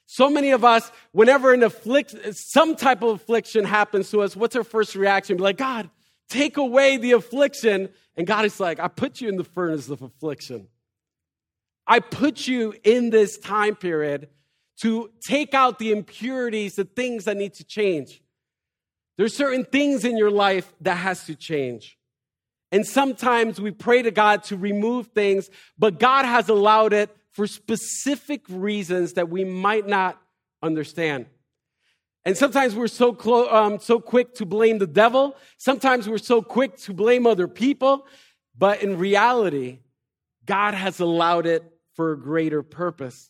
So 0.06 0.30
many 0.30 0.52
of 0.52 0.66
us, 0.66 0.91
whenever 1.12 1.54
an 1.54 1.62
afflict, 1.62 2.16
some 2.32 2.76
type 2.76 3.04
of 3.04 3.10
affliction 3.10 3.64
happens 3.66 4.10
to 4.12 4.22
us, 4.22 4.36
what's 4.36 4.56
our 4.56 4.64
first 4.64 4.95
reaction? 4.95 5.38
Be 5.38 5.43
like, 5.43 5.58
God, 5.58 5.89
take 6.30 6.58
away 6.58 6.97
the 6.97 7.12
affliction. 7.12 7.89
And 8.16 8.26
God 8.26 8.45
is 8.45 8.60
like, 8.60 8.80
I 8.80 8.88
put 8.88 9.22
you 9.22 9.30
in 9.30 9.36
the 9.36 9.43
furnace 9.43 9.89
of 9.89 10.02
affliction. 10.02 10.68
I 11.90 12.00
put 12.00 12.48
you 12.48 12.76
in 12.84 13.10
this 13.10 13.40
time 13.40 13.76
period 13.76 14.30
to 14.82 15.10
take 15.28 15.56
out 15.56 15.80
the 15.80 15.92
impurities, 15.92 16.76
the 16.76 16.86
things 16.86 17.26
that 17.26 17.36
need 17.36 17.56
to 17.56 17.64
change. 17.64 18.22
There's 19.18 19.36
certain 19.36 19.66
things 19.66 20.06
in 20.06 20.16
your 20.16 20.30
life 20.30 20.72
that 20.82 20.96
has 20.96 21.26
to 21.26 21.36
change. 21.36 21.98
And 22.72 22.86
sometimes 22.86 23.60
we 23.60 23.72
pray 23.72 24.04
to 24.04 24.12
God 24.12 24.44
to 24.46 24.56
remove 24.56 25.08
things, 25.08 25.50
but 25.80 26.00
God 26.00 26.26
has 26.26 26.48
allowed 26.48 26.94
it 26.94 27.10
for 27.32 27.48
specific 27.48 28.44
reasons 28.48 29.14
that 29.14 29.30
we 29.30 29.44
might 29.44 29.88
not 29.88 30.22
understand. 30.62 31.26
And 32.24 32.38
sometimes 32.38 32.76
we're 32.76 32.88
so, 32.88 33.14
clo- 33.14 33.50
um, 33.50 33.80
so 33.80 34.00
quick 34.00 34.36
to 34.36 34.46
blame 34.46 34.78
the 34.78 34.88
devil. 34.88 35.36
Sometimes 35.58 36.08
we're 36.08 36.20
so 36.20 36.44
quick 36.44 36.78
to 36.82 36.94
blame 36.94 37.26
other 37.26 37.48
people. 37.48 38.06
But 38.56 38.84
in 38.84 39.00
reality, 39.00 39.80
God 40.46 40.76
has 40.76 41.00
allowed 41.00 41.48
it 41.48 41.64
for 42.00 42.14
a 42.14 42.18
greater 42.18 42.64
purpose. 42.64 43.30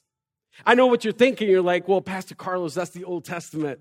I 0.64 0.76
know 0.76 0.86
what 0.86 1.04
you're 1.04 1.12
thinking. 1.12 1.50
You're 1.50 1.64
like, 1.64 1.88
well, 1.88 2.02
Pastor 2.02 2.36
Carlos, 2.36 2.76
that's 2.76 2.92
the 2.92 3.04
Old 3.04 3.26
Testament. 3.26 3.80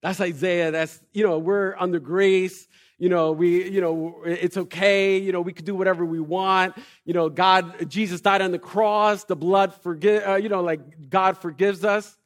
That's 0.00 0.20
Isaiah. 0.20 0.70
That's, 0.70 1.00
you 1.12 1.24
know, 1.24 1.38
we're 1.38 1.74
under 1.76 1.98
grace 1.98 2.68
you 2.98 3.08
know, 3.08 3.30
we, 3.30 3.70
you 3.70 3.80
know, 3.80 4.22
it's 4.24 4.56
okay. 4.56 5.18
You 5.18 5.30
know, 5.30 5.40
we 5.40 5.52
could 5.52 5.64
do 5.64 5.76
whatever 5.76 6.04
we 6.04 6.18
want. 6.18 6.76
You 7.04 7.14
know, 7.14 7.28
God, 7.28 7.88
Jesus 7.88 8.20
died 8.20 8.42
on 8.42 8.50
the 8.50 8.58
cross. 8.58 9.24
The 9.24 9.36
blood 9.36 9.72
forgive, 9.72 10.26
uh, 10.26 10.34
you 10.34 10.48
know, 10.48 10.62
like 10.62 11.08
God 11.08 11.38
forgives 11.38 11.84
us. 11.84 12.16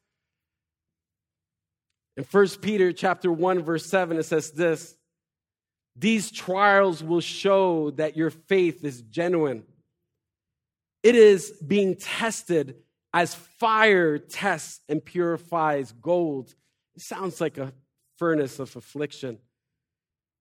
In 2.16 2.24
1 2.24 2.48
Peter 2.62 2.92
chapter 2.92 3.30
1, 3.30 3.62
verse 3.62 3.84
7, 3.84 4.16
it 4.16 4.22
says 4.22 4.50
this 4.52 4.96
These 5.94 6.30
trials 6.30 7.04
will 7.04 7.20
show 7.20 7.90
that 7.92 8.16
your 8.16 8.30
faith 8.30 8.82
is 8.82 9.02
genuine. 9.02 9.64
It 11.02 11.14
is 11.14 11.52
being 11.66 11.96
tested 11.96 12.76
as 13.12 13.34
fire 13.34 14.18
tests 14.18 14.80
and 14.88 15.04
purifies 15.04 15.92
gold. 15.92 16.54
It 16.94 17.02
sounds 17.02 17.40
like 17.40 17.58
a 17.58 17.72
furnace 18.16 18.58
of 18.58 18.74
affliction. 18.76 19.38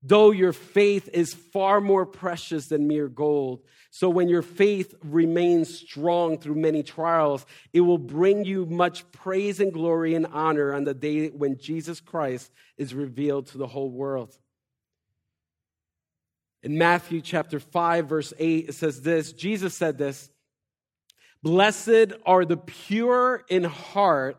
Though 0.04 0.32
your 0.32 0.54
faith 0.54 1.10
is 1.14 1.34
far 1.34 1.80
more 1.80 2.06
precious 2.06 2.68
than 2.68 2.88
mere 2.88 3.08
gold. 3.08 3.62
So 3.92 4.10
when 4.10 4.30
your 4.30 4.42
faith 4.42 4.96
remains 5.04 5.80
strong 5.80 6.40
through 6.40 6.56
many 6.56 6.82
trials, 6.82 7.46
it 7.72 7.82
will 7.82 8.00
bring 8.00 8.46
you 8.46 8.66
much 8.66 9.10
praise 9.12 9.60
and 9.60 9.72
glory 9.72 10.16
and 10.16 10.26
honor 10.28 10.74
on 10.74 10.86
the 10.86 10.94
day 10.96 11.28
when 11.28 11.58
Jesus 11.58 12.00
Christ 12.00 12.52
is 12.78 12.96
revealed 12.96 13.48
to 13.48 13.60
the 13.60 13.68
whole 13.68 13.92
world. 13.92 14.36
In 16.64 16.78
Matthew 16.78 17.22
chapter 17.22 17.60
5, 17.60 18.08
verse 18.08 18.34
8, 18.40 18.70
it 18.70 18.74
says 18.74 19.02
this 19.02 19.34
Jesus 19.34 19.76
said 19.76 19.98
this 19.98 20.30
Blessed 21.44 22.14
are 22.26 22.46
the 22.46 22.58
pure 22.58 23.44
in 23.50 23.64
heart, 23.64 24.38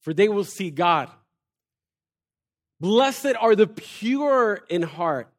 for 0.00 0.14
they 0.14 0.28
will 0.28 0.44
see 0.44 0.70
God. 0.70 1.10
Blessed 2.80 3.34
are 3.38 3.54
the 3.54 3.66
pure 3.66 4.60
in 4.68 4.82
heart. 4.82 5.32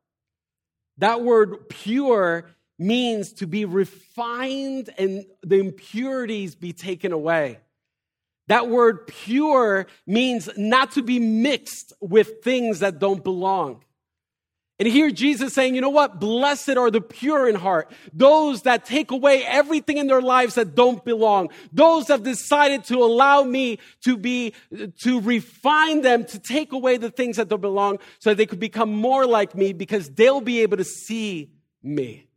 That 1.00 1.22
word 1.22 1.68
pure 1.70 2.46
means 2.78 3.34
to 3.34 3.48
be 3.48 3.66
refined 3.66 4.89
and 4.98 5.26
the 5.41 5.60
impurities 5.60 6.56
be 6.56 6.74
taken 6.74 7.12
away. 7.12 7.60
That 8.48 8.70
word 8.70 9.08
pure 9.08 9.88
means 10.06 10.50
not 10.58 10.91
to 10.94 11.02
be 11.02 11.20
mixed 11.20 11.94
with 12.02 12.44
things 12.44 12.80
that 12.80 13.00
don't 13.00 13.24
belong. 13.24 13.84
And 14.84 14.91
here 14.91 15.11
Jesus 15.11 15.53
saying, 15.53 15.75
you 15.75 15.79
know 15.79 15.89
what? 15.89 16.19
Blessed 16.19 16.71
are 16.71 16.91
the 16.91 16.99
pure 16.99 17.47
in 17.47 17.55
heart. 17.55 17.89
Those 18.11 18.63
that 18.63 18.84
take 18.84 19.11
away 19.11 19.41
everything 19.45 19.95
in 19.95 20.07
their 20.07 20.21
lives 20.21 20.55
that 20.55 20.75
don't 20.75 21.05
belong. 21.05 21.51
Those 21.71 22.07
that 22.07 22.15
have 22.15 22.23
decided 22.23 22.84
to 22.88 22.97
allow 22.97 23.43
me 23.43 23.79
to 24.01 24.17
be, 24.17 24.53
to 25.03 25.21
refine 25.21 26.01
them, 26.01 26.25
to 26.25 26.38
take 26.38 26.73
away 26.73 26.97
the 26.97 27.09
things 27.09 27.38
that 27.38 27.47
don't 27.47 27.61
belong 27.61 27.99
so 28.19 28.31
that 28.31 28.36
they 28.36 28.45
could 28.45 28.59
become 28.59 28.91
more 28.91 29.25
like 29.25 29.55
me 29.55 29.71
because 29.71 30.09
they'll 30.09 30.41
be 30.41 30.59
able 30.63 30.75
to 30.75 30.84
see 30.84 31.53
me. 31.81 32.27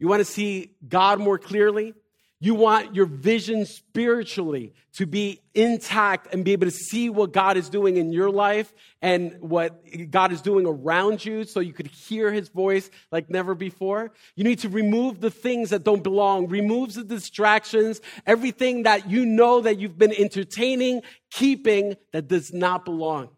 You 0.00 0.08
want 0.08 0.18
to 0.18 0.24
see 0.24 0.72
God 0.88 1.20
more 1.20 1.38
clearly? 1.38 1.94
You 2.40 2.54
want 2.54 2.94
your 2.94 3.06
vision 3.06 3.66
spiritually 3.66 4.72
to 4.92 5.06
be 5.06 5.40
intact 5.54 6.32
and 6.32 6.44
be 6.44 6.52
able 6.52 6.66
to 6.66 6.72
see 6.72 7.10
what 7.10 7.32
God 7.32 7.56
is 7.56 7.68
doing 7.68 7.96
in 7.96 8.12
your 8.12 8.30
life 8.30 8.72
and 9.02 9.36
what 9.40 9.82
God 10.10 10.30
is 10.30 10.40
doing 10.40 10.64
around 10.64 11.24
you 11.24 11.42
so 11.42 11.58
you 11.58 11.72
could 11.72 11.88
hear 11.88 12.32
his 12.32 12.48
voice 12.48 12.90
like 13.10 13.28
never 13.28 13.56
before. 13.56 14.12
You 14.36 14.44
need 14.44 14.60
to 14.60 14.68
remove 14.68 15.20
the 15.20 15.32
things 15.32 15.70
that 15.70 15.82
don't 15.82 16.04
belong, 16.04 16.46
remove 16.46 16.94
the 16.94 17.02
distractions, 17.02 18.00
everything 18.24 18.84
that 18.84 19.10
you 19.10 19.26
know 19.26 19.60
that 19.62 19.80
you've 19.80 19.98
been 19.98 20.14
entertaining, 20.16 21.02
keeping 21.32 21.96
that 22.12 22.28
does 22.28 22.52
not 22.52 22.84
belong. 22.84 23.30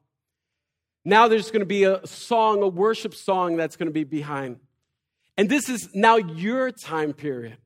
Now 1.07 1.29
there's 1.29 1.51
going 1.51 1.61
to 1.61 1.67
be 1.67 1.85
a 1.85 2.07
song, 2.07 2.63
a 2.63 2.69
worship 2.69 3.15
song 3.15 3.57
that's 3.57 3.77
going 3.77 3.89
to 3.89 3.95
be 3.95 4.05
behind. 4.05 4.61
And 5.39 5.49
this 5.49 5.71
is 5.71 5.89
now 5.95 6.17
your 6.17 6.71
time 6.71 7.15
period. 7.15 7.57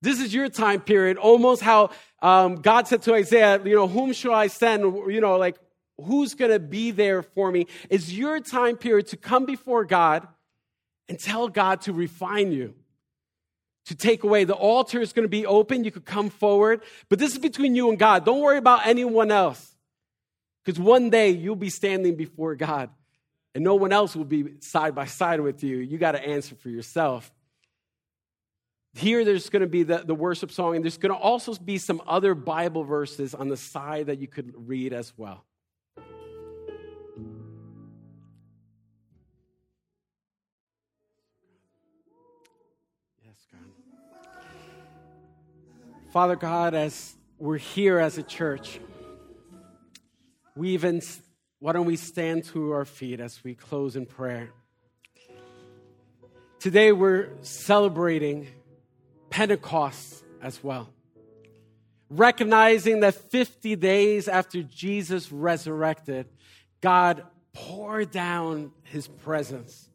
This 0.00 0.20
is 0.20 0.32
your 0.32 0.48
time 0.48 0.80
period, 0.80 1.16
almost 1.16 1.62
how 1.62 1.90
um, 2.22 2.56
God 2.56 2.86
said 2.86 3.02
to 3.02 3.14
Isaiah, 3.14 3.60
you 3.64 3.74
know, 3.74 3.88
whom 3.88 4.12
shall 4.12 4.34
I 4.34 4.46
send? 4.46 4.82
You 4.82 5.20
know, 5.20 5.36
like, 5.36 5.56
who's 6.00 6.34
going 6.34 6.52
to 6.52 6.60
be 6.60 6.92
there 6.92 7.22
for 7.22 7.50
me? 7.50 7.66
It's 7.90 8.12
your 8.12 8.38
time 8.40 8.76
period 8.76 9.08
to 9.08 9.16
come 9.16 9.44
before 9.44 9.84
God 9.84 10.26
and 11.08 11.18
tell 11.18 11.48
God 11.48 11.80
to 11.82 11.92
refine 11.92 12.52
you, 12.52 12.74
to 13.86 13.96
take 13.96 14.22
away. 14.22 14.44
The 14.44 14.54
altar 14.54 15.00
is 15.00 15.12
going 15.12 15.24
to 15.24 15.30
be 15.30 15.46
open. 15.46 15.82
You 15.82 15.90
could 15.90 16.04
come 16.04 16.30
forward, 16.30 16.82
but 17.08 17.18
this 17.18 17.32
is 17.32 17.38
between 17.38 17.74
you 17.74 17.88
and 17.88 17.98
God. 17.98 18.24
Don't 18.24 18.40
worry 18.40 18.58
about 18.58 18.86
anyone 18.86 19.32
else. 19.32 19.74
Because 20.64 20.78
one 20.78 21.10
day 21.10 21.30
you'll 21.30 21.56
be 21.56 21.70
standing 21.70 22.14
before 22.14 22.54
God 22.54 22.90
and 23.54 23.64
no 23.64 23.74
one 23.74 23.92
else 23.92 24.14
will 24.14 24.26
be 24.26 24.60
side 24.60 24.94
by 24.94 25.06
side 25.06 25.40
with 25.40 25.64
you. 25.64 25.78
You 25.78 25.98
got 25.98 26.12
to 26.12 26.24
answer 26.24 26.54
for 26.54 26.68
yourself. 26.68 27.32
Here, 28.98 29.24
there's 29.24 29.48
going 29.48 29.60
to 29.60 29.68
be 29.68 29.84
the, 29.84 29.98
the 29.98 30.14
worship 30.14 30.50
song, 30.50 30.74
and 30.74 30.84
there's 30.84 30.98
going 30.98 31.14
to 31.14 31.18
also 31.18 31.54
be 31.54 31.78
some 31.78 32.02
other 32.04 32.34
Bible 32.34 32.82
verses 32.82 33.32
on 33.32 33.46
the 33.46 33.56
side 33.56 34.06
that 34.06 34.18
you 34.18 34.26
could 34.26 34.52
read 34.56 34.92
as 34.92 35.12
well. 35.16 35.44
Yes, 43.24 43.46
God. 43.52 43.60
Father 46.10 46.34
God, 46.34 46.74
as 46.74 47.14
we're 47.38 47.56
here 47.56 48.00
as 48.00 48.18
a 48.18 48.24
church, 48.24 48.80
we 50.56 50.70
even, 50.70 51.00
why 51.60 51.70
don't 51.70 51.86
we 51.86 51.94
stand 51.94 52.46
to 52.46 52.72
our 52.72 52.84
feet 52.84 53.20
as 53.20 53.44
we 53.44 53.54
close 53.54 53.94
in 53.94 54.06
prayer? 54.06 54.50
Today, 56.58 56.90
we're 56.90 57.28
celebrating 57.42 58.48
Pentecost 59.38 60.24
as 60.42 60.64
well. 60.64 60.90
Recognizing 62.10 62.98
that 63.00 63.14
50 63.14 63.76
days 63.76 64.26
after 64.26 64.64
Jesus 64.64 65.30
resurrected, 65.30 66.26
God 66.80 67.22
poured 67.52 68.10
down 68.10 68.72
his 68.82 69.06
presence. 69.06 69.88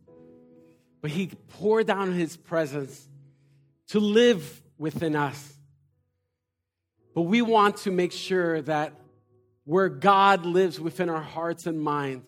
But 1.02 1.12
he 1.12 1.28
poured 1.50 1.88
down 1.88 2.14
his 2.14 2.38
presence 2.38 3.06
to 3.88 4.00
live 4.00 4.64
within 4.78 5.14
us. 5.14 5.54
But 7.14 7.24
we 7.24 7.42
want 7.42 7.76
to 7.80 7.92
make 7.92 8.14
sure 8.14 8.62
that 8.62 8.94
where 9.66 9.90
God 9.90 10.46
lives 10.46 10.80
within 10.80 11.10
our 11.10 11.22
hearts 11.22 11.68
and 11.68 11.82
mind, 11.82 12.24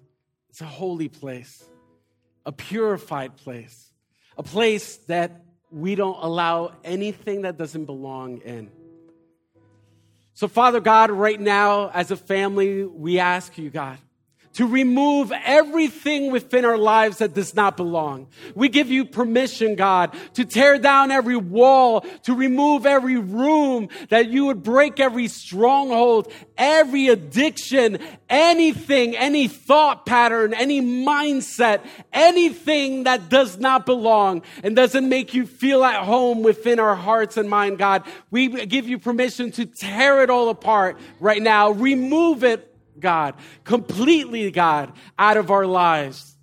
it's 0.50 0.60
a 0.60 0.66
holy 0.66 1.08
place, 1.08 1.64
a 2.46 2.52
purified 2.52 3.38
place, 3.38 3.90
a 4.38 4.44
place 4.44 4.98
that 5.08 5.45
we 5.76 5.94
don't 5.94 6.18
allow 6.22 6.72
anything 6.86 7.42
that 7.42 7.58
doesn't 7.58 7.84
belong 7.84 8.38
in. 8.38 8.72
So, 10.34 10.48
Father 10.48 10.80
God, 10.80 11.12
right 11.12 11.40
now, 11.40 11.90
as 11.94 12.12
a 12.12 12.16
family, 12.16 12.86
we 12.86 13.20
ask 13.20 13.58
you, 13.58 13.70
God, 13.70 13.98
to 14.56 14.66
remove 14.66 15.34
everything 15.44 16.32
within 16.32 16.64
our 16.64 16.78
lives 16.78 17.18
that 17.18 17.34
does 17.34 17.56
not 17.56 17.76
belong. 17.76 18.28
We 18.56 18.70
give 18.70 18.90
you 18.90 19.04
permission, 19.06 19.76
God, 19.76 20.16
to 20.36 20.46
tear 20.46 20.78
down 20.80 21.12
every 21.12 21.36
wall, 21.36 22.06
to 22.24 22.34
remove 22.34 22.86
every 22.86 23.18
room, 23.18 23.90
that 24.10 24.30
you 24.30 24.46
would 24.46 24.64
break 24.64 25.00
every 25.00 25.28
stronghold, 25.28 26.32
every 26.58 27.10
addiction, 27.10 28.00
anything, 28.30 29.18
any 29.18 29.50
thought 29.50 30.06
pattern, 30.06 30.54
any 30.54 30.82
mindset, 30.82 31.82
anything 32.14 33.04
that 33.04 33.28
does 33.28 33.58
not 33.58 33.86
belong 33.86 34.42
and 34.64 34.74
doesn't 34.74 35.08
make 35.10 35.34
you 35.34 35.46
feel 35.46 35.84
at 35.84 36.06
home 36.06 36.44
within 36.44 36.80
our 36.80 36.96
hearts 36.96 37.36
and 37.36 37.50
mind, 37.50 37.78
God. 37.78 38.04
We 38.32 38.66
give 38.66 38.88
you 38.88 39.00
permission 39.00 39.52
to 39.52 39.66
tear 39.66 40.24
it 40.24 40.30
all 40.30 40.48
apart 40.48 40.98
right 41.20 41.42
now. 41.42 41.72
Remove 41.72 42.46
it 42.46 42.72
God, 43.00 43.36
completely, 43.64 44.52
God, 44.52 44.94
out 45.18 45.38
of 45.38 45.52
our 45.52 45.66
lives. 45.66 46.35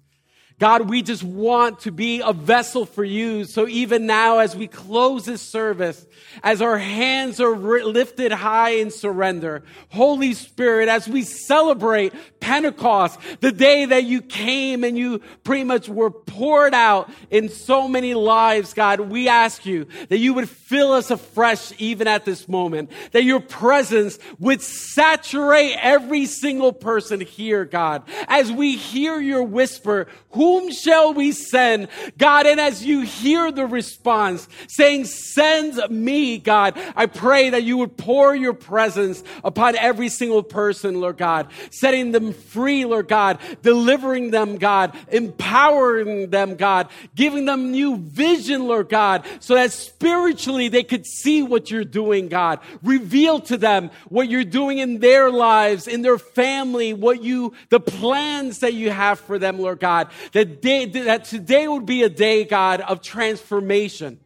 God, 0.58 0.88
we 0.88 1.02
just 1.02 1.24
want 1.24 1.80
to 1.80 1.90
be 1.90 2.20
a 2.20 2.32
vessel 2.32 2.86
for 2.86 3.02
you. 3.02 3.44
So 3.44 3.66
even 3.66 4.06
now, 4.06 4.38
as 4.38 4.54
we 4.54 4.68
close 4.68 5.24
this 5.24 5.42
service, 5.42 6.06
as 6.42 6.62
our 6.62 6.78
hands 6.78 7.40
are 7.40 7.56
lifted 7.56 8.32
high 8.32 8.70
in 8.70 8.90
surrender, 8.90 9.64
Holy 9.88 10.34
Spirit, 10.34 10.88
as 10.88 11.08
we 11.08 11.22
celebrate 11.22 12.12
Pentecost, 12.40 13.18
the 13.40 13.50
day 13.50 13.86
that 13.86 14.04
you 14.04 14.22
came 14.22 14.84
and 14.84 14.96
you 14.96 15.20
pretty 15.42 15.64
much 15.64 15.88
were 15.88 16.10
poured 16.10 16.74
out 16.74 17.10
in 17.30 17.48
so 17.48 17.88
many 17.88 18.14
lives, 18.14 18.72
God, 18.72 19.00
we 19.00 19.28
ask 19.28 19.66
you 19.66 19.86
that 20.10 20.18
you 20.18 20.34
would 20.34 20.48
fill 20.48 20.92
us 20.92 21.10
afresh 21.10 21.72
even 21.78 22.06
at 22.06 22.24
this 22.24 22.48
moment, 22.48 22.90
that 23.12 23.24
your 23.24 23.40
presence 23.40 24.18
would 24.38 24.62
saturate 24.62 25.76
every 25.80 26.26
single 26.26 26.72
person 26.72 27.20
here, 27.20 27.64
God. 27.64 28.02
As 28.28 28.52
we 28.52 28.76
hear 28.76 29.20
your 29.20 29.42
whisper, 29.42 30.06
who 30.30 30.51
whom 30.52 30.70
shall 30.70 31.14
we 31.14 31.32
send? 31.32 31.88
God, 32.18 32.46
and 32.46 32.60
as 32.60 32.84
you 32.84 33.00
hear 33.00 33.50
the 33.50 33.66
response 33.66 34.46
saying, 34.68 35.06
send 35.06 35.80
me, 35.88 36.36
God, 36.36 36.78
I 36.94 37.06
pray 37.06 37.50
that 37.50 37.62
you 37.62 37.78
would 37.78 37.96
pour 37.96 38.36
your 38.36 38.52
presence 38.52 39.24
upon 39.42 39.76
every 39.76 40.10
single 40.10 40.42
person, 40.42 41.00
Lord 41.00 41.16
God, 41.16 41.48
setting 41.70 42.12
them 42.12 42.34
free, 42.34 42.84
Lord 42.84 43.08
God, 43.08 43.38
delivering 43.62 44.30
them, 44.30 44.58
God, 44.58 44.94
empowering 45.08 46.28
them, 46.28 46.56
God, 46.56 46.88
giving 47.14 47.46
them 47.46 47.70
new 47.70 47.96
vision, 47.96 48.66
Lord 48.66 48.90
God, 48.90 49.26
so 49.40 49.54
that 49.54 49.72
spiritually 49.72 50.68
they 50.68 50.82
could 50.82 51.06
see 51.06 51.42
what 51.42 51.70
you're 51.70 51.82
doing, 51.82 52.28
God. 52.28 52.60
Reveal 52.82 53.40
to 53.40 53.56
them 53.56 53.90
what 54.10 54.28
you're 54.28 54.44
doing 54.44 54.78
in 54.78 54.98
their 54.98 55.30
lives, 55.30 55.88
in 55.88 56.02
their 56.02 56.18
family, 56.18 56.92
what 56.92 57.22
you, 57.22 57.54
the 57.70 57.80
plans 57.80 58.58
that 58.58 58.74
you 58.74 58.90
have 58.90 59.18
for 59.18 59.38
them, 59.38 59.58
Lord 59.58 59.80
God, 59.80 60.10
that 60.32 60.60
day, 60.62 60.86
that 60.86 61.24
today 61.24 61.68
would 61.68 61.86
be 61.86 62.02
a 62.02 62.08
day, 62.08 62.44
God, 62.44 62.80
of 62.80 63.02
transformation. 63.02 64.18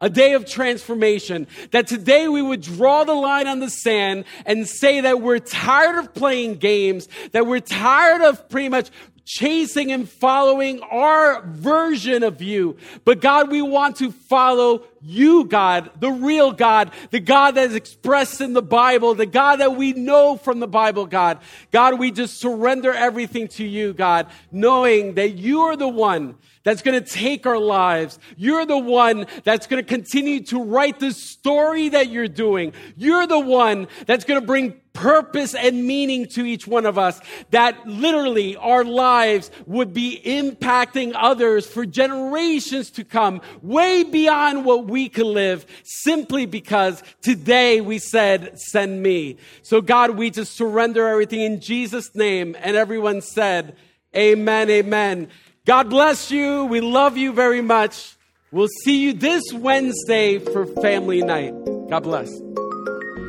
A 0.00 0.08
day 0.08 0.34
of 0.34 0.46
transformation. 0.46 1.48
That 1.72 1.88
today 1.88 2.28
we 2.28 2.40
would 2.40 2.60
draw 2.60 3.02
the 3.02 3.14
line 3.14 3.48
on 3.48 3.58
the 3.58 3.70
sand 3.70 4.26
and 4.46 4.68
say 4.68 5.00
that 5.00 5.20
we're 5.20 5.40
tired 5.40 5.98
of 5.98 6.14
playing 6.14 6.56
games, 6.56 7.08
that 7.32 7.46
we're 7.46 7.60
tired 7.60 8.22
of 8.22 8.48
pretty 8.48 8.68
much 8.68 8.90
chasing 9.28 9.92
and 9.92 10.08
following 10.08 10.80
our 10.82 11.42
version 11.46 12.22
of 12.22 12.40
you. 12.40 12.76
But 13.04 13.20
God, 13.20 13.50
we 13.50 13.60
want 13.60 13.96
to 13.96 14.10
follow 14.10 14.84
you, 15.00 15.44
God, 15.44 15.90
the 16.00 16.10
real 16.10 16.52
God, 16.52 16.92
the 17.10 17.20
God 17.20 17.52
that 17.52 17.68
is 17.68 17.74
expressed 17.74 18.40
in 18.40 18.52
the 18.52 18.62
Bible, 18.62 19.14
the 19.14 19.26
God 19.26 19.56
that 19.56 19.76
we 19.76 19.92
know 19.92 20.36
from 20.36 20.60
the 20.60 20.68
Bible, 20.68 21.06
God. 21.06 21.38
God, 21.70 21.98
we 21.98 22.10
just 22.10 22.38
surrender 22.38 22.92
everything 22.92 23.48
to 23.48 23.64
you, 23.64 23.92
God, 23.92 24.26
knowing 24.50 25.14
that 25.14 25.34
you 25.34 25.62
are 25.62 25.76
the 25.76 25.88
one 25.88 26.36
that's 26.64 26.82
going 26.82 27.02
to 27.02 27.08
take 27.08 27.46
our 27.46 27.58
lives. 27.58 28.18
You're 28.36 28.66
the 28.66 28.78
one 28.78 29.26
that's 29.44 29.66
going 29.66 29.82
to 29.82 29.88
continue 29.88 30.42
to 30.46 30.62
write 30.62 30.98
the 30.98 31.12
story 31.12 31.88
that 31.90 32.10
you're 32.10 32.28
doing. 32.28 32.74
You're 32.96 33.26
the 33.26 33.40
one 33.40 33.88
that's 34.06 34.24
going 34.24 34.40
to 34.40 34.46
bring 34.46 34.78
purpose 34.92 35.54
and 35.54 35.86
meaning 35.86 36.26
to 36.26 36.44
each 36.44 36.66
one 36.66 36.84
of 36.84 36.98
us 36.98 37.20
that 37.50 37.86
literally 37.86 38.56
our 38.56 38.84
lives 38.84 39.48
would 39.64 39.94
be 39.94 40.20
impacting 40.24 41.12
others 41.14 41.66
for 41.66 41.86
generations 41.86 42.90
to 42.90 43.04
come, 43.04 43.40
way 43.62 44.02
beyond 44.02 44.64
what 44.64 44.86
we 44.88 45.08
can 45.08 45.32
live, 45.32 45.66
simply 45.84 46.46
because 46.46 47.02
today 47.22 47.80
we 47.80 47.98
said, 47.98 48.58
send 48.58 49.02
me. 49.02 49.36
So 49.62 49.80
God, 49.80 50.10
we 50.10 50.30
just 50.30 50.54
surrender 50.56 51.06
everything 51.06 51.40
in 51.40 51.60
Jesus' 51.60 52.14
name. 52.14 52.56
And 52.60 52.76
everyone 52.76 53.20
said, 53.20 53.76
amen, 54.16 54.70
amen. 54.70 55.28
God 55.64 55.90
bless 55.90 56.30
you. 56.30 56.64
We 56.64 56.80
love 56.80 57.16
you 57.16 57.32
very 57.32 57.60
much. 57.60 58.16
We'll 58.50 58.68
see 58.84 59.02
you 59.02 59.12
this 59.12 59.44
Wednesday 59.52 60.38
for 60.38 60.64
family 60.80 61.20
night. 61.20 61.52
God 61.90 62.04
bless. 62.04 62.30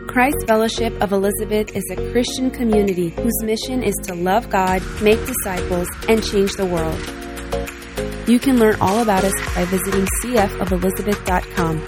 Christ 0.08 0.38
Fellowship 0.48 0.94
of 1.04 1.12
Elizabeth 1.12 1.76
is 1.76 1.84
a 1.92 2.12
Christian 2.12 2.50
community 2.50 3.10
whose 3.10 3.44
mission 3.44 3.84
is 3.84 3.96
to 4.04 4.16
love 4.16 4.50
God, 4.50 4.82
make 5.02 5.20
disciples, 5.26 5.88
and 6.08 6.24
change 6.24 6.52
the 6.54 6.66
world. 6.66 6.98
You 8.30 8.38
can 8.38 8.60
learn 8.60 8.76
all 8.80 9.02
about 9.02 9.24
us 9.24 9.34
by 9.56 9.66
visiting 9.66 10.06
cfofelizabeth.com. 10.22 11.84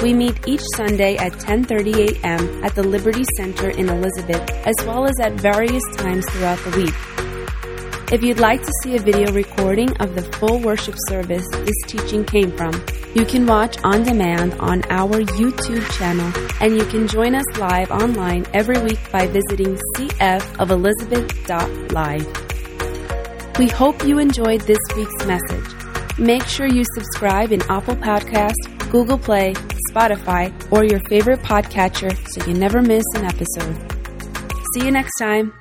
We 0.00 0.14
meet 0.14 0.46
each 0.46 0.62
Sunday 0.76 1.16
at 1.16 1.32
10:30 1.32 2.08
a.m. 2.08 2.62
at 2.62 2.76
the 2.76 2.84
Liberty 2.84 3.24
Center 3.36 3.70
in 3.70 3.88
Elizabeth, 3.88 4.48
as 4.64 4.76
well 4.86 5.06
as 5.06 5.18
at 5.20 5.32
various 5.32 5.82
times 5.96 6.24
throughout 6.30 6.60
the 6.60 6.70
week. 6.78 6.94
If 8.12 8.22
you'd 8.22 8.38
like 8.38 8.62
to 8.62 8.72
see 8.84 8.94
a 8.94 9.00
video 9.00 9.32
recording 9.32 9.90
of 9.96 10.14
the 10.14 10.22
full 10.38 10.60
worship 10.60 10.94
service 11.08 11.48
this 11.50 11.82
teaching 11.88 12.24
came 12.24 12.52
from, 12.56 12.80
you 13.14 13.26
can 13.26 13.44
watch 13.44 13.76
on 13.82 14.04
demand 14.04 14.54
on 14.60 14.84
our 14.88 15.20
YouTube 15.40 15.84
channel, 15.98 16.32
and 16.60 16.76
you 16.76 16.84
can 16.86 17.08
join 17.08 17.34
us 17.34 17.58
live 17.58 17.90
online 17.90 18.46
every 18.54 18.78
week 18.82 19.00
by 19.10 19.26
visiting 19.26 19.76
cfofelizabeth.live. 19.96 22.49
We 23.60 23.68
hope 23.68 24.06
you 24.06 24.18
enjoyed 24.18 24.62
this 24.62 24.78
week's 24.96 25.26
message. 25.26 26.18
Make 26.18 26.44
sure 26.44 26.66
you 26.66 26.82
subscribe 26.94 27.52
in 27.52 27.60
Apple 27.64 27.94
Podcast, 27.94 28.54
Google 28.90 29.18
Play, 29.18 29.52
Spotify, 29.90 30.50
or 30.72 30.82
your 30.82 30.98
favorite 31.10 31.40
podcatcher 31.40 32.16
so 32.26 32.46
you 32.46 32.54
never 32.54 32.80
miss 32.80 33.04
an 33.16 33.26
episode. 33.26 33.76
See 34.72 34.86
you 34.86 34.90
next 34.90 35.12
time. 35.18 35.59